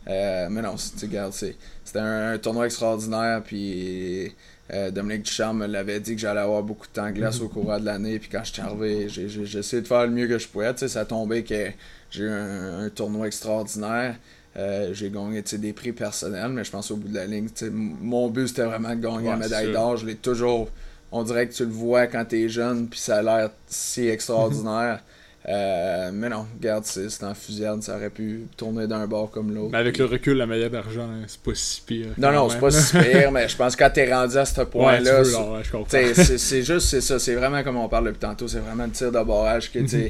euh, 0.08 0.46
mais 0.48 0.62
non, 0.62 0.76
tu 0.76 1.06
regardes, 1.06 1.32
c'était 1.32 1.98
un, 1.98 2.38
tournoi 2.38 2.66
extraordinaire. 2.66 3.42
Puis 3.44 4.32
Dominique 4.70 5.22
Ducharme 5.22 5.58
me 5.58 5.66
l'avait 5.66 6.00
dit 6.00 6.14
que 6.14 6.20
j'allais 6.20 6.40
avoir 6.40 6.62
beaucoup 6.62 6.86
de 6.86 6.92
temps 6.92 7.10
glace 7.10 7.40
au 7.40 7.48
cours 7.48 7.78
de 7.78 7.84
l'année. 7.84 8.18
Puis 8.18 8.28
quand 8.28 8.42
je 8.42 8.52
suis 8.52 8.62
arrivé, 8.62 9.08
j'ai 9.08 9.58
essayé 9.58 9.82
de 9.82 9.86
faire 9.86 10.06
le 10.06 10.12
mieux 10.12 10.26
que 10.26 10.38
je 10.38 10.48
pouvais. 10.48 10.76
ça 10.76 11.00
a 11.00 11.04
tombé 11.04 11.44
que 11.44 11.70
j'ai 12.10 12.24
eu 12.24 12.30
un 12.30 12.88
tournoi 12.90 13.28
extraordinaire. 13.28 14.16
Euh, 14.56 14.94
j'ai 14.94 15.10
gagné 15.10 15.42
des 15.42 15.72
prix 15.72 15.92
personnels, 15.92 16.48
mais 16.48 16.64
je 16.64 16.70
pense 16.70 16.90
au 16.90 16.96
bout 16.96 17.08
de 17.08 17.14
la 17.14 17.26
ligne, 17.26 17.48
mon 17.70 18.30
but 18.30 18.48
c'était 18.48 18.64
vraiment 18.64 18.94
de 18.94 19.00
gagner 19.00 19.28
la 19.28 19.36
médaille 19.36 19.72
d'or. 19.72 19.98
Je 19.98 20.06
l'ai 20.06 20.14
toujours. 20.14 20.70
On 21.12 21.22
dirait 21.22 21.46
que 21.46 21.52
tu 21.52 21.64
le 21.64 21.70
vois 21.70 22.06
quand 22.06 22.24
tu 22.24 22.42
es 22.42 22.48
jeune, 22.48 22.88
puis 22.88 22.98
ça 22.98 23.18
a 23.18 23.22
l'air 23.22 23.50
si 23.66 24.08
extraordinaire. 24.08 25.02
Euh, 25.48 26.10
mais 26.12 26.28
non, 26.28 26.44
regarde, 26.58 26.84
c'est 26.86 27.08
c'est 27.08 27.22
en 27.22 27.32
fusillade, 27.32 27.80
ça 27.80 27.94
aurait 27.96 28.10
pu 28.10 28.46
tourner 28.56 28.88
d'un 28.88 29.06
bord 29.06 29.30
comme 29.30 29.54
l'autre. 29.54 29.70
Mais 29.70 29.78
avec 29.78 29.94
Puis- 29.94 30.02
le 30.02 30.08
recul, 30.08 30.36
la 30.36 30.46
meilleure 30.46 30.70
d'argent, 30.70 31.04
hein, 31.08 31.22
c'est 31.28 31.40
pas 31.40 31.54
si 31.54 31.80
pire. 31.82 32.08
Non, 32.18 32.32
non, 32.32 32.48
c'est 32.48 32.58
pas 32.58 32.70
si 32.72 32.96
pire, 32.98 33.30
mais 33.30 33.48
je 33.48 33.56
pense 33.56 33.76
que 33.76 33.84
quand 33.84 33.90
t'es 33.90 34.12
rendu 34.12 34.36
à 34.36 34.44
ce 34.44 34.62
point-là, 34.62 35.22
c'est- 35.22 35.36
ouais, 35.36 36.62
juste, 36.64 36.88
c'est 36.88 37.00
ça, 37.00 37.18
c'est 37.20 37.34
vraiment 37.36 37.62
comme 37.62 37.76
on 37.76 37.88
parle 37.88 38.06
depuis 38.06 38.18
tantôt, 38.18 38.48
c'est 38.48 38.58
vraiment 38.58 38.86
le 38.86 38.90
tir 38.90 39.12
de 39.12 39.22
barrage 39.22 39.70
que, 39.72 39.78
tu 39.78 39.96
Mhm. 39.96 40.08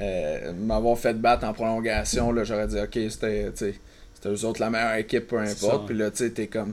euh, 0.00 0.52
m'avoir 0.54 0.96
fait 0.98 1.12
battre 1.12 1.44
en 1.44 1.52
prolongation, 1.52 2.32
là, 2.32 2.44
j'aurais 2.44 2.66
dit, 2.68 2.78
ok, 2.80 2.98
c'était, 3.10 3.52
eux 4.26 4.44
autres 4.46 4.60
la 4.62 4.70
meilleure 4.70 4.94
équipe, 4.94 5.26
peu 5.28 5.38
importe, 5.40 5.88
puis 5.88 5.96
là, 5.98 6.10
tu 6.10 6.16
sais, 6.24 6.30
t'es 6.30 6.46
comme, 6.46 6.72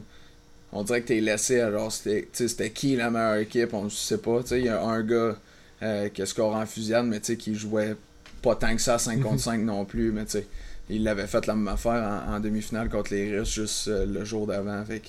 on 0.72 0.84
dirait 0.84 1.02
que 1.02 1.08
t'es 1.08 1.20
laissé, 1.20 1.60
alors, 1.60 1.92
c'était, 1.92 2.22
tu 2.22 2.28
sais, 2.32 2.48
c'était 2.48 2.70
qui 2.70 2.96
la 2.96 3.10
meilleure 3.10 3.36
équipe, 3.36 3.74
on 3.74 3.90
sait 3.90 4.18
pas, 4.20 4.40
tu 4.44 4.48
sais, 4.48 4.60
il 4.60 4.66
y 4.68 4.70
a 4.70 4.82
un 4.82 5.02
gars 5.04 5.36
euh, 5.84 6.10
qui 6.10 6.22
a 6.22 6.26
scoré 6.26 6.56
en 6.56 6.66
fusillade, 6.66 7.06
mais 7.06 7.20
tu 7.20 7.28
sais, 7.28 7.38
qui 7.38 7.54
jouait 7.56 7.96
pas 8.42 8.56
tant 8.56 8.76
que 8.76 8.82
ça 8.82 8.98
5 8.98 9.18
Mhm. 9.18 9.24
contre 9.24 9.42
5 9.42 9.62
non 9.62 9.86
plus, 9.86 10.12
mais 10.12 10.26
tu 10.26 10.32
sais, 10.32 10.48
il 10.90 11.04
l'avait 11.04 11.28
fait 11.28 11.46
la 11.48 11.56
même 11.56 11.68
affaire 11.68 12.24
en, 12.28 12.36
en 12.36 12.40
demi-finale 12.40 12.90
contre 12.90 13.14
les 13.14 13.38
Russes 13.40 13.54
juste 13.54 13.88
euh, 13.88 14.06
le 14.06 14.24
jour 14.26 14.48
d'avant, 14.48 14.84
fait 14.86 15.00
que, 15.00 15.08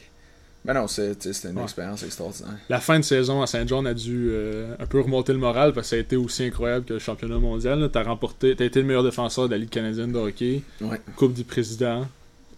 ben 0.64 0.74
non, 0.74 0.86
tu 0.86 0.94
c'était 0.94 1.48
une 1.50 1.56
Ouais. 1.58 1.62
expérience 1.62 2.02
extraordinaire. 2.02 2.58
La 2.68 2.80
fin 2.80 2.98
de 2.98 3.04
saison 3.04 3.40
à 3.42 3.46
Saint-John 3.46 3.86
a 3.86 3.94
dû 3.94 4.28
euh, 4.30 4.74
un 4.78 4.86
peu 4.86 5.00
remonter 5.00 5.32
le 5.32 5.38
moral 5.38 5.72
parce 5.72 5.86
que 5.86 5.90
ça 5.90 5.96
a 5.96 6.00
été 6.00 6.16
aussi 6.16 6.44
incroyable 6.44 6.84
que 6.84 6.94
le 6.94 6.98
championnat 6.98 7.38
mondial. 7.38 7.88
remporté, 8.02 8.56
t'as 8.56 8.64
été 8.64 8.80
le 8.80 8.86
meilleur 8.86 9.04
défenseur 9.04 9.46
de 9.46 9.52
la 9.52 9.58
Ligue 9.58 9.70
canadienne 9.70 10.12
de 10.12 10.18
hockey, 10.18 10.62
Ouais. 10.80 11.00
Coupe 11.16 11.32
du 11.34 11.44
Président. 11.44 12.06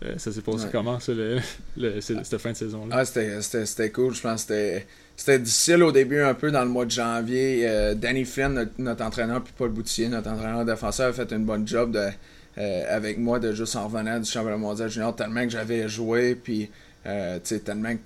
Euh, 0.02 0.14
ça 0.16 0.32
s'est 0.32 0.40
passé 0.40 0.64
Ouais. 0.64 0.70
comment, 0.72 0.98
ça, 0.98 1.12
le, 1.12 1.40
le- 1.76 2.00
c'est- 2.00 2.24
cette 2.24 2.38
fin 2.38 2.52
de 2.52 2.56
saison-là? 2.56 2.96
Ah, 2.98 3.04
c'était 3.04 3.90
cool. 3.90 4.14
Je 4.14 4.22
pense 4.22 4.44
que 4.44 4.54
c'était, 4.54 4.86
c'était 5.20 5.38
difficile 5.38 5.83
au 5.83 5.92
début, 5.92 6.22
un 6.22 6.33
peu 6.33 6.50
dans 6.50 6.62
le 6.62 6.70
mois 6.70 6.87
de 6.87 6.90
janvier. 6.90 7.68
Euh, 7.68 7.94
Danny 7.94 8.24
Flynn, 8.24 8.54
notre, 8.54 8.70
notre 8.78 9.04
entraîneur, 9.04 9.42
puis 9.42 9.52
Paul 9.54 9.68
Boutier, 9.68 10.09
notre 10.09 10.30
entraîneur 10.30 10.64
défenseur, 10.64 11.11
a 11.11 11.12
fait 11.12 11.30
une 11.33 11.44
bonne 11.44 11.68
job 11.68 11.92
de, 11.92 12.09
euh, 12.56 12.96
avec 12.96 13.18
moi 13.18 13.38
de 13.38 13.52
juste 13.52 13.76
en 13.76 13.87
revenant 13.87 14.18
du 14.18 14.24
championnat 14.24 14.56
mondial 14.56 14.88
junior, 14.88 15.14
tellement 15.14 15.44
que 15.44 15.50
j'avais 15.50 15.90
joué, 15.90 16.35
puis 16.37 16.70
euh, 17.04 17.35
tu 17.35 17.54
sais, 17.54 17.59
tellement 17.59 17.92
que 17.92 18.00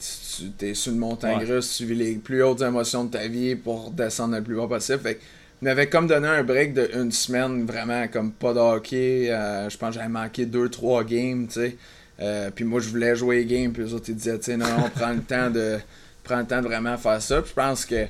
tu, 0.59 0.67
es 0.67 0.75
sur 0.75 0.91
une 0.93 0.99
montagne 0.99 1.39
Ouais. 1.39 1.45
russe, 1.45 1.77
tu 1.77 1.85
vis 1.85 1.95
les 1.95 2.15
plus 2.17 2.43
hautes 2.43 2.63
émotions 2.63 3.05
de 3.05 3.13
ta 3.13 3.29
vie 3.29 3.55
pour 3.55 3.93
descendre 3.93 4.35
le 4.35 4.43
plus 4.43 4.57
bas 4.57 4.67
possible. 4.67 4.99
Fait 4.99 5.21
m'avait 5.63 5.89
comme 5.89 6.09
donné 6.09 6.27
un 6.27 6.43
break 6.43 6.75
de 6.75 6.91
une 6.97 7.13
semaine, 7.13 7.65
vraiment 7.65 8.09
comme 8.09 8.33
pas 8.33 8.53
de 8.55 8.59
hockey. 8.59 9.31
Euh, 9.31 9.71
je 9.71 9.79
pense 9.79 9.91
que 9.91 9.95
j'avais 10.01 10.09
manqué 10.09 10.47
2-3 10.47 11.05
games, 11.05 11.47
tu 11.47 11.61
sais. 11.61 12.51
Puis 12.57 12.65
moi, 12.65 12.81
je 12.81 12.89
voulais 12.89 13.15
jouer 13.15 13.37
les 13.37 13.47
games, 13.47 13.73
puis 13.73 13.85
eux 13.85 13.95
autres, 13.95 14.07
ils 14.09 14.17
disaient, 14.17 14.37
tu 14.37 14.47
sais, 14.47 14.57
non, 14.57 14.67
on 14.85 14.89
prend 14.89 15.13
le 15.13 15.23
temps 15.23 15.49
de 15.49 15.79
prend 16.25 16.39
le 16.41 16.47
temps 16.47 16.61
de 16.61 16.67
vraiment 16.67 16.97
faire 16.97 17.21
ça. 17.23 17.41
Puis 17.43 17.51
je 17.51 17.55
pense 17.55 17.85
que 17.87 18.07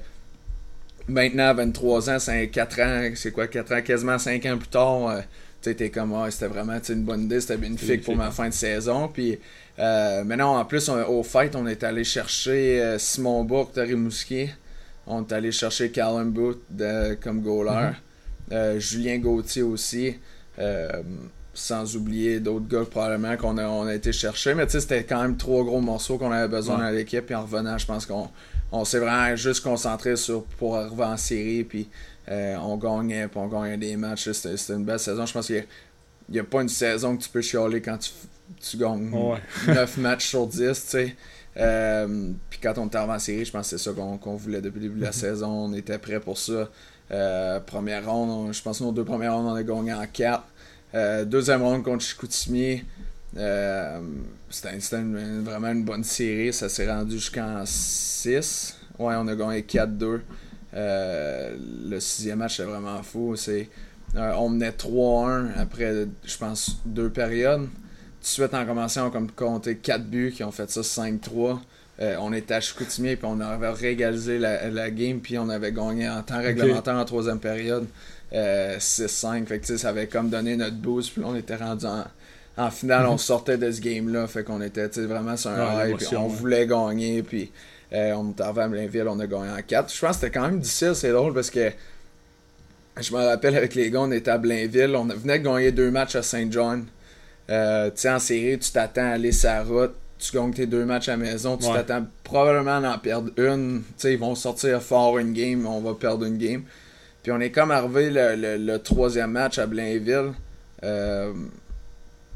maintenant, 1.09 1.49
à 1.49 1.53
23 1.55 2.11
ans, 2.11 2.19
c'est 2.19 2.49
4 2.49 2.81
ans, 2.81 3.11
c'est 3.15 3.31
quoi, 3.33 3.47
4 3.47 3.73
ans, 3.75 3.83
quasiment 3.83 4.19
5 4.19 4.45
ans 4.47 4.57
plus 4.59 4.69
tard, 4.69 5.09
euh, 5.09 5.21
tu 5.63 5.71
sais, 5.71 5.75
t'es 5.75 5.91
comme, 5.91 6.15
ah, 6.15 6.31
c'était 6.31 6.47
vraiment 6.47 6.79
une 6.89 7.03
bonne 7.03 7.23
idée, 7.25 7.41
c'était 7.41 7.57
bénéfique 7.57 8.03
pour 8.05 8.17
ma 8.17 8.31
fin 8.31 8.49
de 8.49 8.55
saison. 8.55 9.09
Puis 9.09 9.39
euh, 9.79 10.25
maintenant, 10.25 10.57
en 10.59 10.65
plus, 10.65 10.89
on- 10.89 11.05
au 11.09 11.23
fight, 11.23 11.55
on 11.57 11.67
est 11.67 11.83
allé 11.85 12.05
chercher 12.05 12.81
euh, 12.83 12.99
Simon 12.99 13.45
Bourque 13.45 13.75
de 13.75 13.81
Rimouski. 13.83 14.49
On 15.07 15.23
est 15.23 15.33
allé 15.33 15.53
chercher 15.53 15.91
Callum 15.91 16.31
Booth 16.31 16.63
de- 16.71 17.15
comme 17.15 17.41
goaler. 17.43 17.91
Euh, 18.53 18.79
Julien 18.79 19.19
Gauthier 19.19 19.63
aussi. 19.63 20.17
Sans 21.55 21.97
oublier 21.97 22.41
d'autres 22.41 22.67
gars 22.69 22.85
probablement 22.85 23.37
qu'on 23.37 23.57
a, 23.59 23.65
on 23.67 23.87
a 23.87 23.95
été 23.95 24.13
chercher. 24.13 24.55
Mais 24.55 24.67
tu 24.67 24.73
sais, 24.73 24.81
c'était 24.81 25.05
quand 25.05 25.23
même 25.23 25.37
trois 25.37 25.63
gros 25.65 25.81
morceaux 25.81 26.19
qu'on 26.19 26.33
avait 26.33 26.49
besoin 26.49 26.77
Ouais. 26.79 26.83
dans 26.85 26.91
l'équipe. 26.91 27.25
Puis 27.27 27.35
en 27.35 27.43
revenant, 27.43 27.79
je 27.79 27.87
pense 27.87 28.07
qu'on 28.07 28.29
on 28.73 28.85
s'est 28.85 28.99
vraiment 28.99 29.37
juste 29.37 29.63
concentré 29.63 30.17
sur 30.17 30.45
pour 30.45 30.77
arriver 30.77 31.05
en 31.05 31.17
série. 31.17 31.63
Puis 31.65 31.89
euh, 32.29 32.57
on 32.57 32.77
gagnait, 32.77 33.29
puis 33.29 33.39
on 33.39 33.47
gagnait 33.49 33.77
des 33.77 33.97
matchs. 33.97 34.31
C'était 34.33 34.57
c'était 34.57 34.75
une 34.75 34.85
belle 34.85 34.99
saison. 34.99 35.25
Je 35.27 35.33
pense 35.33 35.47
qu'il 35.47 35.65
n'y 36.31 36.39
a, 36.39 36.45
pas 36.45 36.63
une 36.63 36.69
saison 36.69 37.17
que 37.17 37.23
tu 37.23 37.29
peux 37.29 37.41
chialer 37.43 37.81
quand 37.81 37.99
tu, 37.99 38.11
tu 38.61 38.77
gagnes 38.77 39.11
Ouais. 39.13 39.39
9 39.75 39.97
matchs 39.99 40.27
sur 40.29 40.47
10, 40.47 40.59
tu 40.59 40.73
sais. 40.75 41.17
Euh, 41.57 42.31
puis 42.51 42.59
quand 42.61 42.77
on 42.79 42.87
était 42.87 42.99
en 42.99 43.19
série, 43.21 43.45
je 43.45 43.53
pense 43.53 43.71
que 43.71 43.77
c'est 43.79 43.85
ça 43.85 43.93
qu'on 43.93 44.19
qu'on 44.19 44.35
voulait 44.35 44.61
depuis 44.61 44.81
le 44.81 44.89
début 44.89 44.99
de 45.01 45.05
la 45.05 45.13
saison. 45.13 45.49
On 45.49 45.73
était 45.73 45.99
prêt 45.99 46.19
pour 46.19 46.37
ça. 46.37 46.69
Euh, 47.13 47.61
première 47.61 48.11
ronde, 48.11 48.31
on- 48.49 48.53
je 48.53 48.61
pense 48.63 48.79
que 48.79 48.85
nos 48.85 48.91
deux 48.91 49.05
premières 49.05 49.35
rondes, 49.35 49.47
on 49.47 49.55
a 49.55 49.63
gagné 49.63 49.93
en 49.93 50.07
4. 50.07 50.43
Euh, 50.95 51.25
deuxième 51.25 51.63
ronde 51.63 51.83
contre 51.83 52.05
Chicoutimi. 52.05 52.85
Euh, 53.37 54.01
c'était 54.49 54.79
vraiment 55.43 55.73
une 55.73 55.85
bonne 55.85 56.05
série. 56.05 56.53
Ça 56.53 56.69
s'est 56.69 56.91
rendu 56.91 57.15
jusqu'en 57.15 57.65
6. 57.67 58.77
Ouais, 58.99 59.15
on 59.17 59.27
a 59.27 59.35
gagné 59.35 59.63
4-2. 59.63 60.21
Euh, 60.75 61.57
le 61.89 62.01
sixième 62.01 62.39
match, 62.39 62.57
c'était 62.57 62.69
vraiment 62.69 63.03
fou. 63.03 63.35
C'est, 63.37 63.69
on 64.15 64.49
menait 64.51 64.71
3-1 64.71 65.49
après, 65.59 66.07
je 66.25 66.39
pense, 66.39 66.81
deux 66.85 67.11
périodes. 67.11 67.63
Tout 67.63 67.69
de 68.23 68.27
suite, 68.27 68.55
en 68.55 68.65
commençant, 68.65 69.05
on 69.05 69.09
a 69.09 69.11
comme 69.11 69.31
compté 69.31 69.77
4 69.77 70.05
buts 70.05 70.33
qui 70.35 70.45
ont 70.45 70.53
fait 70.53 70.71
ça 70.71 70.83
5-3. 70.83 71.59
Euh, 72.01 72.17
on 72.21 72.33
était 72.33 72.55
à 72.55 72.61
Chicoutimi 72.61 73.15
puis 73.15 73.25
on 73.25 73.39
avait 73.39 73.71
régalisé 73.71 74.41
la, 74.41 74.69
la 74.69 74.91
game 74.91 75.21
puis 75.21 75.39
on 75.39 75.49
avait 75.49 75.71
gagné 75.71 76.09
en 76.09 76.23
temps 76.23 76.43
réglementaire 76.43 76.97
en 76.97 77.05
troisième 77.05 77.39
période 77.39 77.87
euh, 78.35 78.77
6-5. 78.79 79.47
Fait 79.47 79.59
que 79.61 79.77
ça 79.77 79.89
avait 79.89 80.07
comme 80.09 80.29
donné 80.29 80.57
notre 80.57 80.77
boost 80.77 81.13
puis 81.13 81.23
là, 81.23 81.29
on 81.31 81.37
était 81.37 81.57
rendu 81.57 81.87
en, 81.87 82.05
en 82.57 82.71
finale, 82.71 83.07
on 83.07 83.19
sortait 83.19 83.57
de 83.59 83.71
ce 83.71 83.81
game-là. 83.81 84.27
Fait 84.27 84.45
qu'on 84.45 84.61
était 84.61 84.87
vraiment 85.07 85.37
sur 85.37 85.51
un 85.51 85.77
Ouais, 85.79 85.91
high 85.93 85.97
puis 85.97 86.17
on 86.17 86.27
ouais. 86.29 86.35
voulait 86.35 86.67
gagner 86.67 87.23
puis 87.23 87.51
euh, 87.93 88.13
on 88.15 88.31
est 88.31 88.41
arrivé 88.41 88.63
à 88.63 88.69
Blainville, 88.69 89.07
on 89.09 89.21
a 89.21 89.27
gagné 89.27 89.51
en 89.51 89.63
4. 89.67 89.93
Je 89.95 90.01
pense 90.01 90.11
que 90.11 90.15
c'était 90.23 90.31
quand 90.39 90.47
même 90.47 90.59
difficile, 90.61 90.93
c'est 90.95 91.13
drôle 91.13 91.33
parce 91.33 91.51
que 91.51 91.71
je 93.01 93.13
me 93.15 93.19
rappelle 93.25 93.57
avec 93.57 93.75
les 93.75 93.91
gars, 93.91 94.01
on 94.03 94.11
était 94.13 94.31
à 94.31 94.39
Blainville, 94.39 94.95
on 94.97 95.05
venait 95.05 95.39
de 95.39 95.45
gagner 95.45 95.73
deux 95.73 95.91
matchs 95.91 96.15
à 96.17 96.23
Saint 96.23 96.49
John. 96.51 96.87
Euh, 97.51 97.87
tu 97.91 97.97
sais, 98.03 98.11
en 98.11 98.19
série, 98.19 98.59
tu 98.59 98.71
t'attends 98.71 99.03
à 99.03 99.15
aller 99.15 99.33
sa 99.33 99.63
route, 99.63 99.93
tu 100.19 100.35
gagnes 100.35 100.53
tes 100.55 100.67
deux 100.67 100.85
matchs 100.85 101.09
à 101.09 101.13
la 101.13 101.17
maison, 101.19 101.57
tu 101.57 101.67
Ouais. 101.67 101.75
t'attends 101.75 102.07
probablement 102.23 102.77
à 102.89 102.95
en 102.95 102.99
perdre 102.99 103.31
une. 103.37 103.83
Tu 103.83 103.93
sais, 103.99 104.13
ils 104.15 104.19
vont 104.19 104.35
sortir 104.35 104.81
fort 104.81 105.19
une 105.19 105.33
game, 105.33 105.67
on 105.67 105.81
va 105.81 105.95
perdre 105.95 106.25
une 106.25 106.39
game. 106.39 106.63
Puis 107.25 107.33
on 107.33 107.41
est 107.41 107.51
comme 107.51 107.73
arrivé 107.73 108.11
le, 108.11 108.37
le- 108.37 108.57
le 108.65 108.79
troisième 108.79 109.33
match 109.33 109.59
à 109.59 109.67
Blainville. 109.67 110.33
Euh, 110.85 111.33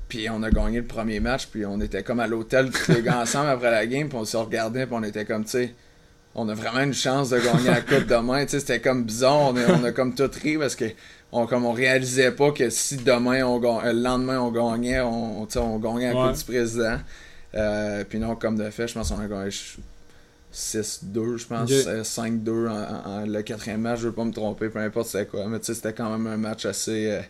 puis 0.09 0.29
on 0.31 0.43
a 0.43 0.51
gagné 0.51 0.79
le 0.79 0.87
premier 0.87 1.21
match, 1.21 1.47
puis 1.47 1.65
on 1.67 1.81
était 1.81 2.03
comme 2.03 2.19
à 2.21 2.27
l'hôtel 2.27 2.71
tous 2.71 2.91
les 2.93 3.03
gars 3.03 3.19
ensemble 3.23 3.51
après 3.51 3.71
la 3.71 3.87
game, 3.87 4.09
puis 4.09 4.19
on 4.19 4.25
se 4.25 4.37
regardait, 4.37 4.87
puis 4.87 4.95
on 4.99 5.03
était 5.05 5.25
comme, 5.27 5.45
tu 5.45 5.51
sais, 5.51 5.75
on 6.35 6.49
a 6.49 6.55
vraiment 6.55 6.81
une 6.81 6.95
chance 6.95 7.29
de 7.31 7.39
gagner 7.39 7.67
la 7.69 7.81
coupe 7.83 8.07
demain. 8.07 8.45
Tu 8.45 8.53
sais, 8.53 8.61
c'était 8.61 8.81
comme 8.81 9.05
bizarre, 9.05 9.53
on 9.53 9.57
a, 9.57 9.67
on 9.79 9.85
a 9.85 9.93
comme 9.93 10.15
tout 10.15 10.31
ri 10.43 10.57
parce 10.57 10.75
que 10.77 10.87
on, 11.31 11.47
comme 11.47 11.67
on 11.67 11.73
réalisait 11.73 12.31
pas 12.33 12.53
que 12.53 12.71
si 12.71 12.97
demain, 12.97 13.45
on 13.45 13.59
ga- 13.59 13.83
euh, 13.85 13.93
le 13.93 14.01
lendemain, 14.01 14.41
on 14.41 14.51
gagnait, 14.51 15.01
on, 15.01 15.43
on 15.57 15.79
gagnait 15.79 16.15
la 16.15 16.19
Ouais. 16.23 16.29
coupe 16.31 16.39
du 16.39 16.45
président. 16.45 16.97
Euh, 17.55 18.05
puis 18.09 18.19
non, 18.19 18.35
comme 18.37 18.57
de 18.57 18.71
fait, 18.71 18.89
je 18.89 18.95
pense 18.95 19.11
qu'on 19.11 19.21
a 19.21 19.27
gagné 19.27 19.51
6-2, 20.53 21.37
je 21.37 21.47
pense, 21.47 21.71
Ok. 21.71 21.77
euh, 21.87 22.03
5-2 22.05 22.69
en, 22.69 22.73
en- 22.73 23.11
en- 23.23 23.27
le 23.27 23.43
quatrième 23.43 23.83
match, 23.83 24.01
je 24.01 24.07
veux 24.09 24.15
pas 24.15 24.25
me 24.25 24.33
tromper, 24.33 24.69
peu 24.69 24.79
importe 24.79 25.09
c'était 25.09 25.27
quoi. 25.27 25.47
Mais 25.49 25.59
tu 25.59 25.67
sais, 25.67 25.75
c'était 25.75 25.93
quand 25.93 26.11
même 26.11 26.27
un 26.27 26.37
match 26.37 26.65
assez. 26.67 27.11
euh, 27.11 27.21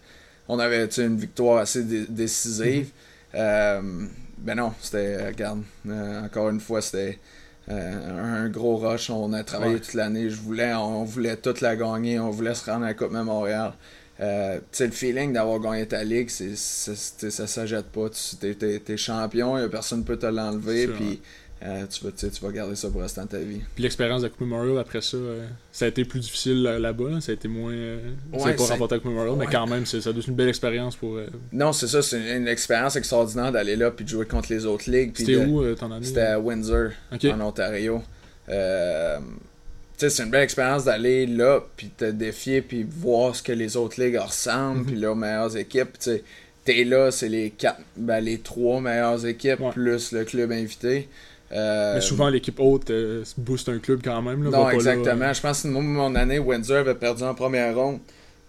on 0.49 0.59
avait 0.59 0.87
une 0.87 1.17
victoire 1.19 1.59
assez 1.59 1.83
dé- 1.85 2.07
décisive. 2.09 2.91
Euh, 3.35 3.81
ben 4.39 4.55
non, 4.55 4.73
c'était. 4.81 5.17
euh, 5.21 5.27
Regarde, 5.29 5.63
euh, 5.89 6.25
encore 6.25 6.49
une 6.51 6.61
fois, 6.61 6.81
c'était. 6.81 7.19
euh, 7.71 8.45
un 8.45 8.49
gros 8.49 8.77
rush, 8.79 9.11
on 9.11 9.33
a 9.35 9.43
travaillé 9.45 9.75
Ouais. 9.75 9.81
toute 9.81 9.93
l'année, 9.95 10.31
je 10.31 10.37
voulais, 10.37 10.73
on 10.75 11.05
voulait 11.05 11.37
toute 11.37 11.61
la 11.61 11.77
gagner, 11.77 12.19
on 12.19 12.31
voulait 12.31 12.55
se 12.55 12.65
rendre 12.71 12.85
à 12.85 12.89
la 12.89 12.95
Coupe 12.95 13.13
Mémorial. 13.13 13.75
Euh, 14.21 14.57
tu 14.59 14.65
sais, 14.73 14.87
le 14.87 14.93
feeling 14.93 15.33
d'avoir 15.35 15.61
gagné 15.61 15.87
ta 15.87 16.03
ligue, 16.03 16.31
c'est, 16.31 16.57
ça 16.57 17.47
s'achète 17.47 17.87
pas. 17.87 18.09
Tu 18.09 18.55
t'es, 18.81 18.97
champion, 18.97 19.59
y 19.59 19.63
a 19.63 19.69
personne 19.69 19.99
ne 20.01 20.05
peut 20.05 20.17
te 20.19 20.25
l'enlever, 20.27 20.89
puis 20.89 21.21
euh, 21.63 21.85
tu, 21.91 22.05
vas, 22.05 22.11
tu 22.13 22.29
vas 22.41 22.53
garder 22.53 22.77
ça 22.77 22.89
pour 22.89 22.99
le 22.99 23.05
restant 23.05 23.25
de 23.25 23.29
ta 23.31 23.39
vie. 23.39 23.61
Puis 23.75 23.83
l'expérience 23.83 24.23
de 24.23 24.29
Coupe 24.29 24.43
Memorial 24.43 24.79
après 24.79 25.01
ça, 25.01 25.17
euh, 25.17 25.45
ça 25.73 25.87
a 25.87 25.89
été 25.89 26.05
plus 26.05 26.21
difficile 26.21 26.63
là- 26.63 26.79
là-bas. 26.79 27.11
là. 27.11 27.21
Ça 27.21 27.33
a 27.33 27.35
été 27.35 27.49
moins. 27.49 27.73
Euh, 27.73 27.99
Ouais, 28.33 28.41
c'est 28.45 28.57
pas 28.57 28.65
remporté 28.67 28.95
la 28.95 29.01
Coupe 29.01 29.11
Memorial, 29.11 29.37
mais 29.37 29.47
quand 29.47 29.67
même, 29.67 29.85
ça 29.87 29.99
doit 29.99 30.21
être 30.21 30.29
une 30.29 30.35
belle 30.35 30.49
expérience 30.49 30.95
pour. 30.97 31.17
euh, 31.17 31.27
Non, 31.53 31.73
c'est 31.73 31.89
ça, 31.89 32.01
c'est 32.03 32.19
une, 32.19 32.43
une 32.43 32.49
expérience 32.49 32.95
extraordinaire 32.97 33.51
d'aller 33.53 33.77
là 33.77 33.91
puis 33.91 34.05
de 34.05 34.11
jouer 34.11 34.27
contre 34.27 34.53
les 34.53 34.67
autres 34.67 34.89
ligues. 34.91 35.13
C'était 35.17 35.33
de- 35.33 35.47
où 35.47 35.75
ton 35.75 35.91
année? 35.91 36.07
C'était 36.07 36.21
à 36.23 36.39
Windsor, 36.41 36.91
en 37.13 37.41
Ontario. 37.41 38.03
C'est 40.01 40.23
une 40.23 40.31
belle 40.31 40.45
expérience 40.45 40.85
d'aller 40.85 41.27
là, 41.27 41.61
puis 41.77 41.89
te 41.89 42.05
défier, 42.05 42.63
puis 42.63 42.87
voir 42.89 43.35
ce 43.35 43.43
que 43.43 43.51
les 43.53 43.77
autres 43.77 44.01
ligues 44.01 44.17
ressemblent, 44.17 44.81
Mhm. 44.81 44.87
puis 44.87 44.97
leurs 44.97 45.17
meilleures 45.17 45.57
équipes. 45.57 45.99
T'es 46.65 46.85
là, 46.85 47.11
c'est 47.11 47.29
les 47.31 47.51
quatre, 47.51 47.81
ben, 47.97 48.21
les 48.21 48.39
trois 48.39 48.81
meilleures 48.81 49.27
équipes, 49.27 49.59
Ouais. 49.61 49.71
plus 49.73 50.13
le 50.13 50.25
club 50.25 50.53
invité. 50.53 51.09
Euh, 51.53 51.95
Mais 51.95 52.01
souvent, 52.01 52.29
l'équipe 52.29 52.59
haute 52.61 52.91
euh, 52.91 53.25
booste 53.39 53.69
un 53.69 53.79
club 53.79 54.01
quand 54.05 54.21
même. 54.21 54.45
Là, 54.45 54.51
non, 54.51 54.67
là, 54.67 54.75
exactement. 54.75 55.25
euh, 55.25 55.33
Je 55.33 55.41
pense 55.41 55.63
que 55.63 55.69
mon 55.69 56.15
année, 56.15 56.39
Windsor 56.39 56.79
avait 56.79 56.95
perdu 56.95 57.23
en 57.23 57.35
première 57.35 57.75
ronde. 57.75 58.01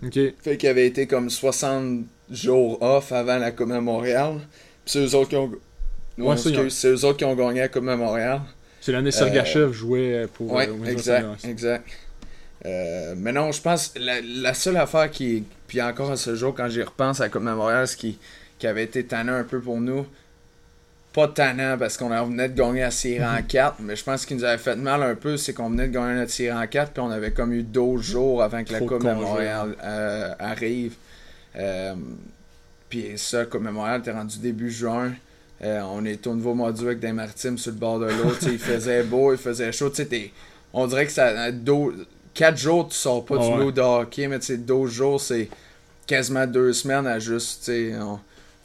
Ok. 0.06 0.20
Fait 0.42 0.58
qu'il 0.58 0.70
avait 0.70 0.88
été 0.88 1.08
comme 1.08 1.30
60 1.30 2.06
jours 2.30 2.82
off 2.82 3.12
avant 3.12 3.38
la 3.38 3.52
Coupe 3.52 3.68
Montréal. 3.70 4.36
Puis 4.86 4.94
c'est 4.94 5.00
eux 5.00 5.16
autres 5.16 5.30
qui 5.30 5.36
ont. 5.38 5.52
Ouais, 6.18 6.36
c'est 6.70 6.88
eux 6.90 7.06
autres 7.06 7.18
qui 7.18 7.26
ont 7.26 7.36
gagné 7.36 7.62
la 7.62 7.68
Coupe 7.70 7.84
Montréal. 7.84 8.42
C'est 8.82 8.92
l'année 8.92 9.12
Sergachev 9.12 9.72
jouait 9.72 10.28
pour. 10.34 10.52
Ouais, 10.52 10.68
euh, 10.68 10.74
Windsor 10.74 10.92
exact, 10.92 11.46
exact. 11.46 11.88
Mais 12.66 13.32
non, 13.32 13.52
je 13.52 13.62
pense 13.62 13.94
la, 13.98 14.20
la 14.22 14.54
seule 14.54 14.78
affaire 14.78 15.10
qui. 15.10 15.46
Puis 15.68 15.82
encore 15.82 16.12
à 16.12 16.18
ce 16.18 16.36
jour, 16.36 16.54
quand 16.56 16.68
j'y 16.68 16.82
repense 16.82 17.22
à 17.22 17.26
la 17.26 17.30
Coupe 17.30 17.44
Memorial, 17.44 17.88
ce 17.88 17.96
qui, 17.96 18.18
qui 18.58 18.68
avait 18.68 18.84
été 18.84 19.06
tannant 19.06 19.34
un 19.36 19.44
peu 19.44 19.60
pour 19.60 19.80
nous, 19.80 20.06
pas 21.14 21.28
tannant 21.28 21.78
parce 21.78 21.98
qu'on 21.98 22.10
venait 22.26 22.50
de 22.50 22.56
gagner 22.56 22.82
la 22.82 22.92
série 22.92 23.26
en 23.26 23.42
4, 23.42 23.78
mais 23.80 23.96
je 23.96 24.04
pense 24.04 24.22
ce 24.22 24.28
qui 24.28 24.36
nous 24.36 24.44
avait 24.44 24.60
fait 24.60 24.76
mal 24.76 25.02
un 25.02 25.16
peu, 25.16 25.38
c'est 25.38 25.54
qu'on 25.54 25.70
venait 25.70 25.88
de 25.88 25.94
gagner 25.94 26.16
notre 26.16 26.32
série 26.32 26.56
en 26.56 26.68
4, 26.68 26.92
puis 26.92 27.02
on 27.02 27.10
avait 27.10 27.32
comme 27.32 27.52
eu 27.54 27.64
12 27.64 28.02
jours 28.02 28.44
avant 28.44 28.64
que 28.64 28.74
la 28.74 28.80
Coupe 28.80 29.04
de 29.04 29.10
euh, 29.10 30.34
arrive. 30.38 30.94
Euh, 31.56 31.96
puis 32.90 33.14
ça, 33.18 33.46
Coupe 33.46 33.62
Memorial, 33.62 34.02
t'es 34.02 34.12
rendu 34.12 34.38
début 34.38 34.70
juin. 34.70 35.14
Euh, 35.62 35.82
on 35.92 36.06
est 36.06 36.26
au 36.28 36.36
nouveau 36.36 36.54
mois 36.54 36.70
avec 36.70 37.00
des 37.00 37.12
maritimes 37.12 37.58
sur 37.58 37.72
le 37.72 37.78
bord 37.78 38.00
de 38.00 38.06
l'eau. 38.06 38.34
il 38.44 38.60
faisait 38.60 39.04
beau, 39.04 39.34
il 39.34 39.38
faisait 39.38 39.72
chaud. 39.72 39.92
On 40.74 40.88
dirait 40.88 41.06
que 41.06 41.12
ça. 41.12 41.50
4 42.36 42.58
jours, 42.58 42.88
tu 42.88 42.96
sors 42.96 43.26
pas 43.26 43.38
du 43.38 43.48
ouais. 43.48 43.58
lot 43.58 43.72
de 43.72 43.82
hockey, 43.82 44.28
mais 44.28 44.40
tu 44.40 44.46
sais, 44.46 44.58
12 44.58 44.92
jours, 44.92 45.20
c'est 45.20 45.50
quasiment 46.06 46.46
deux 46.46 46.72
semaines 46.72 47.08
à 47.08 47.20
juste. 47.20 47.70
on- 48.00 48.20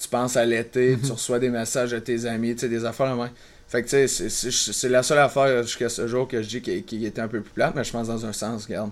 tu 0.05 0.09
penses 0.09 0.37
à 0.37 0.45
l'été, 0.47 0.97
tu 1.05 1.11
reçois 1.12 1.38
des 1.38 1.51
messages 1.51 1.90
de 1.90 1.99
tes 1.99 2.25
amis, 2.27 2.55
tu 2.55 2.61
sais, 2.61 2.69
des 2.69 2.85
affaires 2.85 3.14
même. 3.17 3.31
Fait 3.69 3.83
que 3.83 3.88
tu 3.88 4.09
sais, 4.09 4.29
c'est- 4.29 4.88
la 4.88 5.03
seule 5.03 5.19
affaire 5.19 5.62
jusqu'à 5.62 5.88
ce 5.88 6.07
jour 6.07 6.29
que 6.29 6.40
je 6.43 6.49
dis 6.49 6.62
qui, 6.62 6.83
qui 6.85 7.05
était 7.07 7.21
un 7.21 7.29
peu 7.29 7.40
plus 7.40 7.51
plate, 7.53 7.75
mais 7.75 7.83
je 7.85 7.90
pense 7.93 8.07
dans 8.09 8.25
un 8.27 8.33
sens, 8.33 8.67
regarde. 8.67 8.90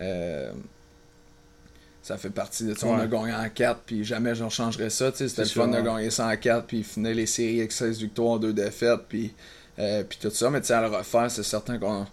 euh, 0.00 0.50
ça 2.02 2.16
fait 2.18 2.30
partie 2.30 2.64
de 2.64 2.74
ça. 2.74 2.86
On 2.86 2.96
a 2.98 3.02
Ouais. 3.02 3.08
gagné 3.08 3.32
en 3.34 3.48
4, 3.48 3.80
puis 3.86 4.04
jamais 4.04 4.34
j'en 4.34 4.50
changerais 4.50 4.90
ça. 4.90 5.10
tu 5.10 5.18
sais, 5.18 5.28
C'était 5.28 5.42
le 5.42 5.48
fun 5.48 5.52
sûr, 5.64 5.68
de 5.68 5.76
ouais. 5.76 5.82
gagner 5.82 6.10
ça 6.10 6.26
en 6.28 6.36
4, 6.36 6.66
puis 6.66 6.82
finir 6.82 7.14
les 7.14 7.26
séries 7.26 7.60
avec 7.60 7.72
16 7.72 7.98
victoires, 7.98 8.38
2 8.38 8.52
défaites, 8.52 9.00
puis, 9.08 9.32
euh, 9.78 10.02
puis 10.04 10.18
tout 10.20 10.30
ça. 10.30 10.50
Mais 10.50 10.60
tu 10.60 10.66
sais, 10.68 10.74
à 10.74 10.82
le 10.82 10.94
refaire, 10.94 11.30
c'est 11.30 11.42
certain 11.42 11.78
qu'on. 11.78 12.06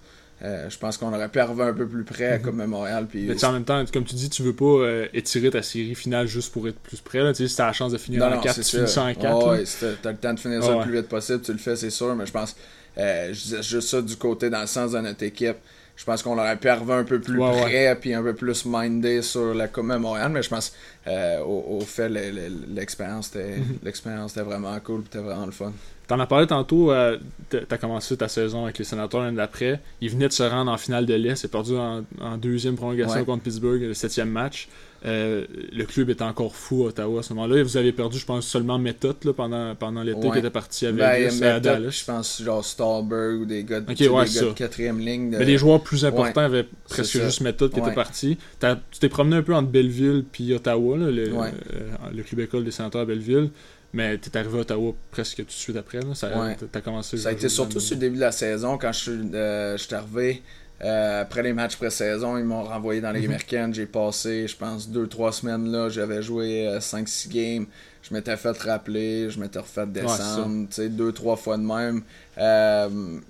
Euh, 0.43 0.69
je 0.69 0.77
pense 0.77 0.97
qu'on 0.97 1.13
aurait 1.13 1.29
pu 1.29 1.39
arriver 1.39 1.63
un 1.63 1.73
peu 1.73 1.85
plus 1.87 2.03
près 2.03 2.25
à 2.27 2.39
Coupe 2.39 2.55
Memorial. 2.55 3.05
Puis, 3.07 3.21
Mhm. 3.21 3.27
Mais 3.27 3.33
tu 3.33 3.39
sais, 3.39 3.45
en 3.45 3.51
même 3.53 3.63
temps, 3.63 3.83
comme 3.93 4.05
tu 4.05 4.15
dis, 4.15 4.29
tu 4.29 4.41
veux 4.41 4.55
pas 4.55 4.65
euh, 4.65 5.07
étirer 5.13 5.51
ta 5.51 5.61
série 5.61 5.93
finale 5.95 6.27
juste 6.27 6.51
pour 6.51 6.67
être 6.67 6.79
plus 6.79 6.99
près. 7.01 7.19
Là. 7.19 7.31
Tu 7.33 7.43
sais, 7.43 7.47
si 7.49 7.55
t'as 7.55 7.67
la 7.67 7.73
chance 7.73 7.91
de 7.91 7.97
finir 7.97 8.23
en 8.25 8.39
4, 8.39 8.55
tu 8.55 8.63
finis 8.63 8.87
ça 8.87 9.03
en 9.03 9.13
4. 9.13 9.47
Ouais, 9.47 9.57
là. 9.59 9.65
si 9.65 9.77
t'as- 10.01 10.11
le 10.11 10.17
temps 10.17 10.33
de 10.33 10.39
finir 10.39 10.63
ça 10.63 10.71
Ouais. 10.71 10.77
le 10.77 10.83
plus 10.83 10.97
vite 10.97 11.07
possible, 11.09 11.41
tu 11.41 11.51
le 11.51 11.57
fais, 11.59 11.75
c'est 11.75 11.89
sûr. 11.91 12.15
Mais 12.15 12.25
je 12.25 12.31
pense, 12.31 12.55
euh, 12.97 13.27
je 13.33 13.39
disais 13.41 13.61
juste 13.63 13.89
ça 13.89 14.01
du 14.01 14.15
côté 14.15 14.49
dans 14.49 14.61
le 14.61 14.67
sens 14.67 14.91
de 14.93 14.99
notre 14.99 15.23
équipe. 15.23 15.57
Je 15.95 16.05
pense 16.05 16.23
qu'on 16.23 16.37
aurait 16.39 16.57
pu 16.57 16.67
arriver 16.69 16.93
un 16.93 17.03
peu 17.03 17.19
plus 17.19 17.37
Ouais, 17.37 17.47
ouais. 17.53 17.61
près, 17.61 17.95
puis 17.99 18.13
un 18.15 18.23
peu 18.23 18.33
plus 18.33 18.65
mindé 18.65 19.21
sur 19.21 19.53
la 19.53 19.67
Coupe 19.67 19.83
Memorial. 19.83 20.31
Mais 20.31 20.41
je 20.41 20.49
pense, 20.49 20.73
au, 21.07 21.77
au 21.77 21.81
fait, 21.81 22.09
le- 22.09 22.31
le- 22.31 22.73
l'expérience 22.73 23.27
était 23.29 23.57
Mhm. 23.57 24.27
était 24.27 24.41
vraiment 24.41 24.79
cool, 24.79 25.01
puis 25.01 25.09
c'était 25.11 25.23
vraiment 25.23 25.45
le 25.45 25.51
fun. 25.51 25.73
T'en 26.11 26.19
as 26.19 26.27
parlé 26.27 26.45
tantôt, 26.45 26.91
euh, 26.91 27.17
t'as 27.69 27.77
commencé 27.77 28.17
ta 28.17 28.27
saison 28.27 28.65
avec 28.65 28.77
les 28.77 28.83
sénateurs 28.83 29.21
l'année 29.21 29.37
d'après. 29.37 29.79
Ils 30.01 30.09
venaient 30.09 30.27
de 30.27 30.33
se 30.33 30.43
rendre 30.43 30.69
en 30.69 30.75
finale 30.77 31.05
de 31.05 31.13
l'Est, 31.13 31.37
c'est 31.37 31.47
perdu 31.49 31.77
en, 31.77 32.03
en 32.19 32.35
deuxième 32.37 32.75
prolongation 32.75 33.19
Ouais. 33.19 33.23
contre 33.25 33.43
Pittsburgh, 33.43 33.81
le 33.81 33.93
septième 33.93 34.29
match. 34.29 34.67
Euh, 35.05 35.45
le 35.71 35.85
club 35.85 36.09
était 36.09 36.23
encore 36.25 36.53
fou 36.53 36.83
à 36.83 36.87
Ottawa 36.87 37.21
à 37.21 37.23
ce 37.23 37.33
moment-là. 37.33 37.55
Et 37.59 37.63
vous 37.63 37.77
avez 37.77 37.93
perdu, 37.93 38.17
je 38.19 38.25
pense, 38.25 38.45
seulement 38.45 38.77
méthode 38.77 39.15
là, 39.23 39.31
pendant, 39.31 39.73
pendant 39.75 40.03
l'été 40.03 40.19
Ouais. 40.27 40.31
qui 40.33 40.39
était 40.39 40.49
parti 40.49 40.85
à 40.85 40.91
Ben, 40.91 41.43
à 41.43 41.59
Dallas. 41.61 41.89
je 41.91 42.03
pense, 42.03 42.41
genre 42.43 42.65
Stallberg 42.65 43.39
ou 43.39 43.45
des 43.45 43.63
gars 43.63 43.79
de, 43.79 43.89
Ok, 43.89 43.95
tu 43.95 44.03
sais, 44.03 44.09
ouais, 44.09 44.25
des 44.25 44.33
gars 44.35 44.41
de 44.41 44.51
quatrième 44.51 44.99
ligne. 44.99 45.31
de- 45.31 45.37
Mais 45.37 45.45
les 45.45 45.57
joueurs 45.57 45.81
plus 45.81 46.03
importants 46.03 46.41
avaient 46.41 46.67
presque 46.89 47.19
juste 47.21 47.39
méthode 47.39 47.71
qui 47.71 47.79
était 47.79 47.93
parti. 47.93 48.37
Tu 48.59 48.99
t'es 48.99 49.07
promené 49.07 49.37
un 49.37 49.43
peu 49.43 49.55
entre 49.55 49.69
Belleville 49.69 50.25
puis 50.29 50.53
Ottawa, 50.53 50.97
là, 50.97 51.09
le, 51.09 51.29
euh, 51.29 51.51
le 52.13 52.21
club 52.23 52.41
école 52.41 52.65
des 52.65 52.71
sénateurs 52.71 53.01
à 53.01 53.05
Belleville. 53.05 53.49
Mais 53.93 54.17
t'es 54.17 54.37
arrivé 54.37 54.57
à 54.57 54.61
Ottawa 54.61 54.93
presque 55.11 55.37
tout 55.37 55.43
de 55.43 55.51
suite 55.51 55.75
après. 55.75 55.99
Là. 55.99 56.15
Ça, 56.15 56.29
Ouais. 56.39 56.55
T'as 56.71 56.81
commencé 56.81 57.17
Ça 57.17 57.29
a 57.29 57.31
été 57.33 57.49
surtout 57.49 57.79
sur 57.79 57.95
le 57.95 57.99
début 57.99 58.15
de 58.15 58.21
la 58.21 58.31
saison, 58.31 58.77
quand 58.77 58.91
je 58.93 58.99
suis 58.99 59.19
euh, 59.33 59.77
arrivé. 59.91 60.41
euh, 60.83 61.21
après 61.21 61.43
les 61.43 61.53
matchs 61.53 61.75
pré-saison, 61.75 62.37
ils 62.39 62.43
m'ont 62.43 62.63
renvoyé 62.63 63.01
dans 63.01 63.11
les 63.11 63.19
Mhm. 63.19 63.25
américaines. 63.25 63.73
J'ai 63.73 63.85
passé, 63.85 64.47
je 64.47 64.55
pense, 64.55 64.89
2-3 64.89 65.31
semaines 65.31 65.71
là. 65.71 65.89
J'avais 65.89 66.23
joué 66.23 66.77
5-6 66.79 67.27
games. 67.29 67.65
Je 68.01 68.13
m'étais 68.15 68.35
fait 68.35 68.57
rappeler, 68.57 69.29
je 69.29 69.39
m'étais 69.39 69.59
refait 69.59 69.85
descendre, 69.85 70.67
tu 70.69 70.75
sais, 70.75 70.89
2-3 70.89 71.35
fois 71.37 71.57
de 71.57 71.61
même. 71.61 72.01
Euh, 72.39 72.89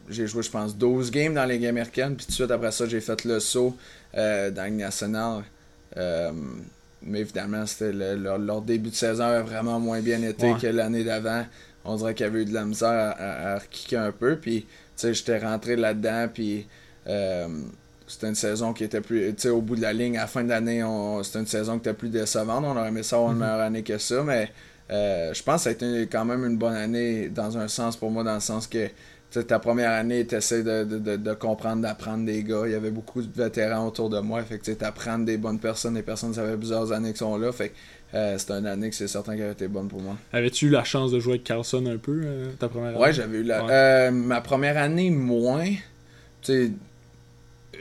j'ai 0.10 0.28
joué, 0.28 0.44
je 0.44 0.50
pense, 0.50 0.78
12 0.78 1.12
games 1.12 1.34
dans 1.34 1.44
les 1.44 1.56
Ligues 1.58 1.66
américaines. 1.68 2.16
Puis 2.16 2.26
tout 2.28 2.32
de 2.32 2.36
suite 2.36 2.52
après 2.52 2.72
ça, 2.72 2.86
j'ai 2.88 3.02
fait 3.02 3.26
le 3.26 3.42
saut 3.42 3.76
euh, 4.16 4.50
dans 4.50 4.74
nationale. 4.74 5.44
Euh, 5.98 6.32
mais 7.04 7.20
évidemment, 7.22 7.66
c'était 7.66 7.92
le- 7.92 8.16
leur, 8.16 8.38
leur 8.38 8.62
début 8.62 8.90
de 8.90 8.96
saison 8.96 9.24
avait 9.26 9.42
vraiment 9.44 9.80
moins 9.80 10.02
bien 10.02 10.22
été 10.24 10.52
Ouais. 10.52 10.60
que 10.60 10.68
l'année 10.68 11.04
d'avant. 11.04 11.46
On 11.84 11.96
dirait 11.96 12.14
qu'il 12.14 12.26
y 12.26 12.30
avait 12.30 12.42
eu 12.44 12.46
de 12.46 12.54
la 12.54 12.64
misère 12.66 12.90
à, 12.90 13.10
à, 13.12 13.56
à 13.56 13.60
rekicker 13.60 13.98
un 13.98 14.12
peu. 14.12 14.36
Puis, 14.36 14.62
tu 14.62 14.68
sais, 14.96 15.14
j'étais 15.16 15.40
rentré 15.40 15.76
là-dedans. 15.76 16.28
Puis, 16.32 16.68
euh, 17.08 17.48
c'était 18.08 18.28
une 18.28 18.36
saison 18.36 18.72
qui 18.74 18.84
était 18.84 19.02
plus. 19.02 19.34
Tu 19.34 19.42
sais, 19.44 19.50
au 19.50 19.62
bout 19.62 19.76
de 19.76 19.82
la 19.82 19.94
ligne, 19.94 20.18
à 20.18 20.22
la 20.22 20.28
fin 20.28 20.44
de 20.44 20.50
l'année, 20.50 20.84
c'était 21.24 21.40
une 21.40 21.48
saison 21.48 21.80
qui 21.80 21.90
était 21.90 21.98
plus 21.98 22.10
décevante. 22.10 22.64
On 22.66 22.78
aurait 22.78 22.90
aimé 22.90 23.02
ça 23.04 23.16
avoir 23.16 23.32
une 23.32 23.38
Mhm. 23.40 23.44
meilleure 23.46 23.60
année 23.62 23.84
que 23.84 23.98
ça. 23.98 24.22
Mais 24.24 24.52
euh, 24.92 25.34
je 25.34 25.42
pense 25.42 25.56
que 25.56 25.62
ça 25.64 25.70
a 25.70 25.74
été 25.74 26.08
quand 26.12 26.26
même 26.26 26.46
une 26.46 26.58
bonne 26.58 26.76
année 26.76 27.30
dans 27.30 27.58
un 27.58 27.68
sens 27.68 27.98
pour 27.98 28.12
moi, 28.12 28.24
dans 28.24 28.36
le 28.36 28.40
sens 28.42 28.68
que. 28.68 28.88
Sais, 29.40 29.46
ta 29.46 29.60
première 29.60 29.92
année, 29.92 30.26
tu 30.28 30.36
essaies 30.36 30.64
de, 30.64 30.84
de, 30.84 30.98
de, 31.00 31.16
de 31.16 31.34
comprendre, 31.34 31.82
d'apprendre 31.82 32.26
des 32.26 32.44
gars. 32.44 32.64
Il 32.66 32.72
y 32.72 32.76
avait 32.76 32.92
beaucoup 32.92 33.22
de 33.22 33.32
vétérans 33.44 33.88
autour 33.88 34.10
de 34.10 34.20
moi. 34.20 34.44
Fait 34.44 34.58
que 34.60 34.72
tu 34.72 34.84
apprends 34.86 35.20
des 35.20 35.38
bonnes 35.38 35.60
personnes, 35.60 35.94
des 35.96 36.02
personnes 36.04 36.32
qui 36.34 36.40
avaient 36.40 36.58
plusieurs 36.58 36.92
années 36.92 37.12
qui 37.14 37.20
sont 37.20 37.38
là. 37.38 37.52
Fait 37.52 37.70
que 37.70 37.74
euh, 38.14 38.38
c'était 38.38 38.54
une 38.54 38.66
année 38.68 38.90
que 38.90 38.96
c'est 38.96 39.08
certain 39.08 39.36
qu'elle 39.38 39.48
a 39.50 39.52
été 39.52 39.68
bonne 39.68 39.88
pour 39.88 40.02
moi. 40.02 40.18
Avais-tu 40.34 40.68
eu 40.68 40.70
la 40.70 40.84
chance 40.84 41.12
de 41.12 41.20
jouer 41.20 41.34
avec 41.34 41.44
Carlson 41.46 41.86
un 41.86 41.98
peu, 41.98 42.22
euh, 42.26 42.52
ta 42.60 42.68
première 42.68 42.98
Ouais, 42.98 43.06
année? 43.06 43.14
j'avais 43.14 43.38
eu 43.38 43.44
la. 43.44 43.64
Ouais. 43.64 43.72
euh, 43.72 44.12
ma 44.12 44.42
première 44.42 44.78
année, 44.78 45.10
moins. 45.10 45.70
Tu 46.42 46.72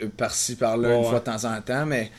sais, 0.01 0.07
par-ci, 0.17 0.57
par-là, 0.57 0.89
Ouais, 0.89 0.95
une 0.97 1.03
ouais. 1.03 1.09
fois 1.11 1.19
de 1.21 1.25
temps 1.25 1.45
en 1.45 1.61
temps, 1.61 1.87
mais 1.87 2.11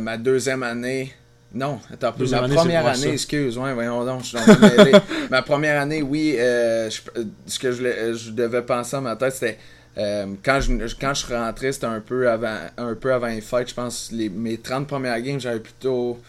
ma 0.00 0.16
deuxième 0.16 0.62
année. 0.62 1.12
Non, 1.56 1.80
attends, 1.92 2.12
plus. 2.12 2.30
Ma 2.32 2.42
année, 2.42 2.54
première 2.54 2.86
année, 2.86 2.96
ça. 2.96 3.08
excuse, 3.08 3.56
ouais, 3.58 3.72
voyons 3.72 4.04
donc, 4.04 4.22
je 4.24 4.36
suis 4.36 4.38
dans. 4.38 5.00
Ma 5.30 5.42
première 5.42 5.80
année, 5.80 6.02
oui, 6.02 6.36
euh, 6.38 6.90
je- 6.90 7.00
euh, 7.20 7.24
ce 7.46 7.58
que 7.58 7.72
je, 7.72 7.82
euh, 7.82 8.14
je 8.14 8.30
devais 8.30 8.62
penser 8.62 8.96
dans 8.96 9.02
ma 9.02 9.16
tête, 9.16 9.32
c'était. 9.32 9.58
euh, 9.98 10.26
quand, 10.44 10.60
je, 10.60 10.72
quand 11.00 11.14
je 11.14 11.24
suis 11.24 11.34
rentré, 11.34 11.72
c'était 11.72 11.86
un 11.86 12.00
peu 12.00 12.28
avant 12.30 12.58
un 12.76 12.94
peu 12.94 13.12
avant 13.12 13.28
les 13.28 13.40
fêtes. 13.40 13.70
Je 13.70 13.74
pense 13.74 14.10
les, 14.12 14.28
mes 14.28 14.58
30 14.58 14.86
premières 14.86 15.20
games, 15.22 15.40
j'avais 15.40 15.60
plutôt 15.60 16.20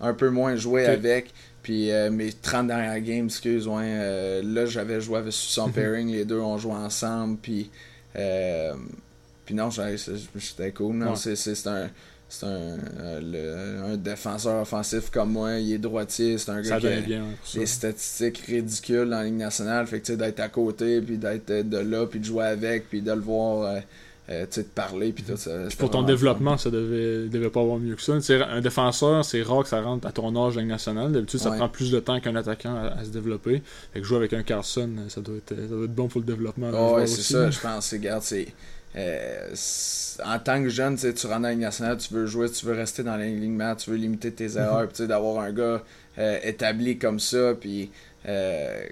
un 0.00 0.14
peu 0.14 0.30
moins 0.30 0.56
joué 0.56 0.86
avec. 0.86 1.30
Puis 1.62 1.92
euh, 1.92 2.10
mes 2.10 2.32
30 2.32 2.68
dernières 2.68 3.00
games, 3.00 3.26
excuse, 3.26 3.68
ouais, 3.68 3.82
euh, 3.84 4.42
là 4.42 4.64
j'avais 4.64 4.98
joué 5.02 5.18
avec 5.18 5.32
son 5.34 5.66
Mhm. 5.66 5.72
pairing, 5.74 6.10
les 6.10 6.24
deux 6.24 6.40
ont 6.40 6.56
joué 6.56 6.72
ensemble. 6.72 7.36
Puis, 7.42 7.70
euh, 8.16 8.72
puis 9.44 9.54
non, 9.54 9.68
c'était 9.70 10.70
cool. 10.72 10.94
Non, 10.96 11.10
Ouais. 11.12 11.34
c'est 11.36 11.66
un, 11.66 11.90
c'est 12.30 12.46
un, 12.46 12.78
euh, 13.00 13.20
le- 13.84 13.92
un 13.92 13.96
défenseur 13.96 14.62
offensif 14.62 15.10
comme 15.10 15.32
moi, 15.32 15.54
il 15.58 15.72
est 15.74 15.78
droitier, 15.78 16.38
c'est 16.38 16.50
un 16.52 16.62
gars 16.62 16.78
qui 16.78 16.86
a 16.86 17.00
bien. 17.00 17.24
des 17.54 17.66
statistiques 17.66 18.38
ridicules 18.46 19.10
dans 19.10 19.18
la 19.18 19.24
Ligue 19.24 19.34
nationale. 19.34 19.86
Fait 19.86 20.00
que 20.00 20.06
tu 20.06 20.12
sais, 20.12 20.16
d'être 20.16 20.40
à 20.40 20.48
côté, 20.48 21.00
puis 21.02 21.18
d'être 21.18 21.50
euh, 21.50 21.62
de 21.62 21.78
là, 21.78 22.06
puis 22.06 22.20
de 22.20 22.24
jouer 22.24 22.44
avec, 22.46 22.88
puis 22.88 23.02
de 23.02 23.12
le 23.12 23.20
voir, 23.20 23.80
euh, 24.30 24.46
de 24.46 24.62
parler, 24.62 25.12
puis 25.12 25.24
tout 25.24 25.36
ça. 25.36 25.50
Puis 25.50 25.64
c'était 25.70 25.76
pour 25.80 25.90
ton 25.90 26.00
fun. 26.02 26.06
développement, 26.06 26.56
ça 26.56 26.70
devait, 26.70 27.28
devait 27.28 27.50
pas 27.50 27.60
avoir 27.60 27.78
mieux 27.78 27.96
que 27.96 28.02
ça. 28.02 28.12
Un 28.48 28.60
défenseur, 28.60 29.24
c'est 29.24 29.42
rare 29.42 29.62
que 29.64 29.68
ça 29.68 29.80
rentre 29.82 30.06
à 30.06 30.12
ton 30.12 30.34
âge 30.46 30.56
nationale. 30.58 31.10
D'habitude, 31.12 31.40
ça 31.40 31.50
Ouais. 31.50 31.56
prend 31.56 31.68
plus 31.68 31.90
de 31.90 31.98
temps 32.00 32.20
qu'un 32.20 32.36
attaquant 32.36 32.74
à, 32.76 32.98
à 33.00 33.04
se 33.04 33.10
développer. 33.10 33.62
Fait 33.92 34.00
que 34.00 34.06
jouer 34.06 34.18
avec 34.18 34.32
un 34.32 34.42
Carlson, 34.42 34.88
ça 35.08 35.20
doit 35.20 35.36
être, 35.36 35.54
ça 35.56 35.66
doit 35.66 35.84
être 35.84 35.94
bon 35.94 36.06
pour 36.08 36.20
le 36.20 36.26
développement. 36.26 36.70
Ah 36.72 36.92
ouais, 36.94 37.06
c'est 37.06 37.22
ça, 37.22 37.50
je 37.50 37.58
pense. 37.58 37.90
Regarde, 37.92 38.22
c'est. 38.22 38.46
euh, 38.96 39.48
c'est- 39.54 40.22
en 40.24 40.38
tant 40.38 40.62
que 40.62 40.68
jeune, 40.68 40.96
tu 40.96 41.06
rentres 41.06 41.26
dans 41.40 41.40
la 41.48 41.54
nationale, 41.54 41.96
tu 41.96 42.12
veux 42.12 42.26
jouer, 42.26 42.50
tu 42.50 42.66
veux 42.66 42.74
rester 42.74 43.02
dans 43.02 43.16
l'alignement, 43.16 43.74
tu 43.74 43.90
veux 43.90 43.96
limiter 43.96 44.30
tes 44.32 44.56
erreurs, 44.56 44.88
tu 44.88 44.96
sais, 44.96 45.06
d'avoir 45.06 45.42
un 45.44 45.52
gars 45.52 45.82
euh, 46.18 46.38
établi 46.42 46.98
comme 46.98 47.18
ça, 47.20 47.54
puis 47.58 47.90
euh, 48.28 48.82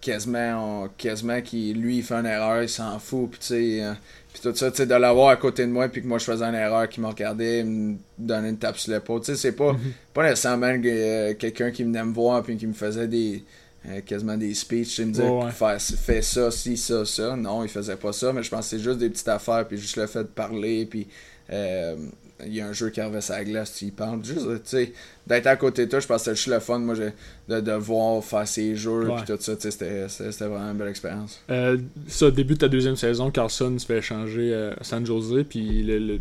quasiment, 0.00 0.84
on- 0.84 0.88
quasiment 0.96 1.40
qui 1.40 1.72
lui, 1.74 1.98
il 1.98 2.02
fait 2.02 2.14
une 2.14 2.26
erreur, 2.26 2.62
il 2.62 2.68
s'en 2.68 2.98
fout, 2.98 3.30
puis 3.30 3.80
euh, 3.80 3.92
puis 4.38 4.50
tout 4.50 4.54
ça, 4.56 4.70
tu 4.70 4.76
sais, 4.76 4.86
de 4.86 4.94
l'avoir 4.94 5.28
à 5.30 5.36
côté 5.36 5.64
de 5.64 5.70
moi, 5.70 5.88
puis 5.88 6.02
que 6.02 6.06
moi 6.06 6.18
je 6.18 6.24
faisais 6.24 6.44
une 6.44 6.54
erreur, 6.54 6.88
qui 6.88 7.00
me 7.00 7.06
regardait, 7.06 7.64
me 7.64 7.94
donnait 8.18 8.50
une 8.50 8.58
tape 8.58 8.76
sur 8.78 8.92
l'épaule, 8.92 9.20
tu 9.20 9.26
sais, 9.26 9.36
c'est 9.36 9.52
pas, 9.52 9.72
Mhm. 9.72 9.78
pas 10.12 10.22
nécessairement 10.28 10.66
euh, 10.84 11.34
quelqu'un 11.34 11.70
qui 11.70 11.84
venait 11.84 12.04
me 12.04 12.12
voir, 12.12 12.42
puis 12.42 12.56
qui 12.56 12.66
me 12.66 12.74
faisait 12.74 13.08
des. 13.08 13.42
euh, 13.88 14.00
quasiment 14.00 14.36
des 14.36 14.52
speeches, 14.52 14.98
me 14.98 15.12
disait 15.12 15.22
Ouais, 15.28 15.44
ouais. 15.44 15.50
Faire- 15.52 15.80
fais 15.80 16.20
ça, 16.20 16.50
si, 16.50 16.76
ça, 16.76 17.04
ça. 17.04 17.36
Non, 17.36 17.62
il 17.62 17.68
faisait 17.68 17.94
pas 17.94 18.12
ça, 18.12 18.32
mais 18.32 18.42
je 18.42 18.50
pense 18.50 18.68
que 18.68 18.76
c'est 18.76 18.82
juste 18.82 18.98
des 18.98 19.08
petites 19.08 19.28
affaires, 19.28 19.64
puis 19.66 19.78
juste 19.78 19.96
le 19.96 20.06
fait 20.08 20.24
de 20.24 20.24
parler, 20.24 20.86
puis 20.86 21.06
euh, 21.52 21.94
il 22.44 22.52
y 22.54 22.60
a 22.60 22.66
un 22.66 22.72
jeu 22.72 22.90
qui 22.90 23.00
arrive 23.00 23.20
sa 23.20 23.44
glace, 23.44 23.74
tu 23.78 23.84
y 23.86 23.90
parles. 23.92 24.24
Juste, 24.24 24.44
tu 24.44 24.58
sais, 24.64 24.92
d'être 25.26 25.46
à 25.46 25.54
côté 25.56 25.86
de 25.86 25.90
toi, 25.90 26.00
je 26.00 26.06
pense 26.08 26.24
que 26.24 26.34
juste 26.34 26.48
le 26.48 26.58
fun, 26.60 26.78
moi, 26.80 26.94
j'ai- 26.96 27.12
de, 27.48 27.60
de 27.60 27.72
voir 27.72 28.22
faire 28.24 28.46
ses 28.48 28.74
jeux, 28.76 29.08
Ouais. 29.08 29.22
puis 29.24 29.36
tout 29.36 29.40
ça, 29.42 29.54
c'était- 29.58 30.06
vraiment 30.46 30.70
une 30.72 30.78
belle 30.78 30.88
expérience. 30.88 31.40
Euh, 31.50 31.76
ça, 32.08 32.30
début 32.30 32.54
de 32.54 32.58
ta 32.60 32.68
deuxième 32.68 32.96
saison, 32.96 33.30
Carlson 33.30 33.78
se 33.78 33.86
fait 33.86 33.98
échanger 33.98 34.50
euh, 34.52 34.72
à 34.80 34.84
San 34.84 35.04
Jose, 35.06 35.44
puis 35.48 35.82
le, 35.82 35.98
le- 35.98 36.18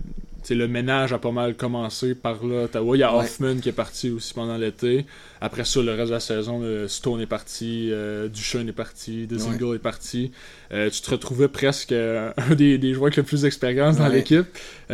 le 0.48 0.68
ménage 0.68 1.12
a 1.12 1.18
pas 1.18 1.32
mal 1.32 1.56
commencé 1.56 2.14
par 2.14 2.46
là. 2.46 2.68
Il 2.94 3.00
y 3.00 3.02
a 3.04 3.12
Hoffman 3.16 3.56
qui 3.60 3.70
est 3.70 3.72
parti 3.72 4.12
aussi 4.12 4.32
pendant 4.32 4.58
l'été. 4.58 5.08
Après 5.42 5.66
ça, 5.66 5.82
le 5.82 5.92
reste 5.94 6.10
de 6.10 6.14
la 6.14 6.20
saison, 6.20 6.62
Stone 6.88 7.20
est 7.20 7.26
parti, 7.26 7.90
euh, 7.92 8.28
Duchesne 8.28 8.70
est 8.70 8.72
parti, 8.74 9.26
Dezingle 9.26 9.76
est 9.78 9.80
parti. 9.80 10.32
Euh, 10.72 10.88
tu 10.92 11.02
te 11.02 11.10
retrouvais 11.10 11.48
presque 11.48 11.94
euh, 11.94 12.32
un 12.38 12.54
des, 12.54 12.78
des, 12.78 12.94
joueurs 12.94 13.06
avec 13.08 13.18
le 13.18 13.24
plus 13.24 13.42
d'expérience 13.42 13.98
dans 13.98 14.08
l'équipe. 14.08 14.46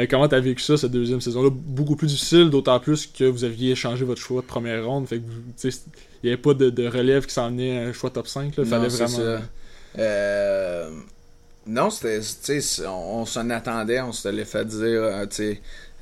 comment 0.10 0.30
tu 0.30 0.36
as 0.36 0.40
vécu 0.40 0.62
ça, 0.64 0.78
cette 0.78 0.92
deuxième 0.92 1.20
saison-là? 1.20 1.50
Beaucoup 1.52 1.98
plus 1.98 2.08
difficile, 2.08 2.50
d'autant 2.50 2.80
plus 2.80 3.06
que 3.06 3.26
vous 3.26 3.44
aviez 3.44 3.76
changé 3.76 4.06
votre 4.06 4.22
choix 4.22 4.40
de 4.42 4.48
première 4.48 4.86
ronde. 4.86 5.06
Fait 5.10 5.22
il 6.24 6.28
n'y 6.28 6.34
avait 6.34 6.42
pas 6.42 6.54
de, 6.54 6.88
relève 6.88 7.26
qui 7.26 7.34
s'en 7.34 7.50
venait 7.50 7.78
un 7.78 7.94
choix 7.94 8.10
top 8.10 8.28
5. 8.28 8.56
Là. 8.58 8.66
Fallait 8.66 8.88
vraiment. 8.88 9.40
Non, 11.68 11.92
c'était, 11.92 12.60
on, 12.88 13.22
on 13.22 13.26
s'en 13.26 13.50
attendait, 13.52 14.02
on 14.02 14.12
se 14.12 14.28
l'est 14.30 14.46
fait 14.46 14.66
dire, 14.66 15.04
euh, 15.04 15.26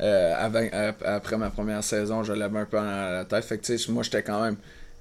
euh, 0.02 0.92
après 1.04 1.38
ma 1.38 1.50
première 1.50 1.84
saison, 1.84 2.24
je 2.24 2.32
l'avais 2.32 2.60
un 2.60 2.66
peu 2.66 2.78
à 2.78 3.12
la 3.12 3.26
tête. 3.26 3.44
Fait 3.44 3.58
que, 3.58 3.92
moi, 3.92 4.04
j'étais 4.04 4.24
quand 4.24 4.42
même, 4.42 4.56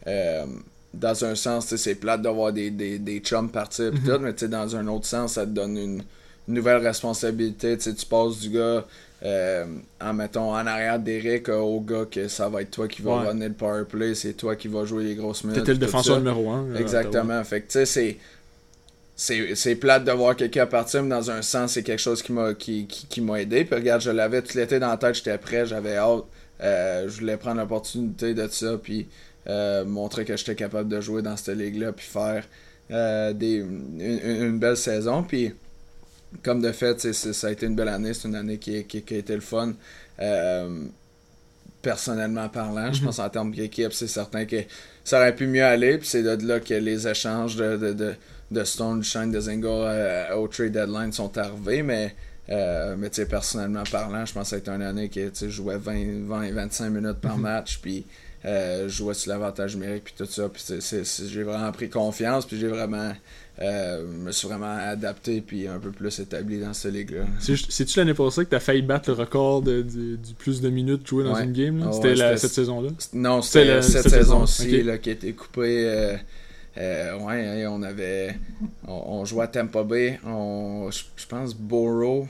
euh, 0.09 0.47
dans 0.93 1.25
un 1.25 1.37
sens, 1.37 1.77
c'est 1.77 1.95
plate 1.95 2.23
d'avoir 2.23 2.53
des, 2.53 2.71
des, 2.71 2.99
des 2.99 3.21
chums 3.21 3.51
partir, 3.51 3.93
pis 3.93 3.99
mm-hmm. 3.99 4.17
tout, 4.17 4.21
mais 4.21 4.49
dans 4.49 4.75
un 4.75 4.89
autre 4.89 5.07
sens, 5.07 5.35
ça 5.35 5.47
te 5.47 5.51
donne 5.51 5.77
une, 5.77 6.03
nouvelle 6.49 6.79
responsabilité. 6.79 7.77
Tu 7.77 7.93
passes 8.07 8.39
du 8.41 8.51
gars, 8.51 8.85
en 9.25 10.15
mettons, 10.15 10.53
en 10.53 10.67
arrière 10.67 10.99
d'Eric 10.99 11.49
au 11.49 11.81
gars 11.81 12.05
que 12.11 12.29
ça 12.29 12.49
va 12.49 12.63
être 12.63 12.71
toi 12.71 12.89
qui 12.89 13.03
va 13.03 13.23
runner 13.23 13.49
le 13.49 13.55
power 13.55 13.85
play, 13.85 14.15
c'est 14.15 14.35
toi 14.35 14.55
qui 14.55 14.69
va 14.69 14.85
jouer 14.85 15.05
les 15.05 15.15
grosses 15.15 15.45
minutes. 15.45 15.61
T'étais 15.61 15.73
le 15.73 15.79
défenseur 15.79 16.19
numéro 16.19 16.51
1. 16.51 16.75
Exactement. 16.77 17.43
Fait 17.45 17.63
que, 17.63 17.67
tu 17.67 17.85
sais, 17.85 17.87
c'est 17.87 18.19
c'est 19.55 19.75
plate 19.75 20.05
de 20.05 20.13
voir 20.13 20.37
quelqu'un 20.37 20.67
partir, 20.67 21.03
mais 21.03 21.11
dans 21.11 21.31
un 21.31 21.43
sens, 21.43 21.73
c'est 21.73 21.83
quelque 21.83 21.99
chose 21.99 22.23
qui 22.23 22.33
m'a 22.33 22.55
qui, 22.55 22.87
qui, 22.87 23.21
m'a 23.21 23.41
aidé. 23.41 23.65
Puis 23.65 23.75
regarde, 23.75 24.01
je 24.01 24.11
l'avais 24.11 24.43
tout 24.43 24.57
l'été 24.57 24.79
dans 24.79 24.91
la 24.91 24.97
tête, 24.97 25.17
j'étais 25.17 25.37
prêt, 25.39 25.67
j'avais 25.67 25.97
hâte. 25.97 26.25
Euh, 26.61 27.09
je 27.09 27.21
voulais 27.21 27.37
prendre 27.37 27.61
l'opportunité 27.61 28.35
de 28.35 28.47
ça, 28.49 28.79
puis 28.81 29.09
euh, 29.49 29.85
montrer 29.85 30.25
que 30.25 30.37
j'étais 30.37 30.55
capable 30.55 30.89
de 30.89 31.01
jouer 31.01 31.23
dans 31.23 31.37
cette 31.37 31.57
ligue-là, 31.57 31.93
puis 31.93 32.07
faire 32.07 32.45
euh, 32.91 33.33
des, 33.33 33.57
une, 33.57 34.59
belle 34.59 34.77
saison. 34.77 35.23
Puis, 35.23 35.53
comme 36.43 36.61
de 36.61 36.73
fait, 36.73 37.13
ça 37.13 37.47
a 37.47 37.51
été 37.51 37.67
une 37.67 37.77
belle 37.77 37.89
année, 37.89 38.15
c'est 38.15 38.29
une 38.29 38.35
année 38.35 38.59
qui, 38.59 38.85
qui, 38.85 39.15
a 39.15 39.17
été 39.17 39.35
le 39.35 39.41
fun. 39.41 39.75
personnellement 41.83 42.49
parlant, 42.49 42.93
je 42.93 43.01
mhm. 43.01 43.07
pense 43.07 43.19
en 43.19 43.29
termes 43.29 43.55
d'équipe, 43.55 43.93
c'est 43.93 44.09
certain 44.09 44.45
que 44.45 44.57
ça 45.05 45.19
aurait 45.19 45.35
pu 45.35 45.47
mieux 45.47 45.65
aller, 45.65 45.99
puis 45.99 46.09
c'est 46.09 46.23
de 46.23 46.47
là 46.47 46.61
que 46.61 46.75
les 46.75 47.09
échanges 47.09 47.57
de 47.57 48.17
de 48.51 48.65
Stone, 48.65 49.03
Shine, 49.03 49.31
de 49.31 49.41
Zinga 49.41 49.69
euh, 49.69 50.35
au 50.37 50.49
trade 50.49 50.73
deadline 50.73 51.13
sont 51.13 51.37
arrivés, 51.37 51.83
mais, 51.83 52.15
euh, 52.49 52.97
mais 52.97 53.11
personnellement 53.27 53.83
parlant, 53.91 54.25
je 54.25 54.33
pense 54.33 54.45
que 54.45 54.49
ça 54.51 54.57
a 54.57 54.59
été 54.59 54.71
une 54.71 54.83
année 54.83 55.09
que 55.09 55.31
je 55.35 55.49
jouais 55.49 55.77
20, 55.77 56.27
20 56.27 56.53
25 56.53 56.91
minutes 56.91 57.21
par 57.21 57.37
mhm. 57.37 57.43
match, 57.43 57.79
puis 57.83 58.07
euh, 58.45 58.85
je 58.85 58.97
jouais 58.97 59.15
sur 59.15 59.33
l'avantage 59.33 59.77
numérique, 59.77 60.05
puis 60.05 60.15
tout 60.17 60.27
ça, 60.27 60.49
puis 60.49 60.63
j'ai 61.29 61.43
vraiment 61.43 61.73
pris 61.73 61.91
confiance, 61.91 62.47
puis 62.47 62.59
j'ai 62.59 62.69
vraiment. 62.69 63.13
Euh, 63.61 64.07
me 64.07 64.31
suis 64.31 64.47
vraiment 64.47 64.77
adapté 64.77 65.41
puis 65.41 65.67
un 65.67 65.81
peu 65.81 65.91
plus 65.91 66.17
établi 66.21 66.61
dans 66.61 66.73
cette 66.73 66.95
ligue-là. 66.95 67.25
C'est-tu 67.41 67.99
l'année 67.99 68.15
passée 68.15 68.45
que 68.45 68.51
tu 68.51 68.55
as 68.55 68.61
failli 68.61 68.83
battre 68.83 69.11
le 69.11 69.17
record 69.17 69.63
du 69.63 70.35
plus 70.39 70.61
de 70.61 70.71
minutes 70.71 71.07
jouées 71.07 71.25
dans 71.25 71.37
une 71.37 71.53
game? 71.53 71.91
c'était 71.93 72.37
cette 72.37 72.53
saison-là? 72.53 72.91
Non, 73.13 73.43
c'était 73.43 73.83
cette 73.83 74.09
saison-ci 74.09 74.69
qui 75.03 75.11
a 75.11 75.13
été 75.13 75.33
coupée 75.33 76.19
euh, 76.79 77.19
ouais, 77.19 77.67
on 77.67 77.83
avait. 77.83 78.37
On, 78.87 79.25
jouait 79.25 79.45
à 79.45 79.49
Tampa 79.49 79.83
Bay. 79.83 80.21
je 80.23 81.27
pense 81.29 81.55
Borough, 81.55 82.27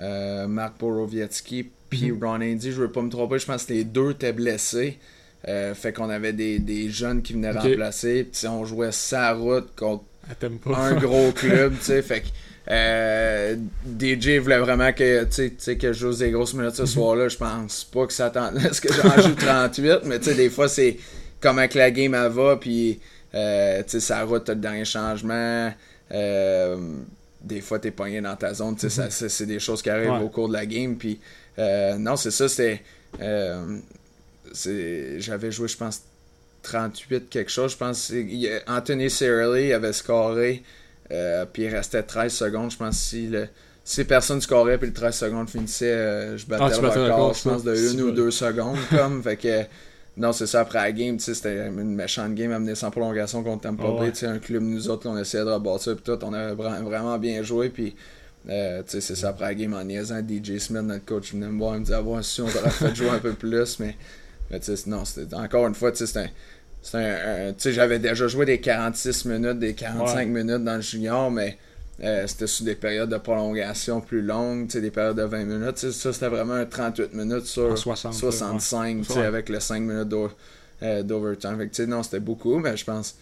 euh, 0.00 0.46
Marc 0.46 0.78
Borowiecki, 0.78 1.70
puis 1.90 2.12
mhm. 2.12 2.24
Ron 2.24 2.40
Indy, 2.40 2.70
je 2.70 2.82
veux 2.82 2.92
pas 2.92 3.02
me 3.02 3.10
tromper, 3.10 3.38
je 3.38 3.46
pense 3.46 3.64
que 3.64 3.72
les 3.72 3.84
deux 3.84 4.12
étaient 4.12 4.32
blessés. 4.32 4.98
Euh, 5.46 5.74
fait 5.74 5.92
qu'on 5.92 6.08
avait 6.08 6.32
des, 6.32 6.88
jeunes 6.88 7.20
qui 7.20 7.34
venaient 7.34 7.50
remplacer. 7.50 8.24
Puis 8.24 8.46
on 8.46 8.64
jouait 8.64 8.92
sa 8.92 9.34
route 9.34 9.74
contre 9.76 10.04
un 10.74 10.94
gros 10.94 11.32
club, 11.34 11.74
tu 11.78 11.84
sais. 11.84 12.02
Fait 12.02 12.22
que. 12.22 12.26
DJ 12.66 14.38
voulait 14.38 14.58
vraiment 14.58 14.92
que, 14.92 15.24
tu 15.24 15.76
que 15.76 15.92
je 15.92 15.98
joue 15.98 16.14
des 16.14 16.30
grosses 16.30 16.54
minutes 16.54 16.74
ce 16.74 16.82
mhm. 16.82 16.88
soir-là. 16.88 17.28
Je 17.28 17.36
pense 17.36 17.84
pas 17.84 18.06
que 18.06 18.12
ça 18.12 18.26
attendait 18.26 18.60
ce 18.72 18.80
que 18.80 18.92
j'en 18.92 19.20
joue 19.20 19.34
38, 19.34 20.00
mais 20.04 20.18
tu 20.18 20.26
sais, 20.26 20.34
des 20.34 20.48
fois, 20.48 20.68
c'est 20.68 20.96
comme 21.40 21.58
avec 21.58 21.74
la 21.74 21.90
game 21.90 22.14
elle 22.14 22.32
va, 22.32 22.56
puis 22.56 23.00
euh, 23.34 23.82
tu 23.82 23.90
sais, 23.90 24.00
ça 24.00 24.22
route, 24.24 24.44
t'as 24.44 24.54
le 24.54 24.60
dernier 24.60 24.84
changement. 24.84 25.72
Euh, 26.12 26.76
des 27.42 27.60
fois, 27.60 27.78
t'es 27.78 27.90
pogné 27.90 28.22
dans 28.22 28.36
ta 28.36 28.54
zone. 28.54 28.76
Tu 28.76 28.88
sais, 28.88 29.02
mhm. 29.02 29.10
c'est 29.10 29.46
des 29.46 29.58
choses 29.58 29.82
qui 29.82 29.90
arrivent 29.90 30.22
au 30.22 30.28
cours 30.28 30.48
de 30.48 30.54
la 30.54 30.64
game. 30.64 30.96
Puis, 30.96 31.20
euh, 31.58 31.96
non, 31.96 32.16
c'est 32.16 32.30
ça, 32.30 32.48
c'était. 32.48 32.82
J'avais 35.18 35.50
joué, 35.50 35.68
je 35.68 35.76
pense, 35.76 36.02
38 36.64 37.28
quelque 37.30 37.50
chose. 37.50 37.72
Je 37.72 37.76
pense 37.76 38.12
Anthony 38.66 39.10
Cirelli 39.10 39.72
avait 39.72 39.92
scoré. 39.92 40.62
puis 41.52 41.62
il 41.62 41.68
restait 41.68 42.02
13 42.02 42.32
secondes. 42.32 42.70
Je 42.72 42.76
pense 42.76 42.98
si 42.98 43.28
le, 43.28 43.48
si 43.84 44.04
personne 44.04 44.40
scorait 44.40 44.78
puis 44.78 44.88
le 44.88 44.94
13 44.94 45.14
secondes 45.14 45.48
finissait, 45.48 46.36
je 46.36 46.46
battais 46.46 46.74
ah, 46.76 46.80
le 46.80 46.88
record, 46.88 47.34
je 47.34 47.48
pense, 47.48 47.62
de 47.64 47.72
1 47.72 48.02
ou 48.02 48.10
2 48.10 48.30
secondes. 48.30 48.78
comme, 48.90 49.22
fait 49.22 49.36
que 49.36 49.64
non, 50.16 50.32
c'est 50.32 50.46
ça, 50.46 50.60
après 50.60 50.78
la 50.78 50.92
game, 50.92 51.18
c'était 51.18 51.66
une 51.66 51.94
méchante 51.94 52.34
game 52.34 52.52
amenée 52.52 52.76
sans 52.76 52.90
prolongation 52.90 53.42
contre 53.42 53.62
Tampa 53.62 53.90
Bay. 53.98 54.14
sais 54.14 54.26
Un 54.26 54.38
club, 54.38 54.62
nous 54.62 54.88
autres, 54.88 55.08
on 55.08 55.18
essayait 55.18 55.44
de 55.44 55.50
rebâtir, 55.50 55.96
puis 55.96 56.04
tout, 56.04 56.24
on 56.24 56.32
avait 56.32 56.54
vraiment 56.54 57.18
bien 57.18 57.42
joué. 57.42 57.68
Puis, 57.68 57.96
euh, 58.48 58.82
c'est 58.86 59.00
ça, 59.00 59.30
après 59.30 59.46
la 59.46 59.54
game, 59.54 59.74
en 59.74 59.82
niaisant, 59.82 60.20
DJ 60.20 60.58
Smith, 60.58 60.82
notre 60.82 61.04
coach, 61.04 61.32
venait 61.32 61.48
me 61.48 61.58
voir, 61.58 61.74
il 61.74 61.80
me 61.80 61.84
disait, 61.84 61.96
ah, 61.96 62.22
si 62.22 62.40
on 62.40 62.44
aurait 62.44 62.70
fait 62.70 62.94
jouer 62.94 63.10
un 63.10 63.18
peu 63.18 63.32
plus, 63.32 63.80
mais, 63.80 63.96
mais 64.50 64.60
non, 64.86 65.04
c'était 65.04 65.34
encore 65.34 65.66
une 65.66 65.74
fois, 65.74 65.92
c'était 65.92 66.20
un. 66.20 66.28
J'avais 66.92 67.98
déjà 67.98 68.28
joué 68.28 68.46
des 68.46 68.60
46 68.60 69.24
minutes, 69.26 69.58
des 69.58 69.74
45 69.74 70.28
minutes 70.28 70.64
dans 70.64 70.76
le 70.76 70.82
junior, 70.82 71.30
mais 71.30 71.56
euh, 72.02 72.26
c'était 72.26 72.46
sous 72.46 72.64
des 72.64 72.74
périodes 72.74 73.10
de 73.10 73.18
prolongation 73.18 74.00
plus 74.00 74.22
longues, 74.22 74.66
des 74.66 74.90
périodes 74.90 75.16
de 75.16 75.22
20 75.22 75.44
minutes. 75.44 75.78
Ça, 75.78 76.12
c'était 76.12 76.28
vraiment 76.28 76.54
un 76.54 76.66
38 76.66 77.14
minutes 77.14 77.46
sur 77.46 77.76
65, 77.78 79.10
avec 79.16 79.48
les 79.48 79.60
5 79.60 79.80
minutes 79.80 80.12
euh, 80.82 81.02
d'overtime. 81.02 81.68
non, 81.86 82.02
c'était 82.02 82.20
beaucoup, 82.20 82.58
mais 82.58 82.76
je 82.76 82.84
pense 82.84 83.16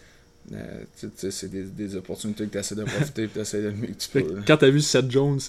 euh, 0.51 0.83
c'est 1.29 1.49
des, 1.49 1.63
des, 1.63 1.95
opportunités 1.95 2.45
que 2.45 2.51
tu 2.51 2.57
essaies 2.57 2.75
de 2.75 2.83
profiter 2.83 3.23
et 3.23 3.27
tu 3.29 3.39
essaies 3.39 3.61
de 3.61 3.67
le 3.67 3.75
mieux 3.75 3.87
que 3.87 3.93
tu 3.93 4.09
peux. 4.09 4.41
Quand 4.45 4.57
tu 4.57 4.65
as 4.65 4.69
vu 4.69 4.81
Seth 4.81 5.09
Jones 5.09 5.39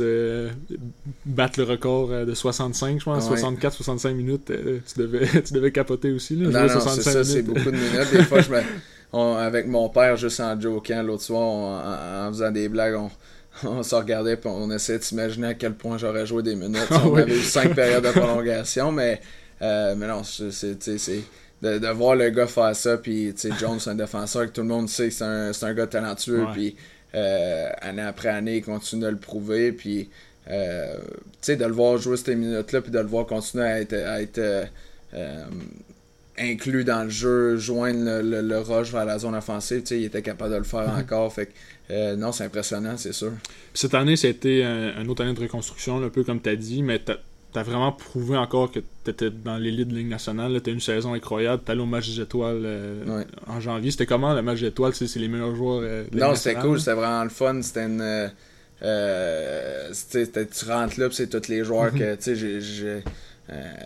battre 1.26 1.58
le 1.58 1.64
record 1.64 2.08
de 2.24 2.34
65, 2.34 3.00
je 3.00 3.04
pense, 3.04 3.28
64-65 3.28 4.14
minutes, 4.14 4.46
tu, 4.46 4.98
devais, 4.98 5.42
tu 5.44 5.52
devais 5.52 5.72
capoter 5.72 6.12
aussi. 6.12 6.36
Là, 6.36 6.66
non, 6.66 6.74
non, 6.74 6.80
c'est 6.80 7.02
ça, 7.02 7.24
c'est 7.24 7.42
beaucoup 7.42 7.70
de 7.70 7.76
minutes. 7.76 8.12
Des 8.12 8.22
fois, 8.22 8.40
je 8.40 8.50
me 8.50 8.60
avec 9.14 9.66
mon 9.66 9.88
père, 9.88 10.16
juste 10.16 10.40
en 10.40 10.60
jokant 10.60 11.02
l'autre 11.02 11.22
soir, 11.22 12.26
en, 12.26 12.32
faisant 12.32 12.50
des 12.50 12.68
blagues, 12.68 12.94
on, 12.94 13.10
on 13.68 13.82
se 13.82 13.94
regardait 13.94 14.34
et 14.34 14.46
on 14.46 14.70
essayait 14.70 14.98
de 14.98 15.04
s'imaginer 15.04 15.48
à 15.48 15.54
quel 15.54 15.74
point 15.74 15.98
j'aurais 15.98 16.26
joué 16.26 16.42
des 16.42 16.56
minutes. 16.56 16.86
Ah 16.90 17.02
on 17.04 17.16
avait 17.16 17.36
eu 17.36 17.42
cinq 17.42 17.74
périodes 17.74 18.04
de 18.04 18.10
prolongation, 18.10 18.92
mais, 18.92 19.20
euh, 19.62 19.94
mais 19.96 20.06
non, 20.08 20.22
c'est 20.24 20.78
de, 21.64 21.78
de, 21.78 21.88
voir 21.88 22.14
le 22.14 22.30
gars 22.30 22.46
faire 22.46 22.76
ça, 22.76 22.98
puis 22.98 23.34
Jones, 23.58 23.80
c'est 23.80 23.90
un 23.90 23.94
défenseur 23.94 24.46
que 24.46 24.50
tout 24.50 24.60
le 24.60 24.68
monde 24.68 24.88
sait 24.88 25.08
que 25.08 25.14
c'est 25.14 25.24
un, 25.24 25.50
un, 25.50 25.74
gars 25.74 25.86
talentueux, 25.86 26.46
puis 26.52 26.76
euh, 27.14 27.68
année 27.80 28.02
après 28.02 28.28
année, 28.28 28.56
il 28.56 28.64
continue 28.64 29.02
de 29.02 29.08
le 29.08 29.16
prouver, 29.16 29.72
puis 29.72 30.10
euh, 30.50 30.98
de 31.46 31.64
le 31.64 31.72
voir 31.72 31.96
jouer 31.98 32.16
ces 32.16 32.34
minutes-là, 32.34 32.82
puis 32.82 32.90
de 32.92 32.98
le 32.98 33.06
voir 33.06 33.26
continuer 33.26 33.64
à 33.64 33.80
être, 33.80 33.94
à 33.94 34.20
être 34.20 34.40
euh, 35.14 35.44
inclus 36.38 36.84
dans 36.84 37.04
le 37.04 37.10
jeu, 37.10 37.56
joindre 37.56 38.20
le, 38.22 38.42
le, 38.42 38.58
rush 38.58 38.92
vers 38.92 39.06
la 39.06 39.18
zone 39.18 39.34
offensive, 39.34 39.82
il 39.90 40.04
était 40.04 40.22
capable 40.22 40.52
de 40.52 40.58
le 40.58 40.64
faire 40.64 40.92
mhm. 40.92 41.00
encore. 41.00 41.32
Fait 41.32 41.48
euh, 41.90 42.16
non, 42.16 42.32
c'est 42.32 42.44
impressionnant, 42.44 42.96
c'est 42.96 43.12
sûr. 43.12 43.32
cette 43.72 43.94
année, 43.94 44.16
c'était 44.16 44.62
un, 44.64 44.96
un, 44.98 45.08
autre 45.08 45.22
année 45.22 45.34
de 45.34 45.40
reconstruction, 45.40 46.02
un 46.02 46.08
peu 46.08 46.24
comme 46.24 46.40
tu 46.40 46.48
as 46.48 46.56
dit, 46.56 46.82
mais 46.82 46.98
tu 46.98 47.12
as, 47.58 47.62
vraiment 47.62 47.92
prouvé 47.92 48.36
encore 48.36 48.70
que 48.70 48.80
tu 48.80 49.10
étais 49.10 49.30
dans 49.30 49.56
l'élite 49.56 49.88
de 49.88 49.96
Ligue 49.96 50.08
nationale. 50.08 50.60
Tu 50.62 50.70
as 50.70 50.72
une 50.72 50.80
saison 50.80 51.14
incroyable. 51.14 51.62
Allé 51.66 51.80
au 51.80 51.86
match 51.86 52.08
des 52.08 52.20
étoiles 52.20 52.62
euh, 52.64 53.24
en 53.46 53.60
janvier. 53.60 53.90
C'était 53.90 54.06
comment 54.06 54.34
le 54.34 54.42
match 54.42 54.60
des 54.60 54.68
étoiles? 54.68 54.94
C'est 54.94 55.16
les 55.16 55.28
meilleurs 55.28 55.54
joueurs 55.54 55.80
euh, 55.82 56.04
de 56.10 56.18
Non, 56.18 56.34
c'était 56.34 56.60
cool, 56.60 56.78
c'était 56.78 56.94
vraiment 56.94 57.24
le 57.24 57.30
fun. 57.30 57.60
C'était 57.62 57.86
une. 57.86 58.30
tu 60.10 60.64
rentres 60.70 61.00
là, 61.00 61.08
c'est 61.10 61.28
tous 61.28 61.48
les 61.48 61.64
joueurs 61.64 61.92
mhm. 61.92 61.98
que. 61.98 62.14
Tu 62.16 62.36
sais, 62.36 62.60
j'ai 62.60 63.02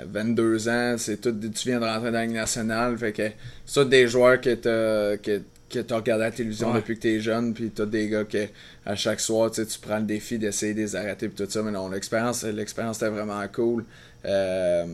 22 0.06 0.68
euh, 0.68 0.94
ans, 0.94 0.98
c'est 0.98 1.20
tout, 1.20 1.32
tu 1.32 1.68
viens 1.68 1.80
de 1.80 1.84
rentrer 1.84 2.12
dans 2.12 2.18
la 2.18 2.26
nationale. 2.26 2.96
Fait 2.96 3.12
que 3.12 3.30
ça, 3.66 3.84
des 3.84 4.06
joueurs 4.06 4.40
que 4.40 4.54
tu 4.54 5.42
que, 5.68 5.80
que 5.80 5.94
regardé 5.94 6.24
à 6.24 6.28
la 6.28 6.30
télévision 6.30 6.74
depuis 6.74 6.96
que 6.96 7.02
tu 7.02 7.08
es 7.08 7.20
jeune, 7.20 7.54
puis 7.54 7.70
t'as 7.70 7.86
des 7.86 8.08
gars 8.08 8.24
que 8.24 8.46
à 8.86 8.94
chaque 8.94 9.20
soir, 9.20 9.50
tu 9.50 9.64
prends 9.80 9.98
le 9.98 10.04
défi 10.04 10.38
d'essayer 10.38 10.74
de 10.74 10.80
les 10.80 10.96
arrêter, 10.96 11.28
puis 11.28 11.44
tout 11.44 11.50
ça. 11.50 11.62
Mais 11.62 11.70
non, 11.70 11.88
l'expérience, 11.88 12.44
l'expérience 12.44 12.98
était 12.98 13.08
vraiment 13.08 13.42
cool. 13.52 13.84
Euh, 14.24 14.86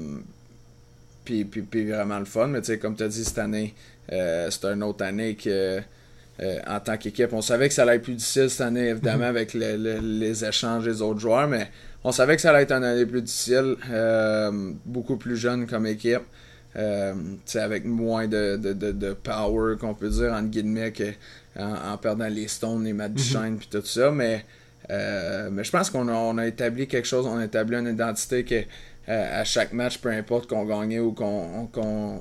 puis, 1.24 1.44
puis, 1.44 1.62
puis, 1.62 1.90
vraiment 1.90 2.18
le 2.18 2.24
fun. 2.24 2.48
Mais 2.48 2.60
tu 2.60 2.66
sais, 2.66 2.78
comme 2.78 2.96
tu 2.96 3.02
as 3.02 3.08
dit, 3.08 3.24
cette 3.24 3.38
année, 3.38 3.74
euh, 4.12 4.50
c'est 4.50 4.64
une 4.66 4.82
autre 4.82 5.04
année 5.04 5.34
que 5.36 5.80
en 6.66 6.80
tant 6.80 6.96
qu'équipe. 6.96 7.32
On 7.32 7.42
savait 7.42 7.68
que 7.68 7.74
ça 7.74 7.82
allait 7.82 7.94
être 7.94 8.02
plus 8.02 8.14
difficile 8.14 8.50
cette 8.50 8.66
année, 8.66 8.88
évidemment, 8.88 9.26
avec 9.26 9.54
les 9.54 10.44
échanges 10.44 10.84
des 10.84 11.00
autres 11.00 11.20
joueurs, 11.20 11.46
mais 11.46 11.70
on 12.02 12.10
savait 12.10 12.34
que 12.34 12.42
ça 12.42 12.50
allait 12.50 12.64
être 12.64 12.72
une 12.72 12.82
année 12.82 13.06
plus 13.06 13.22
difficile, 13.22 13.76
beaucoup 14.84 15.16
plus 15.16 15.36
jeune 15.36 15.68
comme 15.68 15.86
équipe. 15.86 16.24
Euh, 16.76 17.14
avec 17.54 17.84
moins 17.84 18.26
de, 18.26 18.56
de, 18.56 18.72
de, 18.72 19.12
power, 19.12 19.76
qu'on 19.78 19.94
peut 19.94 20.08
dire, 20.08 20.32
entre 20.32 20.48
guillemets, 20.48 20.92
en, 21.56 21.96
perdant 21.98 22.26
les 22.26 22.48
stones, 22.48 22.84
les 22.84 22.92
magicians, 22.92 23.48
mhm. 23.48 23.58
puis 23.58 23.68
tout 23.70 23.84
ça. 23.84 24.10
Mais, 24.10 24.44
euh, 24.90 25.50
mais 25.52 25.62
je 25.62 25.70
pense 25.70 25.88
qu'on 25.88 26.08
a, 26.08 26.12
on 26.12 26.36
a 26.36 26.46
établi 26.48 26.88
quelque 26.88 27.06
chose, 27.06 27.26
on 27.26 27.38
a 27.38 27.44
établi 27.44 27.76
une 27.76 27.86
identité 27.86 28.44
que 28.44 28.56
euh, 29.08 29.40
à 29.40 29.44
chaque 29.44 29.72
match, 29.72 29.98
peu 29.98 30.08
importe 30.08 30.48
qu'on 30.48 30.64
gagnait 30.64 30.98
ou 30.98 31.12
qu'on, 31.12 31.70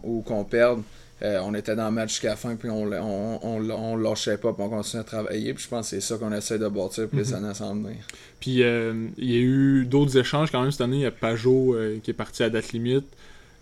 ou 0.04 0.22
qu'on 0.22 0.43
perde, 0.43 0.84
on 1.22 1.56
était 1.56 1.76
dans 1.76 1.86
le 1.86 1.91
match 1.91 2.10
jusqu'à 2.10 2.32
la 2.32 2.36
fin, 2.36 2.56
puis 2.56 2.70
on, 2.70 2.84
on, 2.91 3.70
on, 3.72 3.95
lâchait 3.95 4.38
pas, 4.38 4.51
puis 4.51 4.62
on 4.62 4.70
continuait 4.70 5.01
à 5.01 5.06
travailler. 5.06 5.54
Puis 5.54 5.64
je 5.64 5.70
pense 5.70 5.89
que 5.89 5.95
c'est 5.95 6.01
ça 6.01 6.18
qu'on 6.18 6.34
essaie 6.34 6.60
de 6.60 6.68
bâtir 6.68 7.08
pour 7.08 7.18
les 7.18 7.34
années 7.34 7.47
à 7.47 7.54
venir. 7.54 7.95
Puis 8.41 8.51
il 8.51 9.32
y 9.32 9.36
a 9.36 9.39
eu 9.39 9.86
d'autres 9.86 10.18
échanges 10.18 10.51
quand 10.51 10.62
même 10.62 10.72
cette 10.72 10.82
année. 10.82 10.97
Il 10.97 11.04
y 11.04 11.06
a 11.06 11.12
Pajot 11.12 11.78
qui 12.04 12.12
est 12.12 12.14
parti 12.14 12.43
à 12.43 12.49
date 12.49 12.74
limite. 12.74 13.08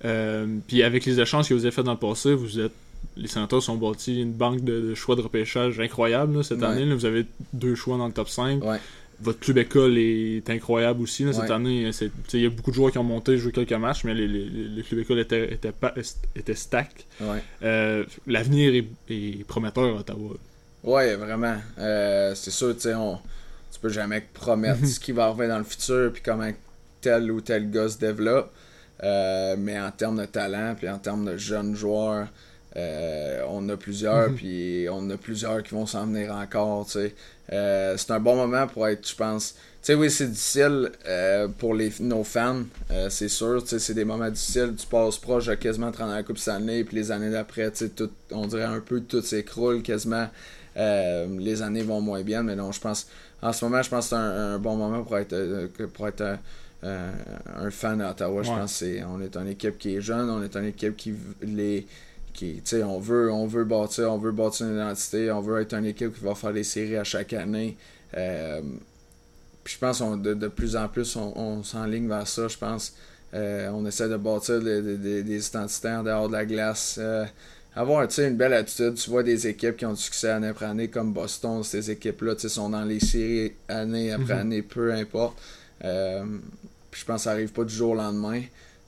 Euh, 0.05 0.47
puis 0.67 0.83
avec 0.83 1.05
les 1.05 1.19
échanges 1.19 1.47
que 1.49 1.53
vous 1.53 1.65
avez 1.65 1.71
fait 1.73 1.83
dans 1.83 1.93
le 1.93 1.99
passé, 1.99 2.33
vous 2.33 2.59
êtes 2.59 2.73
les 3.17 3.27
sénateurs 3.27 3.61
sont 3.61 3.75
bâtis 3.75 4.21
une 4.21 4.31
banque 4.31 4.63
de, 4.63 4.93
choix 4.95 5.15
de 5.15 5.21
repêchage 5.21 5.79
incroyable 5.79 6.43
cette 6.43 6.63
année. 6.63 6.91
vous 6.93 7.05
avez 7.05 7.25
deux 7.53 7.75
choix 7.75 7.97
dans 7.97 8.07
le 8.07 8.13
top 8.13 8.29
5. 8.29 8.61
Votre 9.19 9.39
club 9.39 9.59
école 9.59 9.97
est 9.99 10.49
incroyable 10.49 11.01
aussi. 11.01 11.25
Cette 11.31 11.51
année, 11.51 11.91
il 12.33 12.41
y 12.41 12.45
a 12.45 12.49
beaucoup 12.49 12.71
de 12.71 12.75
joueurs 12.75 12.91
qui 12.91 12.97
ont 12.97 13.03
monté, 13.03 13.37
joué 13.37 13.51
quelques 13.51 13.73
matchs, 13.73 14.03
mais 14.03 14.13
les, 14.13 14.83
club 14.83 15.01
école 15.01 15.19
était, 15.19 15.53
était, 15.53 15.71
pas, 15.71 15.93
était 16.35 16.55
stack. 16.55 17.05
Euh, 17.63 18.03
l'avenir 18.25 18.83
est, 19.09 19.43
prometteur 19.45 19.97
à 19.97 19.99
Ottawa. 19.99 20.35
Ouais, 20.83 21.15
vraiment. 21.15 21.57
Euh, 21.77 22.33
c'est 22.33 22.49
sûr, 22.49 22.75
tu 22.75 22.87
on, 22.95 23.19
tu 23.71 23.79
peux 23.79 23.89
jamais 23.89 24.25
promettre 24.33 24.85
ce 24.85 24.99
qui 24.99 25.11
va 25.11 25.25
arriver 25.25 25.47
dans 25.47 25.59
le 25.59 25.63
futur, 25.63 26.11
puis 26.11 26.23
comment 26.23 26.49
tel 27.01 27.31
ou 27.31 27.41
tel 27.41 27.69
gars 27.69 27.89
se 27.89 27.99
développe. 27.99 28.51
Euh, 29.03 29.55
mais 29.57 29.79
en 29.79 29.91
termes 29.91 30.19
de 30.19 30.25
talent, 30.25 30.75
puis 30.77 30.89
en 30.89 30.99
termes 30.99 31.25
de 31.25 31.37
jeunes 31.37 31.75
joueurs, 31.75 32.27
euh, 32.77 33.41
on 33.49 33.67
a 33.69 33.75
plusieurs, 33.75 34.29
mhm. 34.29 34.35
puis 34.35 34.87
on 34.91 35.09
a 35.09 35.17
plusieurs 35.17 35.63
qui 35.63 35.73
vont 35.73 35.85
s'en 35.85 36.05
venir 36.05 36.33
encore. 36.33 36.87
Euh, 37.51 37.95
c'est 37.97 38.11
un 38.11 38.19
bon 38.19 38.35
moment 38.35 38.67
pour 38.67 38.87
être, 38.87 39.07
je 39.07 39.15
pense. 39.15 39.55
Tu 39.81 39.87
sais, 39.87 39.95
oui, 39.95 40.11
c'est 40.11 40.27
difficile 40.27 40.91
pour 41.57 41.73
les, 41.73 41.91
nos 42.01 42.23
fans, 42.23 42.61
c'est 43.09 43.29
sûr. 43.29 43.63
C'est 43.65 43.95
des 43.95 44.05
moments 44.05 44.29
difficiles. 44.29 44.75
Tu 44.77 44.85
passes 44.85 45.17
proche 45.17 45.47
de 45.47 45.55
quasiment 45.55 45.91
30 45.91 46.11
la 46.11 46.21
Coupe 46.21 46.37
année, 46.47 46.83
puis 46.83 46.97
les 46.97 47.11
années 47.11 47.31
d'après, 47.31 47.71
on 48.31 48.45
dirait 48.45 48.63
un 48.63 48.79
peu 48.79 49.01
tout 49.01 49.23
s'écroule 49.23 49.81
quasiment. 49.81 50.27
les 50.75 51.61
années 51.63 51.81
vont 51.81 51.99
moins 51.99 52.21
bien, 52.21 52.43
mais 52.43 52.55
non, 52.55 52.71
je 52.71 52.79
pense. 52.79 53.07
En 53.41 53.51
ce 53.51 53.65
moment, 53.65 53.81
je 53.81 53.89
pense 53.89 54.05
que 54.05 54.09
c'est 54.11 54.15
un, 54.21 54.59
bon 54.59 54.75
moment 54.75 55.01
pour 55.01 55.17
être, 55.17 55.65
pour 55.87 56.07
être 56.07 56.37
euh, 56.83 57.11
un 57.57 57.69
fan 57.69 57.99
d'Ottawa. 57.99 58.41
Je 58.41 58.49
pense 58.49 58.83
on 59.07 59.21
est 59.21 59.35
une 59.37 59.49
équipe 59.49 59.77
qui 59.77 59.95
est 59.95 60.01
jeune, 60.01 60.29
on 60.29 60.41
est 60.41 60.55
une 60.55 60.65
équipe 60.65 60.95
qui 60.97 61.13
les 61.41 61.85
qui 62.33 62.61
on 62.83 62.97
veut 62.97 63.31
on 63.31 63.45
veut 63.45 63.65
bâtir 63.65 64.11
on 64.11 64.17
veut 64.17 64.31
bâtir 64.31 64.67
une 64.67 64.75
identité, 64.75 65.31
on 65.31 65.41
veut 65.41 65.61
être 65.61 65.73
une 65.73 65.85
équipe 65.85 66.17
qui 66.17 66.23
va 66.23 66.33
faire 66.33 66.53
des 66.53 66.63
séries 66.63 66.97
à 66.97 67.03
chaque 67.03 67.33
année. 67.33 67.77
Euh, 68.17 68.61
je 69.63 69.77
pense 69.77 70.01
de, 70.01 70.33
de, 70.33 70.47
plus 70.47 70.75
en 70.75 70.87
plus 70.87 71.15
on, 71.15 71.37
on 71.37 71.63
s'enligne 71.63 72.07
vers 72.07 72.27
ça, 72.27 72.47
je 72.47 72.57
pense. 72.57 72.95
Euh, 73.33 73.69
on 73.73 73.85
essaie 73.85 74.09
de 74.09 74.17
bâtir 74.17 74.59
des 74.59 75.47
identités 75.47 75.89
en 75.89 76.03
dehors 76.03 76.27
de 76.29 76.33
la 76.33 76.45
glace. 76.45 76.99
avoir 77.75 78.07
une 78.17 78.37
belle 78.37 78.53
attitude. 78.53 78.95
Tu 78.95 79.09
vois 79.11 79.21
des 79.21 79.45
équipes 79.45 79.77
qui 79.77 79.85
ont 79.85 79.93
du 79.93 80.01
succès 80.01 80.29
année 80.31 80.47
après 80.47 80.65
année, 80.65 80.87
comme 80.87 81.13
Boston, 81.13 81.63
ces 81.63 81.91
équipes-là 81.91 82.33
sont 82.39 82.69
dans 82.69 82.83
les 82.83 82.99
séries 82.99 83.53
année 83.67 84.11
après 84.11 84.33
mm-hmm. 84.33 84.39
année, 84.39 84.61
peu 84.63 84.91
importe. 84.91 85.37
Puis 86.91 87.01
je 87.01 87.05
pense 87.05 87.21
que 87.21 87.23
ça 87.23 87.31
arrive 87.31 87.51
pas 87.51 87.63
du 87.63 87.73
jour 87.73 87.91
au 87.91 87.95
lendemain. 87.95 88.41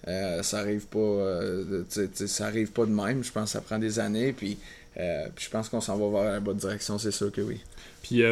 Euh, 0.08 0.43
ça 0.43 0.60
arrive 0.60 0.86
pas 0.88 0.99
euh, 0.99 1.84
ça 1.88 2.45
arrive 2.45 2.72
pas 2.72 2.86
de 2.86 2.91
même. 2.91 3.24
Je 3.24 3.32
pense 3.32 3.45
que 3.45 3.49
ça 3.51 3.62
prend 3.62 3.80
des 3.80 3.99
années. 3.99 4.34
Puis, 4.34 4.58
euh, 4.97 5.26
je 5.38 5.49
pense 5.49 5.70
qu'on 5.70 5.82
s'en 5.82 5.97
va 5.97 6.22
vers 6.22 6.32
la 6.34 6.39
bonne 6.39 6.58
direction, 6.58 6.97
c'est 6.97 7.12
sûr 7.12 7.32
que 7.32 7.41
oui. 7.41 7.62
Puis 8.01 8.24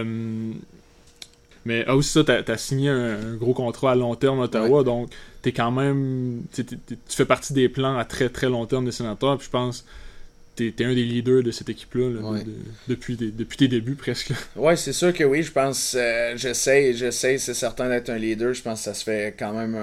mais 1.64 1.86
ah, 1.88 1.96
aussi 1.96 2.10
ça, 2.10 2.24
tu 2.24 2.32
as, 2.32 2.58
signé 2.58 2.90
un, 2.90 3.36
gros 3.36 3.54
contrat 3.54 3.92
à 3.92 3.96
long 3.96 4.16
terme 4.16 4.40
à 4.40 4.46
Ottawa, 4.46 4.84
donc 4.84 5.12
t'es 5.44 5.52
quand 5.52 5.72
même. 5.72 6.42
tu 6.54 6.66
fais 7.08 7.26
partie 7.26 7.54
des 7.54 7.70
plans 7.70 7.98
à 7.98 8.06
très 8.06 8.30
très 8.30 8.50
long 8.50 8.66
terme 8.66 8.86
des 8.86 8.92
sénateurs. 8.92 9.38
Puis 9.38 9.46
je 9.46 9.52
pense 9.52 9.86
t'es 10.56 10.74
es 10.78 10.86
un 10.86 10.94
des 10.94 11.04
leaders 11.04 11.44
de 11.44 11.52
cette 11.52 11.70
équipe-là 11.70 12.40
depuis, 12.88 13.16
depuis 13.16 13.58
tes 13.58 13.68
débuts 13.68 13.96
presque. 13.96 14.34
Ouais, 14.56 14.76
c'est 14.76 14.94
sûr 14.94 15.14
que 15.14 15.24
oui. 15.24 15.44
Je 15.44 15.52
pense, 15.52 15.96
euh, 15.98 16.34
j'essaie, 16.36 16.94
j'essaie, 16.94 17.38
c'est 17.38 17.54
certain 17.54 17.90
d'être 17.90 18.10
un 18.10 18.18
leader. 18.18 18.54
Je 18.54 18.62
pense 18.62 18.80
que 18.80 18.86
ça 18.86 18.94
se 18.94 19.04
fait 19.04 19.36
quand 19.38 19.54
même 19.54 19.76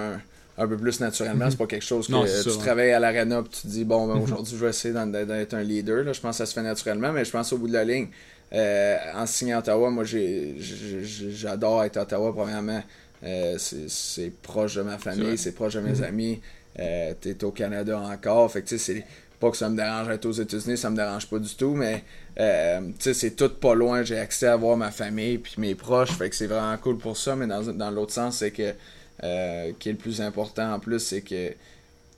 un, 0.56 0.68
peu 0.68 0.76
plus 0.76 1.00
naturellement. 1.00 1.46
Mhm. 1.46 1.50
C'est 1.50 1.56
pas 1.56 1.66
quelque 1.66 1.84
chose 1.84 2.06
que 2.06 2.50
tu 2.50 2.58
travailles 2.58 2.92
à 2.92 3.00
l'arena 3.00 3.40
et 3.40 3.48
tu 3.48 3.62
te 3.62 3.66
dis, 3.66 3.84
bon, 3.84 4.06
ben, 4.06 4.16
mhm. 4.16 4.22
aujourd'hui, 4.22 4.54
je 4.56 4.64
vais 4.64 4.70
essayer 4.70 4.94
d'être 4.94 5.54
un 5.54 5.62
leader. 5.62 6.04
Là. 6.04 6.12
Je 6.12 6.20
pense 6.20 6.32
que 6.32 6.38
ça 6.38 6.46
se 6.46 6.54
fait 6.54 6.62
naturellement, 6.62 7.12
mais 7.12 7.24
je 7.24 7.30
pense 7.30 7.52
au 7.52 7.58
bout 7.58 7.68
de 7.68 7.72
la 7.72 7.84
ligne, 7.84 8.08
euh, 8.52 8.96
en 9.14 9.26
signant 9.26 9.56
à 9.56 9.60
Ottawa, 9.60 9.90
moi, 9.90 10.04
j'adore 10.04 11.84
être 11.84 11.96
à 11.96 12.02
Ottawa, 12.02 12.32
premièrement. 12.34 12.82
Euh, 13.24 13.56
c'est 13.58 14.32
proche 14.42 14.76
de 14.76 14.82
ma 14.82 14.98
famille, 14.98 15.36
c'est 15.38 15.52
proche 15.52 15.74
de 15.74 15.80
mes 15.80 15.98
mhm. 15.98 16.04
amis. 16.04 16.40
T'es 16.76 17.42
au 17.42 17.50
Canada 17.50 17.98
encore. 17.98 18.52
Fait 18.52 18.62
que, 18.62 18.76
c'est 18.76 19.04
pas 19.40 19.50
que 19.50 19.56
ça 19.56 19.68
me 19.68 19.76
dérange 19.76 20.08
d'être 20.08 20.26
aux 20.26 20.32
États-Unis, 20.32 20.76
ça 20.76 20.90
me 20.90 20.96
dérange 20.96 21.28
pas 21.28 21.38
du 21.38 21.54
tout, 21.54 21.74
mais 21.74 22.02
euh, 22.40 22.80
c'est 22.98 23.36
tout 23.36 23.48
pas 23.48 23.74
loin. 23.74 24.02
J'ai 24.02 24.18
accès 24.18 24.48
à 24.48 24.56
voir 24.56 24.76
ma 24.76 24.90
famille 24.90 25.38
puis 25.38 25.54
mes 25.58 25.74
proches, 25.74 26.12
fait 26.12 26.28
que 26.28 26.36
c'est 26.36 26.46
vraiment 26.46 26.76
cool 26.78 26.98
pour 26.98 27.16
ça. 27.16 27.36
Mais 27.36 27.46
dans, 27.46 27.62
dans 27.62 27.90
l'autre 27.90 28.12
sens, 28.12 28.38
c'est 28.38 28.50
que 28.50 28.74
euh, 29.22 29.72
qui 29.78 29.88
est 29.88 29.92
le 29.92 29.98
plus 29.98 30.20
important 30.20 30.74
en 30.74 30.80
plus, 30.80 31.00
c'est 31.00 31.20
que 31.20 31.52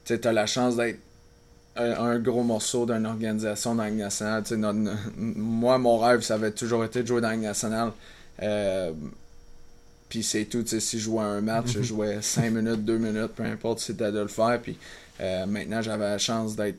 tu 0.05 0.18
as 0.23 0.33
la 0.33 0.47
chance 0.47 0.77
d'être 0.77 0.99
un, 1.77 2.18
gros 2.18 2.43
morceau 2.43 2.85
d'une 2.85 3.07
organisation 3.07 3.75
dans 3.75 3.85
la 3.85 3.91
nationale. 3.91 4.43
moi, 5.16 5.79
mon 5.79 5.99
rêve, 5.99 6.21
ça 6.21 6.35
avait 6.35 6.51
toujours 6.51 6.85
été 6.85 7.03
de 7.03 7.07
jouer 7.07 7.21
dans 7.21 7.31
la 7.31 7.37
nationale. 7.37 7.93
Euh, 8.43 8.93
puis 10.09 10.23
c'est 10.23 10.47
tout. 10.47 10.64
Si 10.66 10.99
je 10.99 11.05
jouais 11.05 11.23
un 11.23 11.41
match, 11.41 11.68
je 11.68 11.83
jouais 11.83 12.21
5 12.21 12.51
minutes, 12.51 12.85
2 12.85 12.99
minutes, 12.99 13.33
peu 13.37 13.45
importe, 13.45 13.79
c'était 13.81 14.11
de 14.11 14.18
le 14.18 14.29
faire. 14.29 14.59
Puis 14.62 14.79
maintenant, 15.47 15.81
j'avais 15.81 16.05
la 16.05 16.18
chance 16.18 16.57
d'être 16.57 16.79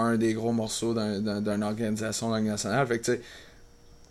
un 0.00 0.16
des 0.16 0.34
gros 0.34 0.52
morceaux 0.52 0.94
d'une 0.94 1.62
organisation 1.62 2.30
nationale. 2.30 2.86
Fait 2.86 2.98
que, 2.98 3.04
tu 3.04 3.12
sais, 3.12 3.20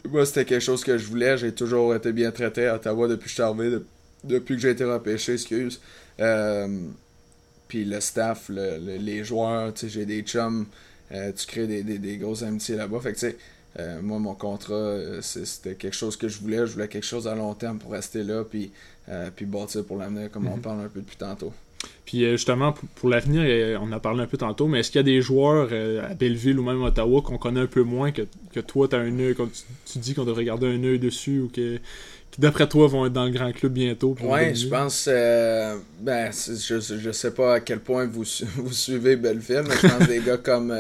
moi, 0.07 0.25
c'était 0.25 0.45
quelque 0.45 0.61
chose 0.61 0.83
que 0.83 0.97
je 0.97 1.07
voulais. 1.07 1.37
J'ai 1.37 1.53
toujours 1.53 1.93
été 1.95 2.11
bien 2.11 2.31
traité 2.31 2.67
à 2.67 2.75
Ottawa 2.75 3.07
depuis 3.07 3.23
que 3.23 3.29
je 3.29 3.33
suis 3.33 3.43
arrivé, 3.43 3.77
depuis 4.23 4.55
que 4.55 4.61
j'ai 4.61 4.71
été 4.71 4.83
repêché, 4.83 5.33
excuse. 5.33 5.79
Euh, 6.19 6.67
puis 7.67 7.85
le 7.85 7.99
staff, 7.99 8.49
les 8.49 9.23
joueurs, 9.23 9.73
j'ai 9.75 10.05
des 10.05 10.21
chums. 10.21 10.65
Euh, 11.11 11.31
tu 11.31 11.47
crées 11.47 11.67
des, 11.67 11.83
des, 11.83 12.17
grosses 12.17 12.43
amitiés 12.43 12.75
là-bas. 12.75 12.99
Fait 12.99 13.13
que, 13.13 13.19
tu 13.19 13.27
sais, 13.27 13.37
euh, 13.79 14.01
moi, 14.01 14.19
mon 14.19 14.35
contrat, 14.35 14.97
c'était 15.21 15.75
quelque 15.75 15.95
chose 15.95 16.15
que 16.17 16.27
je 16.27 16.39
voulais. 16.39 16.65
Je 16.65 16.73
voulais 16.73 16.87
quelque 16.87 17.05
chose 17.05 17.27
à 17.27 17.35
long 17.35 17.53
terme 17.53 17.79
pour 17.79 17.91
rester 17.91 18.23
là, 18.23 18.43
puis, 18.43 18.71
puis 19.35 19.45
bâtir 19.45 19.83
pour 19.85 19.97
l'avenir, 19.97 20.31
comme 20.31 20.47
on 20.47 20.55
mhm. 20.55 20.61
parle 20.61 20.81
un 20.81 20.87
peu 20.89 21.01
depuis 21.01 21.17
tantôt. 21.17 21.53
Puis 22.09 22.25
euh, 22.25 22.32
justement, 22.32 22.73
pour, 22.95 23.07
l'avenir, 23.07 23.43
euh, 23.45 23.77
on 23.80 23.84
en 23.84 23.91
a 23.91 23.99
parlé 23.99 24.23
un 24.23 24.25
peu 24.25 24.38
tantôt, 24.38 24.67
mais 24.67 24.80
est-ce 24.80 24.89
qu'il 24.89 24.97
y 24.97 25.01
a 25.01 25.03
des 25.03 25.21
joueurs 25.21 25.69
euh, 25.71 26.09
à 26.09 26.15
Belleville 26.15 26.57
ou 26.57 26.63
même 26.63 26.82
à 26.82 26.88
Ottawa 26.88 27.21
qu'on 27.21 27.38
connaît 27.38 27.59
un 27.59 27.67
peu 27.67 27.84
moins 27.84 28.11
que, 28.11 28.23
que 28.51 28.59
toi, 28.59 28.88
tu 28.88 28.95
as 28.95 28.99
un 28.99 29.19
œil, 29.19 29.36
quand 29.36 29.47
tu, 29.86 29.99
dis 29.99 30.15
qu'on 30.15 30.25
devrait 30.25 30.45
garder 30.45 30.65
un 30.65 30.84
œil 30.84 30.97
dessus 30.97 31.41
ou 31.41 31.49
que, 31.49 31.77
qui 32.32 32.41
d'après 32.41 32.67
toi 32.67 32.88
vont 32.88 33.05
être 33.05 33.13
dans 33.13 33.25
le 33.25 33.32
grand 33.32 33.51
club 33.51 33.73
bientôt? 33.73 34.15
Ouais, 34.23 34.55
je 34.55 34.67
pense. 34.67 35.07
ben, 35.07 36.32
je, 36.32 36.80
je 36.80 37.11
sais 37.11 37.32
pas 37.32 37.53
à 37.53 37.59
quel 37.59 37.80
point 37.80 38.07
vous, 38.07 38.25
vous 38.55 38.73
suivez 38.73 39.15
Belleville, 39.15 39.65
mais 39.67 39.75
je 39.75 39.88
pense 39.88 40.07
des 40.07 40.21
gars 40.21 40.38
comme. 40.38 40.75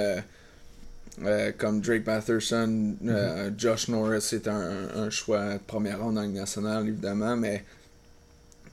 comme 1.59 1.81
Drake 1.81 2.07
Matherson, 2.07 2.95
mm-hmm. 3.03 3.53
Josh 3.55 3.87
Norris, 3.87 4.21
c'est 4.21 4.47
un, 4.47 4.87
un, 4.95 5.11
choix 5.11 5.53
de 5.53 5.59
première 5.59 6.01
ronde 6.01 6.15
dans 6.15 6.23
le 6.23 6.29
national, 6.29 6.87
évidemment, 6.87 7.37
mais 7.37 7.63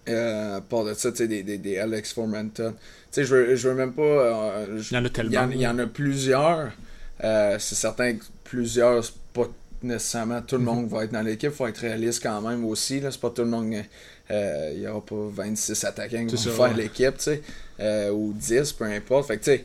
euh, 0.09 0.61
part 0.61 0.85
de 0.85 0.95
ça, 0.95 1.11
tu 1.11 1.19
sais, 1.19 1.29
des, 1.29 1.43
des, 1.43 1.59
des, 1.59 1.79
Alex 1.79 2.13
Formenton. 2.13 2.73
Tu 2.73 2.77
sais, 3.11 3.25
je 3.25 3.35
veux, 3.35 3.57
je 3.57 3.69
veux 3.69 3.75
même 3.75 3.93
pas. 3.93 4.03
Euh, 4.03 4.81
il 4.91 4.95
y 4.95 4.99
en 4.99 5.05
a 5.05 5.09
tellement. 5.09 5.49
Il 5.51 5.61
y 5.61 5.67
en, 5.67 5.79
a 5.79 5.87
plusieurs. 5.87 6.73
Euh, 7.25 7.57
c'est 7.59 7.75
certain 7.75 8.15
que 8.15 8.25
plusieurs, 8.45 9.05
c'est 9.05 9.15
pas 9.33 9.49
nécessairement 9.83 10.43
tout 10.43 10.57
le 10.57 10.63
mhm. 10.63 10.67
monde 10.67 10.89
va 10.89 11.05
être 11.05 11.13
dans 11.13 11.23
l'équipe. 11.23 11.51
Il 11.51 11.57
faut 11.57 11.67
être 11.67 11.79
réaliste 11.79 12.23
quand 12.23 12.41
même 12.41 12.65
aussi. 12.65 13.01
C'est 13.03 13.21
pas 13.21 13.31
tout 13.31 13.43
le 13.43 13.49
monde. 13.49 13.75
Euh, 14.31 14.73
il 14.75 14.83
y 14.83 14.89
aura 14.89 15.05
pas 15.05 15.15
26 15.17 15.85
attaquants 15.85 16.27
qui 16.27 16.37
vont 16.37 16.53
faire 16.53 16.77
l'équipe, 16.77 17.17
tu 17.19 17.41
sais. 17.79 18.11
Ou 18.11 18.33
10, 18.35 18.73
peu 18.73 18.85
importe. 18.85 19.29
Fait 19.29 19.39
que, 19.39 19.45
tu 19.45 19.51
sais. 19.51 19.65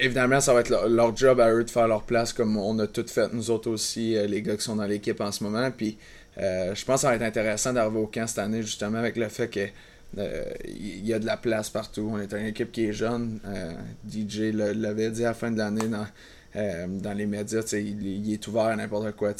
Évidemment, 0.00 0.40
ça 0.40 0.54
va 0.54 0.60
être 0.60 0.68
leur, 0.68 0.88
leur, 0.88 1.16
job 1.16 1.40
à 1.40 1.52
eux 1.52 1.64
de 1.64 1.70
faire 1.70 1.88
leur 1.88 2.04
place 2.04 2.32
comme 2.32 2.56
on 2.56 2.78
a 2.78 2.86
tout 2.86 3.04
fait, 3.08 3.32
nous 3.32 3.50
autres 3.50 3.68
aussi, 3.68 4.14
les 4.28 4.42
gars 4.42 4.56
qui 4.56 4.62
sont 4.62 4.76
dans 4.76 4.84
l'équipe 4.84 5.20
en 5.20 5.32
ce 5.32 5.42
moment. 5.42 5.72
Puis, 5.72 5.98
euh, 6.40 6.74
je 6.74 6.84
pense 6.84 6.96
que 6.96 7.00
ça 7.02 7.08
va 7.08 7.16
être 7.16 7.22
intéressant 7.22 7.72
d'arriver 7.72 7.98
au 7.98 8.06
camp 8.06 8.26
cette 8.26 8.38
année, 8.38 8.62
justement, 8.62 8.98
avec 8.98 9.16
le 9.16 9.28
fait 9.28 9.48
que 9.48 9.66
euh, 10.18 10.44
il 10.64 11.06
y 11.06 11.12
a 11.12 11.18
de 11.18 11.26
la 11.26 11.36
place 11.36 11.68
partout. 11.70 12.08
On 12.12 12.20
est 12.20 12.32
une 12.32 12.46
équipe 12.46 12.72
qui 12.72 12.86
est 12.86 12.92
jeune. 12.92 13.40
Euh, 13.46 13.72
DJ 14.08 14.52
l'avait 14.52 15.10
dit 15.10 15.24
à 15.24 15.28
la 15.28 15.34
fin 15.34 15.50
de 15.50 15.58
l'année 15.58 15.88
dans 16.54 17.12
les 17.12 17.26
médias, 17.26 17.62
il, 17.72 18.32
est 18.32 18.46
ouvert 18.48 18.64
à 18.64 18.76
n'importe 18.76 19.12
quoi. 19.12 19.32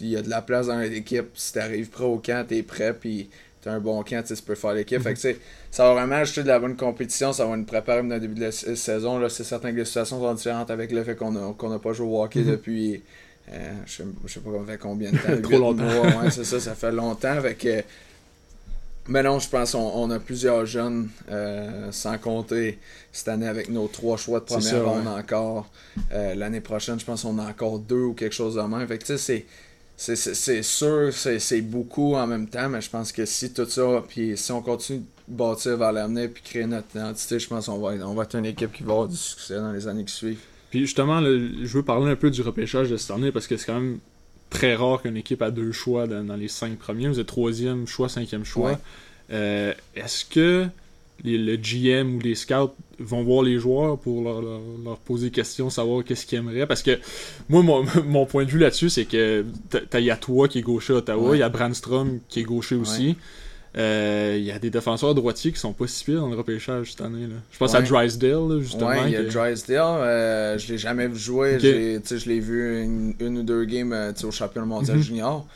Il 0.00 0.08
y 0.08 0.16
a 0.16 0.22
de 0.22 0.30
la 0.30 0.42
place 0.42 0.66
dans 0.68 0.78
l'équipe. 0.78 1.28
Si 1.34 1.52
tu 1.52 1.58
arrives 1.58 1.90
prêt 1.90 2.04
au 2.04 2.18
camp, 2.18 2.46
tu 2.48 2.56
es 2.56 2.62
prêt, 2.62 2.94
puis 2.94 3.28
tu 3.62 3.68
as 3.68 3.72
un 3.72 3.80
bon 3.80 4.02
camp, 4.02 4.24
tu 4.24 4.34
peux 4.42 4.54
faire 4.54 4.74
l'équipe. 4.74 5.00
Mm-hmm. 5.00 5.36
ça 5.70 5.84
va 5.84 5.94
vraiment 5.94 6.16
ajouter 6.16 6.42
de 6.42 6.48
la 6.48 6.58
bonne 6.58 6.76
compétition, 6.76 7.32
ça 7.32 7.46
va 7.46 7.56
nous 7.56 7.64
préparer 7.64 8.02
dans 8.02 8.14
le 8.14 8.20
début 8.20 8.34
de 8.34 8.46
la 8.46 8.52
saison. 8.52 9.28
C'est 9.28 9.44
certain 9.44 9.72
que 9.72 9.76
les 9.76 9.84
situations 9.84 10.20
sont 10.20 10.34
différentes 10.34 10.70
avec 10.70 10.90
le 10.90 11.04
fait 11.04 11.14
qu'on 11.14 11.32
n'a 11.32 11.78
pas 11.78 11.92
joué 11.92 12.08
au 12.08 12.22
hockey 12.22 12.40
mm-hmm. 12.40 12.50
depuis. 12.50 13.02
Euh, 13.52 13.72
je, 13.86 14.02
sais, 14.26 14.40
pas 14.40 14.76
combien 14.78 15.12
de 15.12 15.18
temps. 15.18 15.42
Trop 15.42 15.58
longtemps. 15.58 15.84
ouais, 15.84 16.30
c'est 16.30 16.44
ça, 16.44 16.60
ça 16.60 16.74
fait 16.74 16.92
longtemps. 16.92 17.28
Avec, 17.28 17.66
mais 19.06 19.22
non, 19.22 19.38
je 19.38 19.48
pense 19.48 19.72
qu'on 19.72 20.10
a 20.10 20.18
plusieurs 20.18 20.64
jeunes, 20.64 21.10
euh, 21.30 21.92
sans 21.92 22.16
compter 22.16 22.78
cette 23.12 23.28
année 23.28 23.46
avec 23.46 23.68
nos 23.68 23.86
trois 23.86 24.16
choix 24.16 24.40
de 24.40 24.46
première 24.46 24.86
ronde 24.86 25.06
encore. 25.06 25.68
Euh, 26.12 26.34
l'année 26.34 26.60
prochaine, 26.60 26.98
je 26.98 27.04
pense 27.04 27.22
qu'on 27.22 27.38
a 27.38 27.44
encore 27.44 27.78
deux 27.78 28.02
ou 28.02 28.14
quelque 28.14 28.34
chose 28.34 28.54
de 28.54 28.62
même. 28.62 28.86
Fait 28.88 28.98
que 28.98 29.16
c'est 29.16 29.46
c'est 29.96 30.62
sûr, 30.62 31.12
c'est 31.12 31.60
beaucoup 31.60 32.14
en 32.14 32.26
même 32.26 32.48
temps, 32.48 32.68
mais 32.68 32.80
je 32.80 32.90
pense 32.90 33.12
que 33.12 33.24
si 33.24 33.52
tout 33.52 33.66
ça, 33.66 34.02
puis 34.08 34.36
si 34.36 34.50
on 34.50 34.60
continue 34.60 35.00
de 35.00 35.04
bâtir 35.36 35.76
vers 35.76 35.92
l'avenir 35.92 36.30
puis 36.32 36.42
créer 36.42 36.66
notre 36.66 36.88
identité, 36.96 37.38
je 37.38 37.46
pense 37.46 37.66
qu'on 37.66 37.78
va, 37.78 37.90
on 38.04 38.14
va 38.14 38.24
être 38.24 38.34
une 38.34 38.46
équipe 38.46 38.72
qui 38.72 38.82
va 38.82 38.92
avoir 38.92 39.08
du 39.08 39.16
succès 39.16 39.54
dans 39.54 39.70
les 39.70 39.86
années 39.86 40.04
qui 40.04 40.14
suivent. 40.14 40.40
Puis 40.74 40.80
justement, 40.80 41.22
je 41.22 41.66
veux 41.68 41.84
parler 41.84 42.10
un 42.10 42.16
peu 42.16 42.32
du 42.32 42.42
repêchage 42.42 42.90
de 42.90 42.96
cette 42.96 43.12
année 43.12 43.30
parce 43.30 43.46
que 43.46 43.56
c'est 43.56 43.66
quand 43.66 43.80
même 43.80 44.00
très 44.50 44.74
rare 44.74 45.02
qu'une 45.02 45.16
équipe 45.16 45.40
a 45.40 45.52
deux 45.52 45.70
choix 45.70 46.08
dans, 46.08 46.34
les 46.34 46.48
cinq 46.48 46.76
premiers. 46.78 47.06
Vous 47.06 47.20
êtes 47.20 47.28
troisième 47.28 47.86
choix, 47.86 48.08
cinquième 48.08 48.44
choix. 48.44 48.80
Euh, 49.30 49.72
est-ce 49.94 50.24
que 50.24 50.66
le 51.24 51.54
GM 51.54 52.16
ou 52.16 52.18
les 52.18 52.34
scouts 52.34 52.74
vont 52.98 53.22
voir 53.22 53.44
les 53.44 53.56
joueurs 53.56 53.98
pour 53.98 54.24
leur, 54.24 54.42
leur, 54.42 54.98
poser 54.98 55.26
des 55.26 55.30
questions, 55.30 55.70
savoir 55.70 56.02
qu'est-ce 56.02 56.26
qu'ils 56.26 56.38
aimeraient? 56.38 56.66
Parce 56.66 56.82
que 56.82 56.98
moi, 57.48 57.62
mon, 57.62 58.26
point 58.26 58.44
de 58.44 58.50
vue 58.50 58.58
là-dessus, 58.58 58.90
c'est 58.90 59.04
que 59.04 59.44
il 59.94 60.00
y 60.00 60.10
a 60.10 60.16
toi 60.16 60.48
qui 60.48 60.58
est 60.58 60.62
gaucher 60.62 60.94
à 60.94 60.96
Ottawa, 60.96 61.36
il 61.36 61.38
y 61.38 61.44
a 61.44 61.48
Brandstrom 61.50 62.18
qui 62.28 62.40
est 62.40 62.42
gaucher 62.42 62.74
aussi. 62.74 63.14
Euh, 63.76 64.36
il 64.38 64.44
y 64.44 64.52
a 64.52 64.58
des 64.58 64.70
défenseurs 64.70 65.14
droitiers 65.14 65.50
qui 65.52 65.58
sont 65.58 65.72
pas 65.72 65.88
si 65.88 66.04
pires 66.04 66.20
dans 66.20 66.28
le 66.28 66.36
repêchage 66.36 66.92
cette 66.92 67.00
année. 67.00 67.26
Là. 67.26 67.36
Je 67.50 67.58
pense 67.58 67.74
à 67.74 67.82
Drysdale, 67.82 68.60
justement. 68.60 68.90
Oui, 68.90 68.96
il 69.06 69.12
y 69.12 69.16
a 69.16 69.24
Drysdale. 69.24 69.80
Euh, 69.80 70.58
je 70.58 70.72
l'ai 70.72 70.78
jamais 70.78 71.08
vu 71.08 71.18
jouer. 71.18 71.58
Je 71.58 72.28
l'ai 72.28 72.40
vu 72.40 72.82
une, 72.82 73.14
une, 73.18 73.38
ou 73.38 73.42
deux 73.42 73.64
games 73.64 73.92
euh, 73.92 74.12
au 74.22 74.30
championnat 74.30 74.66
mondial 74.66 74.98
mhm. 74.98 75.02
junior. 75.02 75.46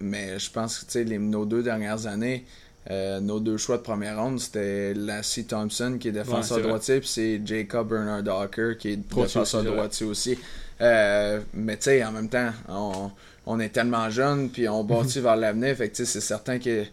mais 0.00 0.38
je 0.38 0.50
pense 0.50 0.80
que 0.80 0.98
les, 0.98 1.18
nos 1.18 1.44
deux 1.44 1.62
dernières 1.62 2.06
années, 2.06 2.44
euh, 2.90 3.20
nos 3.20 3.38
deux 3.38 3.58
choix 3.58 3.76
de 3.76 3.82
première 3.82 4.20
ronde, 4.20 4.40
c'était 4.40 4.92
Lassie 4.94 5.44
Thompson 5.44 5.98
qui 6.00 6.08
est 6.08 6.12
défenseur 6.12 6.60
droitier, 6.60 6.98
puis 6.98 7.08
c'est 7.08 7.40
Jacob 7.44 7.88
Bernard 7.88 8.24
Docker 8.24 8.76
qui 8.76 8.88
est 8.90 8.96
défenseur 8.96 9.62
droitier 9.62 10.06
aussi. 10.06 10.36
Euh, 10.80 11.40
mais 11.54 11.76
tu 11.76 11.84
sais, 11.84 12.04
en 12.04 12.10
même 12.10 12.28
temps, 12.28 12.50
on, 12.68 13.12
est 13.60 13.70
tellement 13.70 14.08
jeune, 14.10 14.50
puis 14.50 14.68
on 14.68 14.84
bâtit 14.84 15.20
vers 15.20 15.36
l'avenir, 15.36 15.76
fait 15.76 15.88
que 15.88 16.04
c'est 16.04 16.20
certain 16.20 16.58
que 16.58 16.84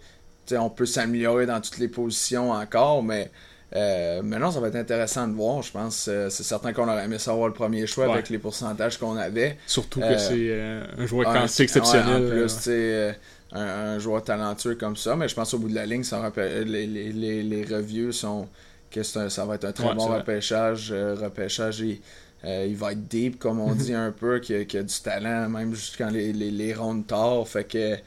on 0.52 0.70
peut 0.70 0.88
s'améliorer 0.88 1.46
dans 1.46 1.62
toutes 1.62 1.78
les 1.78 1.88
positions 1.88 2.52
encore, 2.52 3.04
mais 3.04 3.30
euh, 3.76 4.24
non, 4.24 4.50
ça 4.50 4.60
va 4.60 4.70
être 4.70 4.78
intéressant 4.78 5.28
de 5.28 5.34
voir. 5.34 5.62
Je 5.62 5.72
pense 5.72 6.10
c'est 6.30 6.44
certain 6.44 6.74
qu'on 6.74 6.90
aurait 6.90 7.06
aimé 7.06 7.20
savoir 7.20 7.48
le 7.48 7.54
premier 7.54 7.86
choix 7.86 8.12
avec 8.12 8.30
les 8.30 8.40
pourcentages 8.40 8.98
qu'on 8.98 9.16
avait. 9.16 9.58
Surtout 9.68 10.00
que 10.00 10.18
c'est 10.18 10.82
un 10.98 11.06
joueur 11.06 11.32
quand 11.32 11.60
exceptionnel. 11.60 12.26
en 12.26 12.30
plus, 12.30 12.70
un, 13.52 14.00
joueur 14.00 14.24
talentueux 14.24 14.76
comme 14.76 14.96
ça, 14.96 15.16
mais 15.16 15.28
je 15.28 15.36
pense 15.36 15.54
au 15.54 15.60
bout 15.60 15.70
de 15.70 15.76
la 15.76 15.86
ligne, 15.86 16.04
ça 16.04 16.32
les, 16.36 16.66
les, 16.66 16.86
les, 16.86 17.44
les 17.44 17.64
reviews 17.64 18.12
sont 18.12 18.48
que 18.92 19.04
ça 19.04 19.46
va 19.46 19.56
être 19.56 19.66
un 19.66 19.72
très 19.72 19.94
bon 19.94 20.08
repêchage. 20.08 20.92
Euh, 20.92 21.16
repêchage, 21.16 21.80
il, 21.80 22.00
euh, 22.46 22.66
il, 22.68 22.76
va 22.76 22.94
être 22.94 23.08
deep, 23.08 23.38
comme 23.38 23.60
on 23.60 23.74
dit 23.74 23.94
un 23.94 24.12
peu, 24.12 24.40
qui 24.40 24.56
a, 24.56 24.60
a, 24.60 24.84
du 24.84 25.02
talent, 25.04 25.50
même 25.50 25.74
jusqu'à 25.76 26.10
les, 26.10 26.32
les, 26.32 26.52
les 26.52 26.74
rondes 26.74 27.06
tard. 27.06 27.48
Fait 27.48 27.66
que 27.66 27.98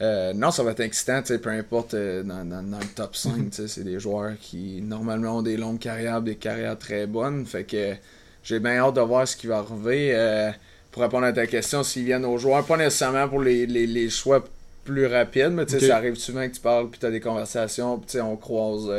euh, 0.00 0.32
non, 0.32 0.50
ça 0.50 0.62
va 0.62 0.72
être 0.72 0.80
excitant, 0.80 1.22
peu 1.22 1.50
importe 1.50 1.94
dans, 1.94 2.48
dans, 2.48 2.78
le 2.78 2.94
top 2.94 3.16
5, 3.16 3.52
c'est 3.52 3.84
des 3.84 3.98
joueurs 3.98 4.32
qui 4.40 4.80
normalement 4.80 5.38
ont 5.38 5.42
des 5.42 5.56
longues 5.56 5.78
carrières, 5.78 6.22
des 6.22 6.36
carrières 6.36 6.78
très 6.78 7.06
bonnes. 7.06 7.46
Fait 7.46 7.64
que 7.64 7.94
j'ai 8.42 8.60
bien 8.60 8.78
hâte 8.78 8.94
de 8.94 9.00
voir 9.00 9.26
ce 9.26 9.36
qui 9.36 9.46
va 9.46 9.58
arriver. 9.58 10.52
pour 10.90 11.02
répondre 11.02 11.26
à 11.26 11.32
ta 11.32 11.46
question, 11.46 11.82
s'ils 11.82 12.04
viennent 12.04 12.24
aux 12.24 12.38
joueurs, 12.38 12.64
pas 12.64 12.76
nécessairement 12.76 13.28
pour 13.28 13.40
les, 13.40 13.66
les, 13.66 13.86
les 13.86 14.10
choix 14.10 14.44
plus 14.84 15.06
rapide, 15.06 15.50
mais 15.50 15.68
sais, 15.68 15.80
ça 15.80 15.96
arrive 15.96 16.14
souvent 16.14 16.48
que 16.48 16.54
tu 16.54 16.60
parles, 16.60 16.88
puis 16.88 16.98
tu 16.98 17.06
as 17.06 17.10
des 17.10 17.20
conversations, 17.20 17.98
puis 17.98 18.20
on 18.20 18.36
croise 18.36 18.90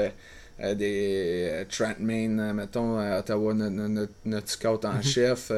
euh, 0.61 0.71
euh, 0.71 0.75
des 0.75 1.47
euh, 1.51 1.63
Trent 1.69 1.99
Main, 1.99 2.53
mettons, 2.53 2.97
à 2.97 3.19
Ottawa, 3.19 3.53
notre, 3.53 4.49
scout 4.49 4.85
en 4.85 4.93
mhm. 4.93 5.03
chef, 5.03 5.51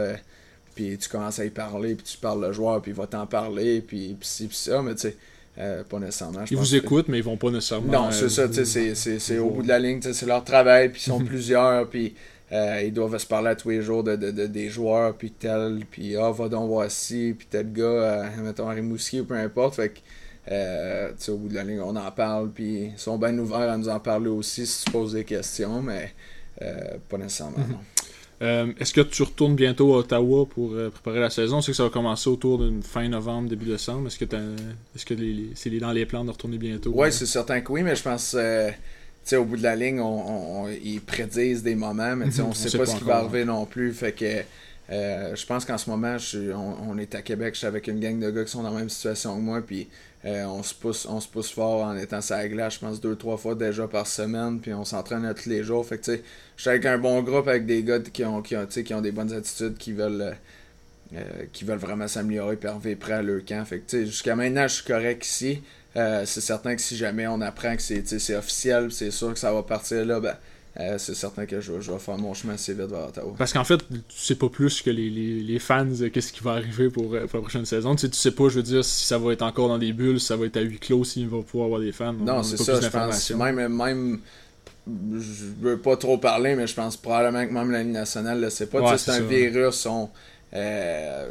puis 0.75 0.97
tu 0.97 1.09
commences 1.09 1.39
à 1.39 1.45
y 1.45 1.49
parler, 1.49 1.95
puis 1.95 2.05
tu 2.05 2.17
parles 2.17 2.45
le 2.45 2.53
joueur, 2.53 2.81
puis 2.81 2.91
il 2.91 2.97
va 2.97 3.07
t'en 3.07 3.25
parler, 3.25 3.81
puis 3.81 4.15
ci, 4.21 4.47
puis 4.47 4.57
ça, 4.57 4.81
mais 4.81 4.95
tu 4.95 5.09
sais. 5.09 5.17
pas 5.89 5.99
nécessairement. 5.99 6.45
Ils 6.49 6.57
vous 6.57 6.75
écoutent, 6.75 7.07
mais 7.07 7.17
ils 7.17 7.23
vont 7.23 7.37
pas 7.37 7.51
nécessairement. 7.51 7.91
Non, 7.91 8.11
c'est 8.11 8.29
ça, 8.29 8.47
c'est 8.51 9.37
au 9.37 9.49
bout 9.49 9.63
de 9.63 9.67
la 9.67 9.79
ligne, 9.79 10.01
c'est 10.01 10.25
leur 10.25 10.43
travail, 10.43 10.89
puis 10.89 11.01
ils 11.01 11.09
sont 11.09 11.19
mhm. 11.19 11.27
plusieurs, 11.27 11.89
puis 11.89 12.15
ils 12.51 12.93
doivent 12.93 13.17
se 13.17 13.27
parler 13.27 13.49
à 13.49 13.55
tous 13.55 13.69
les 13.69 13.81
jours 13.81 14.03
de, 14.03 14.15
des 14.15 14.69
joueurs, 14.69 15.15
puis 15.15 15.31
tel, 15.31 15.81
puis 15.89 16.15
ah, 16.15 16.31
va 16.31 16.49
donc 16.49 16.67
voir 16.67 16.89
ci, 16.89 17.35
puis 17.37 17.47
tel 17.49 17.71
gars, 17.71 18.29
mettons, 18.37 18.69
à 18.69 18.73
Rimouski 18.73 19.21
ou 19.21 19.25
peu 19.25 19.35
importe. 19.35 19.75
Fait 19.75 19.89
que 19.89 19.99
euh, 20.49 21.11
au 21.27 21.37
bout 21.37 21.49
de 21.49 21.53
la 21.53 21.63
ligne, 21.63 21.81
on 21.81 21.95
en 21.95 22.11
parle, 22.11 22.49
puis 22.49 22.85
ils 22.85 22.97
sont 22.97 23.17
bien 23.17 23.37
ouverts 23.37 23.69
à 23.69 23.77
nous 23.77 23.89
en 23.89 23.99
parler 23.99 24.29
aussi 24.29 24.65
si 24.65 24.85
tu 24.85 24.91
poses 24.91 25.13
des 25.13 25.23
questions, 25.23 25.81
mais 25.81 26.13
euh, 26.61 26.97
pas 27.07 27.17
nécessairement. 27.17 27.59
Mhm. 27.59 27.77
Euh, 28.41 28.73
est-ce 28.79 28.91
que 28.91 29.01
tu 29.01 29.21
retournes 29.21 29.53
bientôt 29.53 29.93
à 29.93 29.99
Ottawa 29.99 30.47
pour 30.47 30.71
préparer 30.71 31.19
la 31.19 31.29
saison? 31.29 31.61
C'est 31.61 31.73
que 31.73 31.77
ça 31.77 31.83
va 31.83 31.91
commencer 31.91 32.27
autour 32.27 32.57
de 32.57 32.81
fin 32.81 33.07
novembre, 33.07 33.49
début 33.49 33.67
décembre. 33.67 34.07
Est-ce 34.07 34.17
que 34.17 34.25
est-ce 34.95 35.05
que 35.05 35.13
c'est 35.53 35.69
dans 35.77 35.91
les 35.91 36.07
plans 36.07 36.25
de 36.25 36.31
retourner 36.31 36.57
bientôt? 36.57 36.91
Oui, 36.95 37.11
c'est 37.11 37.27
certain 37.27 37.61
que 37.61 37.71
oui, 37.71 37.83
mais 37.83 37.95
je 37.95 38.01
pense 38.01 38.35
au 39.33 39.45
bout 39.45 39.57
de 39.57 39.61
la 39.61 39.75
ligne, 39.75 39.99
on, 39.99 40.67
ils 40.69 41.01
prédisent 41.01 41.61
des 41.61 41.75
moments, 41.75 42.15
mais 42.15 42.25
on 42.39 42.49
ne 42.49 42.53
sait, 42.55 42.75
pas, 42.75 42.87
ce 42.87 42.95
qui 42.95 43.03
va 43.03 43.17
arriver 43.17 43.45
non 43.45 43.67
plus. 43.67 43.93
Fait 43.93 44.11
que 44.11 44.41
je 44.89 45.45
pense 45.45 45.63
qu'en 45.63 45.77
ce 45.77 45.87
moment, 45.87 46.17
on, 46.87 46.97
est 46.97 47.13
à 47.13 47.21
Québec, 47.21 47.53
je 47.53 47.59
suis 47.59 47.67
avec 47.67 47.85
une 47.85 47.99
gang 47.99 48.19
de 48.19 48.31
gars 48.31 48.43
qui 48.43 48.51
sont 48.51 48.63
dans 48.63 48.73
la 48.73 48.79
même 48.79 48.89
situation 48.89 49.35
que 49.35 49.41
moi, 49.41 49.61
puis 49.61 49.87
euh, 50.25 50.45
on, 50.45 50.61
se 50.61 50.73
pousse, 50.75 51.51
fort 51.51 51.83
en 51.83 51.97
étant 51.97 52.21
sur 52.21 52.35
la 52.35 52.47
glace, 52.47 52.75
je 52.75 52.79
pense, 52.79 53.01
deux, 53.01 53.15
trois 53.15 53.37
fois 53.37 53.55
déjà 53.55 53.87
par 53.87 54.05
semaine, 54.05 54.59
puis 54.59 54.73
on 54.73 54.85
s'entraîne 54.85 55.33
tous 55.33 55.49
les 55.49 55.63
jours. 55.63 55.85
Fait 55.85 55.99
je 56.05 56.61
suis 56.61 56.69
avec 56.69 56.85
un 56.85 56.99
bon 56.99 57.23
groupe, 57.23 57.47
avec 57.47 57.65
des 57.65 57.83
gars 57.83 57.99
qui 57.99 58.23
ont, 58.23 58.41
qui 58.41 58.55
ont, 58.55 58.67
qui 58.67 58.93
ont 58.93 59.01
des 59.01 59.11
bonnes 59.11 59.33
attitudes, 59.33 59.77
qui 59.77 59.93
veulent, 59.93 60.35
euh, 61.15 61.23
qui 61.51 61.65
veulent 61.65 61.79
vraiment 61.79 62.07
s'améliorer 62.07 62.57
et 62.61 62.65
arriver 62.67 62.95
prêt 62.95 63.13
à 63.13 63.21
leur 63.23 63.43
camp. 63.43 63.65
Jusqu'à 63.91 64.35
maintenant, 64.35 64.67
je 64.67 64.75
suis 64.75 64.85
correct 64.85 65.25
ici. 65.25 65.63
Euh, 65.97 66.23
c'est 66.25 66.41
certain 66.41 66.75
que 66.75 66.81
si 66.81 66.95
jamais 66.95 67.27
on 67.27 67.41
apprend 67.41 67.75
que 67.75 67.81
c'est 67.81 68.35
officiel, 68.35 68.91
c'est 68.91 69.11
sûr 69.11 69.33
que 69.33 69.39
ça 69.39 69.51
va 69.51 69.63
partir 69.63 70.05
là, 70.05 70.19
ben, 70.19 70.35
euh, 70.79 70.97
c'est 70.97 71.15
certain 71.15 71.45
que 71.45 71.59
je, 71.59 71.73
vais 71.73 71.99
faire 71.99 72.17
mon 72.17 72.33
chemin 72.33 72.53
assez 72.53 72.73
vite 72.73 72.89
vers 72.89 73.09
Ottawa. 73.09 73.33
Parce 73.37 73.51
qu'en 73.51 73.65
fait, 73.65 73.79
tu 73.89 73.95
sais 74.15 74.35
pas 74.35 74.47
plus 74.47 74.81
que 74.81 74.89
les, 74.89 75.09
les, 75.09 75.59
fans 75.59 75.85
qu'est-ce 76.13 76.31
qui 76.31 76.41
va 76.41 76.51
arriver 76.51 76.89
pour, 76.89 77.13
euh, 77.13 77.27
pour, 77.27 77.39
la 77.39 77.41
prochaine 77.41 77.65
saison. 77.65 77.93
Tu 77.95 78.01
sais, 78.01 78.09
tu 78.09 78.17
sais 78.17 78.31
pas, 78.31 78.47
je 78.47 78.55
veux 78.55 78.63
dire, 78.63 78.85
si 78.85 79.05
ça 79.05 79.17
va 79.17 79.33
être 79.33 79.41
encore 79.41 79.67
dans 79.67 79.77
des 79.77 79.91
bulles, 79.91 80.21
si 80.21 80.27
ça 80.27 80.37
va 80.37 80.45
être 80.45 80.55
à 80.55 80.61
huis 80.61 80.79
clos, 80.79 81.03
s'il 81.03 81.27
va 81.27 81.41
pouvoir 81.41 81.65
avoir 81.65 81.81
des 81.81 81.91
fans. 81.91 82.13
Non, 82.13 82.41
c'est 82.41 82.57
ça, 82.57 82.79
je 82.79 82.87
pense. 82.87 83.31
Même, 83.31 83.67
même, 83.67 84.19
je 84.87 85.45
veux 85.59 85.77
pas 85.77 85.97
trop 85.97 86.17
parler, 86.17 86.55
mais 86.55 86.67
je 86.67 86.73
pense 86.73 86.95
probablement 86.95 87.45
que 87.45 87.51
même 87.51 87.71
la 87.71 87.83
Ligue 87.83 87.91
nationale 87.91 88.39
le 88.39 88.49
sait 88.49 88.67
pas. 88.67 88.97
c'est 88.97 89.11
un 89.11 89.21
virus, 89.21 89.85
on, 89.85 90.09
euh, 90.53 91.27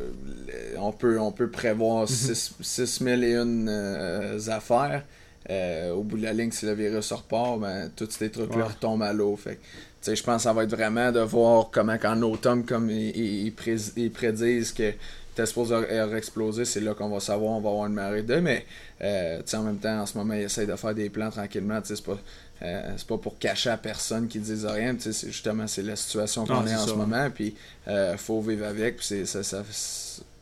on, 0.79 0.93
peut, 0.93 1.19
on 1.19 1.33
peut 1.33 1.49
prévoir 1.49 2.07
6001 2.09 3.45
mhm. 3.45 4.51
affaires. 4.51 5.03
Euh, 5.49 5.93
au 5.93 6.03
bout 6.03 6.19
de 6.19 6.23
la 6.23 6.33
ligne, 6.33 6.51
si 6.51 6.67
le 6.67 6.75
virus 6.75 7.13
repart, 7.13 7.59
ben, 7.59 7.91
tous 7.97 8.11
ces 8.11 8.31
trucs-là 8.31 8.67
retombent 8.67 9.03
à 9.03 9.13
l'eau. 9.13 9.37
Fait 9.37 9.59
je 10.07 10.23
pense 10.23 10.37
que 10.37 10.43
ça 10.43 10.53
va 10.53 10.65
être 10.65 10.71
vraiment 10.71 11.13
de 11.13 11.21
voir 11.21 11.71
comment, 11.71 11.97
en 12.03 12.23
automne, 12.23 12.65
comme 12.65 12.91
ils, 12.91 13.53
prédisent 13.53 14.73
que 14.73 14.93
t'es 15.35 15.47
supposé 15.47 15.75
exploser, 16.15 16.65
c'est 16.65 16.81
là 16.81 16.95
qu'on 16.95 17.09
va 17.09 17.21
savoir, 17.21 17.53
on 17.53 17.61
va 17.61 17.71
avoir 17.71 17.87
une 17.87 17.95
marée 17.95 18.23
de. 18.23 18.37
Mais 18.37 18.67
euh, 19.03 19.41
en 19.55 19.63
même 19.63 19.79
temps, 19.79 20.01
en 20.01 20.07
ce 20.07 20.17
moment, 20.19 20.35
ils 20.35 20.43
essayent 20.43 20.67
de 20.67 20.77
faire 20.77 20.95
des 20.95 21.09
plans 21.09 21.31
tranquillement. 21.31 21.81
C'est 21.85 22.03
pas, 22.05 22.19
euh, 22.63 22.97
pas 23.09 23.19
pour 23.19 23.39
cacher 23.39 23.71
à 23.71 23.79
personne 23.79 24.29
qu'ils 24.29 24.43
disent 24.43 24.67
rien. 24.67 24.95
C'est 24.99 25.29
justement, 25.29 25.67
c'est 25.67 25.83
la 25.83 25.97
situation 25.97 26.45
qu'on 26.45 26.67
est, 26.67 26.75
en 26.75 26.87
ce 26.87 26.95
moment. 26.95 27.29
Puis 27.35 27.55
il 27.87 28.15
faut 28.19 28.41
vivre 28.43 28.67
avec. 28.67 28.99
Puis 28.99 29.27
ça, 29.27 29.43
ça, 29.43 29.65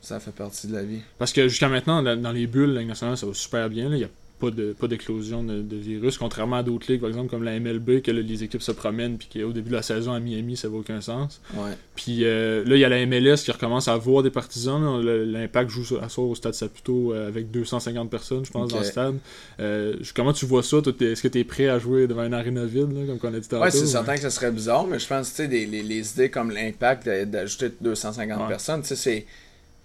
ça, 0.00 0.20
fait 0.20 0.32
partie 0.32 0.66
de 0.66 0.74
la 0.74 0.82
vie. 0.82 1.00
Parce 1.18 1.32
que 1.32 1.46
jusqu'à 1.48 1.68
maintenant, 1.68 2.02
dans 2.02 2.32
les 2.32 2.48
bulles, 2.48 2.74
la 2.74 2.84
nationale, 2.84 3.16
ça 3.16 3.26
va 3.26 3.34
super 3.34 3.68
bien. 3.70 3.90
Il 3.92 3.98
y 3.98 4.04
a 4.04 4.08
pas 4.38 4.50
de 4.50 4.72
pas 4.72 4.86
d'éclosion 4.88 5.42
de, 5.42 5.60
de, 5.62 5.76
virus, 5.76 6.18
contrairement 6.18 6.56
à 6.56 6.62
d'autres 6.62 6.90
ligues, 6.90 7.00
par 7.00 7.08
exemple 7.08 7.28
comme 7.30 7.42
la 7.42 7.58
MLB, 7.58 8.00
que 8.02 8.10
les 8.10 8.44
équipes 8.44 8.62
se 8.62 8.72
promènent, 8.72 9.18
puis 9.18 9.28
qu'au 9.32 9.52
début 9.52 9.70
de 9.70 9.74
la 9.74 9.82
saison 9.82 10.12
à 10.12 10.20
Miami, 10.20 10.56
ça 10.56 10.68
n'a 10.68 10.74
aucun 10.74 11.00
sens. 11.00 11.40
Ouais. 11.54 11.70
Puis 11.96 12.24
euh, 12.24 12.64
là, 12.64 12.76
il 12.76 12.80
y 12.80 12.84
a 12.84 12.88
la 12.88 13.04
MLS 13.06 13.36
qui 13.44 13.50
recommence 13.50 13.88
à 13.88 13.94
avoir 13.94 14.22
des 14.22 14.30
partisans. 14.30 15.00
L'impact 15.02 15.70
joue 15.70 15.96
à 16.00 16.08
soir 16.08 16.28
au 16.28 16.34
stade 16.34 16.54
Saputo 16.54 17.12
euh, 17.12 17.28
avec 17.28 17.50
250 17.50 18.10
personnes, 18.10 18.44
je 18.44 18.50
pense, 18.50 18.70
dans 18.70 18.78
le 18.78 18.84
stade. 18.84 19.16
Euh, 19.60 19.94
comment 20.14 20.32
tu 20.32 20.46
vois 20.46 20.62
ça? 20.62 20.78
Est-ce 20.78 21.22
que 21.22 21.28
tu 21.28 21.38
es 21.38 21.44
prêt 21.44 21.68
à 21.68 21.78
jouer 21.78 22.06
devant 22.06 22.24
une 22.24 22.34
arena 22.34 22.64
vide, 22.64 22.92
là, 22.92 23.14
comme 23.20 23.30
on 23.32 23.34
a 23.34 23.40
dit 23.40 23.48
tantôt? 23.48 23.62
Ouais, 23.64 23.70
c'est 23.70 23.86
certain 23.86 24.14
que 24.14 24.22
ce 24.22 24.30
serait 24.30 24.52
bizarre, 24.52 24.86
mais 24.86 24.98
je 24.98 25.06
pense, 25.06 25.30
tu 25.30 25.36
sais, 25.36 25.48
des- 25.48 25.66
les, 25.66 25.82
les 25.82 26.12
idées 26.12 26.30
comme 26.30 26.50
l'impact 26.50 27.08
d'ajouter 27.08 27.70
250 27.80 28.40
Ouais. 28.42 28.48
personnes, 28.48 28.82
c'est. 28.84 29.26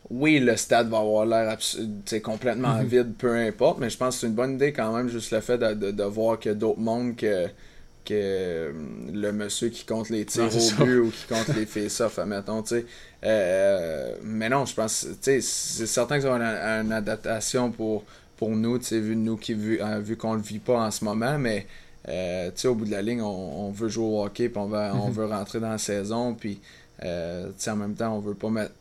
Oui, 0.10 0.40
le 0.40 0.56
stade 0.58 0.90
va 0.90 1.00
avoir 1.00 1.26
l'air 1.26 1.58
complètement 2.24 2.78
Mhm. 2.78 2.88
vide, 2.88 3.14
peu 3.18 3.36
importe, 3.36 3.80
mais 3.80 3.90
je 3.90 3.98
pense 3.98 4.16
que 4.16 4.22
c'est 4.22 4.28
une 4.28 4.34
bonne 4.34 4.56
idée 4.56 4.74
quand 4.74 4.96
même, 4.96 5.08
juste 5.08 5.32
le 5.32 5.40
fait 5.42 5.58
de, 5.58 5.74
de, 5.74 5.92
de 5.92 6.04
voir 6.04 6.40
que 6.40 6.50
d'autres 6.50 6.80
mondes 6.80 7.16
que, 7.16 7.48
que 8.06 8.14
euh, 8.14 8.72
le 9.14 9.32
monsieur 9.32 9.70
qui 9.70 9.86
compte 9.86 10.10
les 10.10 10.26
tirs 10.26 10.56
Non, 10.56 10.58
au 10.58 10.72
but 10.72 11.00
ou 11.00 11.12
qui 11.12 11.26
compte 11.26 11.50
les 11.54 11.66
face-off, 11.66 12.20
admettons, 12.20 12.62
tu 12.64 12.70
sais. 12.76 12.86
Euh, 13.24 14.16
mais 14.24 14.50
non, 14.50 14.66
je 14.66 14.76
pense, 14.76 15.08
tu 15.10 15.16
sais, 15.22 15.42
c'est 15.42 15.88
certain 15.88 16.18
que 16.18 16.24
ça 16.24 16.30
va 16.30 16.36
être 16.38 16.82
une, 16.82 16.86
une 16.88 16.92
adaptation 16.92 17.72
pour, 17.72 18.04
pour 18.38 18.50
nous, 18.50 18.80
tu 18.80 18.86
sais, 18.86 19.00
vu, 19.00 19.16
nous 19.16 19.38
qui, 19.38 19.54
vu, 19.54 19.82
euh, 19.82 20.00
vu 20.00 20.18
qu'on 20.18 20.34
le 20.36 20.42
vit 20.42 20.60
pas 20.60 20.80
en 20.86 20.92
ce 20.92 21.06
moment, 21.06 21.38
mais 21.40 21.66
euh, 22.10 22.48
tu 22.52 22.62
sais, 22.62 22.68
au 22.68 22.76
bout 22.76 22.86
de 22.86 22.92
la 22.92 23.02
ligne, 23.02 23.22
on, 23.22 23.28
on 23.68 23.72
veut 23.72 23.88
jouer 23.90 24.06
au 24.06 24.24
hockey, 24.26 24.50
puis 24.50 24.60
on, 24.60 24.68
va, 24.68 24.94
on 24.96 25.10
Mhm. 25.10 25.12
veut 25.12 25.26
rentrer 25.26 25.60
dans 25.62 25.70
la 25.70 25.78
saison, 25.78 26.36
puis 26.36 26.60
euh, 27.04 27.48
tu 27.48 27.54
sais, 27.58 27.72
en 27.72 27.78
même 27.78 27.96
temps, 27.96 28.16
on 28.16 28.20
veut 28.20 28.36
pas 28.36 28.50
mettre 28.50 28.74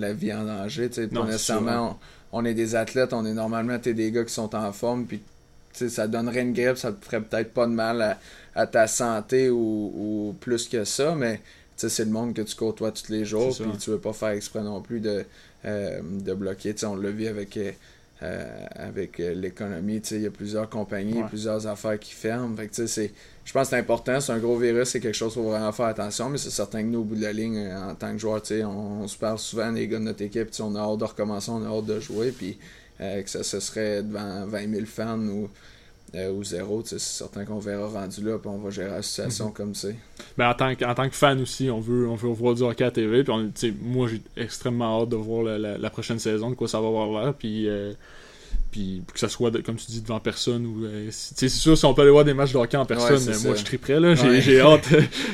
la 0.00 0.12
vie 0.12 0.32
en 0.32 0.44
danger, 0.44 0.88
tu 0.88 0.94
sais, 0.94 1.08
pas 1.08 1.14
Non, 1.20 1.24
nécessairement, 1.24 1.98
on, 2.32 2.40
on 2.40 2.44
est 2.44 2.54
des 2.54 2.74
athlètes, 2.74 3.12
on 3.12 3.24
est 3.24 3.34
normalement 3.34 3.78
t'es 3.78 3.94
des 3.94 4.10
gars 4.10 4.24
qui 4.24 4.32
sont 4.32 4.54
en 4.54 4.72
forme, 4.72 5.06
puis 5.06 5.18
tu 5.18 5.24
sais, 5.72 5.88
ça 5.88 6.06
donnerait 6.08 6.42
une 6.42 6.52
grippe, 6.52 6.76
ça 6.78 6.92
te 6.92 7.04
ferait 7.04 7.20
peut-être 7.20 7.52
pas 7.52 7.66
de 7.66 7.72
mal 7.72 8.02
à, 8.02 8.18
à 8.54 8.66
ta 8.66 8.86
santé 8.86 9.50
ou, 9.50 9.56
ou 9.94 10.36
plus 10.40 10.68
que 10.68 10.84
ça, 10.84 11.14
mais 11.14 11.36
tu 11.36 11.42
sais, 11.76 11.88
c'est 11.88 12.04
le 12.04 12.10
monde 12.10 12.34
que 12.34 12.42
tu 12.42 12.54
côtoies 12.56 12.90
tous 12.92 13.10
les 13.10 13.24
jours, 13.24 13.54
puis 13.56 13.78
tu 13.78 13.90
veux 13.90 13.98
pas 13.98 14.12
faire 14.12 14.30
exprès 14.30 14.62
non 14.62 14.80
plus 14.80 15.00
de, 15.00 15.24
euh, 15.66 16.00
de 16.02 16.34
bloquer. 16.34 16.72
Tu 16.72 16.80
sais, 16.80 16.86
on 16.86 16.96
l'a 16.96 17.10
vu 17.10 17.26
avec, 17.26 17.58
euh, 18.22 18.66
avec 18.70 19.20
euh, 19.20 19.34
l'économie, 19.34 19.96
il 20.10 20.20
y 20.22 20.26
a 20.26 20.30
plusieurs 20.30 20.68
compagnies, 20.70 21.18
Ouais. 21.22 21.28
plusieurs 21.28 21.66
affaires 21.66 21.98
qui 21.98 22.12
ferment. 22.12 22.56
Fait 22.56 22.66
que, 22.66 22.74
tu 22.74 22.82
sais, 22.82 22.86
c'est- 22.86 23.12
je 23.44 23.52
pense 23.52 23.64
que 23.64 23.70
c'est 23.70 23.78
important, 23.78 24.20
c'est 24.20 24.32
un 24.32 24.38
gros 24.38 24.56
virus, 24.56 24.88
c'est 24.88 25.00
quelque 25.00 25.14
chose 25.14 25.34
qu'il 25.34 25.42
faut 25.42 25.50
vraiment 25.50 25.70
faire 25.72 25.86
attention, 25.86 26.30
mais 26.30 26.38
c'est 26.38 26.50
certain 26.50 26.82
que 26.82 26.86
nous, 26.88 27.00
au 27.00 27.04
bout 27.04 27.16
de 27.16 27.22
la 27.22 27.32
ligne, 27.32 27.58
euh, 27.58 27.90
en 27.90 27.94
tant 27.94 28.12
que 28.12 28.18
joueur, 28.18 28.40
tu 28.42 28.48
sais, 28.56 28.64
on, 28.64 29.02
on 29.02 29.08
se 29.08 29.18
parle 29.18 29.38
souvent, 29.38 29.70
les 29.70 29.86
gars 29.86 29.98
de 29.98 30.04
notre 30.04 30.22
équipe, 30.22 30.48
on 30.60 30.74
a 30.74 30.80
hâte 30.80 30.98
de 30.98 31.04
recommencer, 31.04 31.50
on 31.50 31.62
a 31.64 31.68
hâte 31.68 31.86
de 31.86 32.00
jouer, 32.00 32.30
puis 32.32 32.58
euh, 33.00 33.22
que 33.22 33.28
ça 33.28 33.42
ce 33.42 33.60
serait 33.60 34.02
devant 34.02 34.46
20 34.46 34.72
000 34.72 34.86
fans 34.86 35.18
ou, 35.20 35.50
euh, 36.14 36.30
ou 36.32 36.44
zéro, 36.44 36.82
c'est 36.84 36.98
certain 37.00 37.44
qu'on 37.44 37.58
verra 37.58 37.88
rendu 37.88 38.22
là, 38.22 38.38
puis 38.38 38.48
on 38.48 38.58
va 38.58 38.70
gérer 38.70 38.90
la 38.90 39.02
situation 39.02 39.50
comme 39.50 39.74
c'est. 39.74 39.96
Ben, 40.38 40.48
en, 40.50 40.54
tant 40.54 40.74
que, 40.74 40.84
en 40.84 40.94
tant 40.94 41.08
que 41.08 41.14
fan 41.14 41.40
aussi, 41.40 41.68
on 41.70 41.80
veut, 41.80 42.08
on 42.08 42.14
veut 42.14 42.28
voir 42.30 42.54
du 42.54 42.62
hockey 42.62 42.84
à 42.84 42.90
TV. 42.90 43.24
Puis 43.24 43.32
on- 43.32 43.50
moi, 43.82 44.08
j'ai 44.08 44.22
extrêmement 44.36 45.02
hâte 45.02 45.08
de 45.10 45.16
voir 45.16 45.42
la, 45.42 45.58
la- 45.58 45.78
la 45.78 45.90
prochaine 45.90 46.18
saison, 46.18 46.50
de 46.50 46.54
quoi 46.54 46.68
ça 46.68 46.80
va 46.80 46.86
avoir 46.86 47.22
l'air. 47.24 47.34
Puis, 47.34 47.68
euh, 47.68 47.92
puis 48.76 49.02
que 49.14 49.18
ça 49.20 49.28
soit, 49.28 49.50
de- 49.50 49.60
comme 49.60 49.76
tu 49.76 49.86
dis, 49.90 50.02
devant 50.02 50.20
personne. 50.20 50.66
ou 50.66 50.84
euh, 50.84 51.08
c'est 51.10 51.48
sûr, 51.48 51.76
si 51.78 51.84
on 51.86 51.94
peut 51.94 52.02
aller 52.02 52.10
voir 52.10 52.24
des 52.24 52.34
matchs 52.34 52.52
de 52.52 52.58
hockey 52.58 52.76
en 52.76 52.84
personne, 52.84 53.16
euh, 53.32 53.38
moi, 53.44 53.54
je 53.54 53.64
triperais. 53.64 54.00
Là. 54.00 54.14
J'ai, 54.14 54.28
Ouais. 54.28 54.60
hâte, 54.60 54.88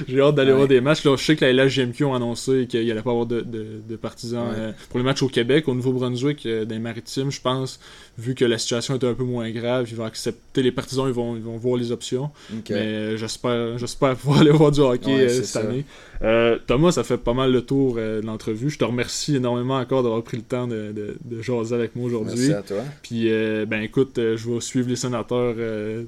j'ai 0.09 0.21
hâte 0.21 0.35
d'aller 0.35 0.51
Ouais. 0.53 0.57
voir 0.57 0.69
des 0.69 0.81
matchs. 0.81 1.05
Là, 1.05 1.17
je 1.17 1.25
sais 1.25 1.37
que 1.37 1.45
la 1.45 1.53
LHGMQ 1.53 2.05
ont 2.05 2.15
annoncé 2.15 2.67
qu'il 2.69 2.89
allait 2.91 3.03
pas 3.03 3.11
avoir 3.11 3.27
de, 3.27 3.41
de- 3.41 3.81
de 3.89 3.97
partisans 3.97 4.47
euh, 4.57 4.73
pour 4.91 4.99
les 4.99 5.05
matchs 5.05 5.23
au 5.23 5.29
Québec. 5.29 5.67
Au 5.69 5.75
Nouveau-Brunswick, 5.75 6.47
euh, 6.47 6.65
dans 6.65 6.75
les 6.75 6.81
maritimes, 6.81 7.31
je 7.31 7.41
pense, 7.41 7.81
vu 8.19 8.35
que 8.35 8.45
la 8.45 8.59
situation 8.59 8.95
est 8.95 9.05
un 9.05 9.15
peu 9.15 9.25
moins 9.25 9.51
grave, 9.51 9.87
ils 9.91 9.97
vont 9.97 10.05
accepter 10.05 10.63
les 10.63 10.73
partisans, 10.73 11.07
ils 11.09 11.13
vont, 11.15 11.37
ils 11.37 11.43
vont 11.43 11.57
voir 11.57 11.77
les 11.79 11.93
options. 11.93 12.31
Mais 12.51 12.77
euh, 12.77 13.17
j'espère, 13.17 13.79
j'espère 13.79 14.17
pouvoir 14.17 14.41
aller 14.41 14.51
voir 14.51 14.71
du 14.71 14.81
hockey 14.81 15.11
euh, 15.11 15.29
cette 15.29 15.45
ça. 15.47 15.61
année. 15.61 15.85
Euh, 16.23 16.59
Thomas, 16.67 16.93
ça 16.93 17.05
fait 17.05 17.19
pas 17.19 17.35
mal 17.35 17.53
le 17.53 17.63
tour 17.63 17.97
euh, 17.99 18.21
de 18.21 18.27
l'entrevue. 18.27 18.71
Je 18.71 18.79
te 18.79 18.85
remercie 18.85 19.37
énormément 19.37 19.77
encore 19.77 20.03
d'avoir 20.03 20.23
pris 20.23 20.37
le 20.37 20.43
temps 20.43 20.67
de, 20.67 20.93
de, 20.93 21.17
de 21.25 21.43
jaser 21.43 21.75
avec 21.75 21.97
moi 21.97 22.07
aujourd'hui. 22.07 22.49
Merci 22.49 22.53
à 22.53 22.63
toi. 22.63 22.85
Puis, 23.03 23.31
euh, 23.33 23.67
ben 23.67 23.83
écoute, 23.83 24.13
je 24.17 24.51
vais 24.51 24.61
suivre 24.61 24.89
les 24.89 24.97
sénateurs 24.97 25.55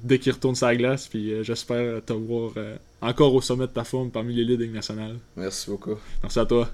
dès 0.03 0.19
qu'ils 0.19 0.33
retournent 0.33 0.55
sur 0.55 0.67
la 0.67 0.77
glace. 0.77 1.09
Puis, 1.09 1.33
j'espère 1.43 2.05
te 2.05 2.12
voir 2.12 2.53
encore 3.01 3.35
au 3.35 3.41
sommet 3.41 3.67
de 3.67 3.73
ta 3.73 3.85
forme 3.85 4.11
parmi 4.11 4.35
les 4.35 4.45
Ligues 4.45 4.73
nationales. 4.73 5.17
Merci 5.37 5.71
beaucoup. 5.71 5.97
Merci 6.23 6.39
à 6.39 6.47
toi. 6.47 6.69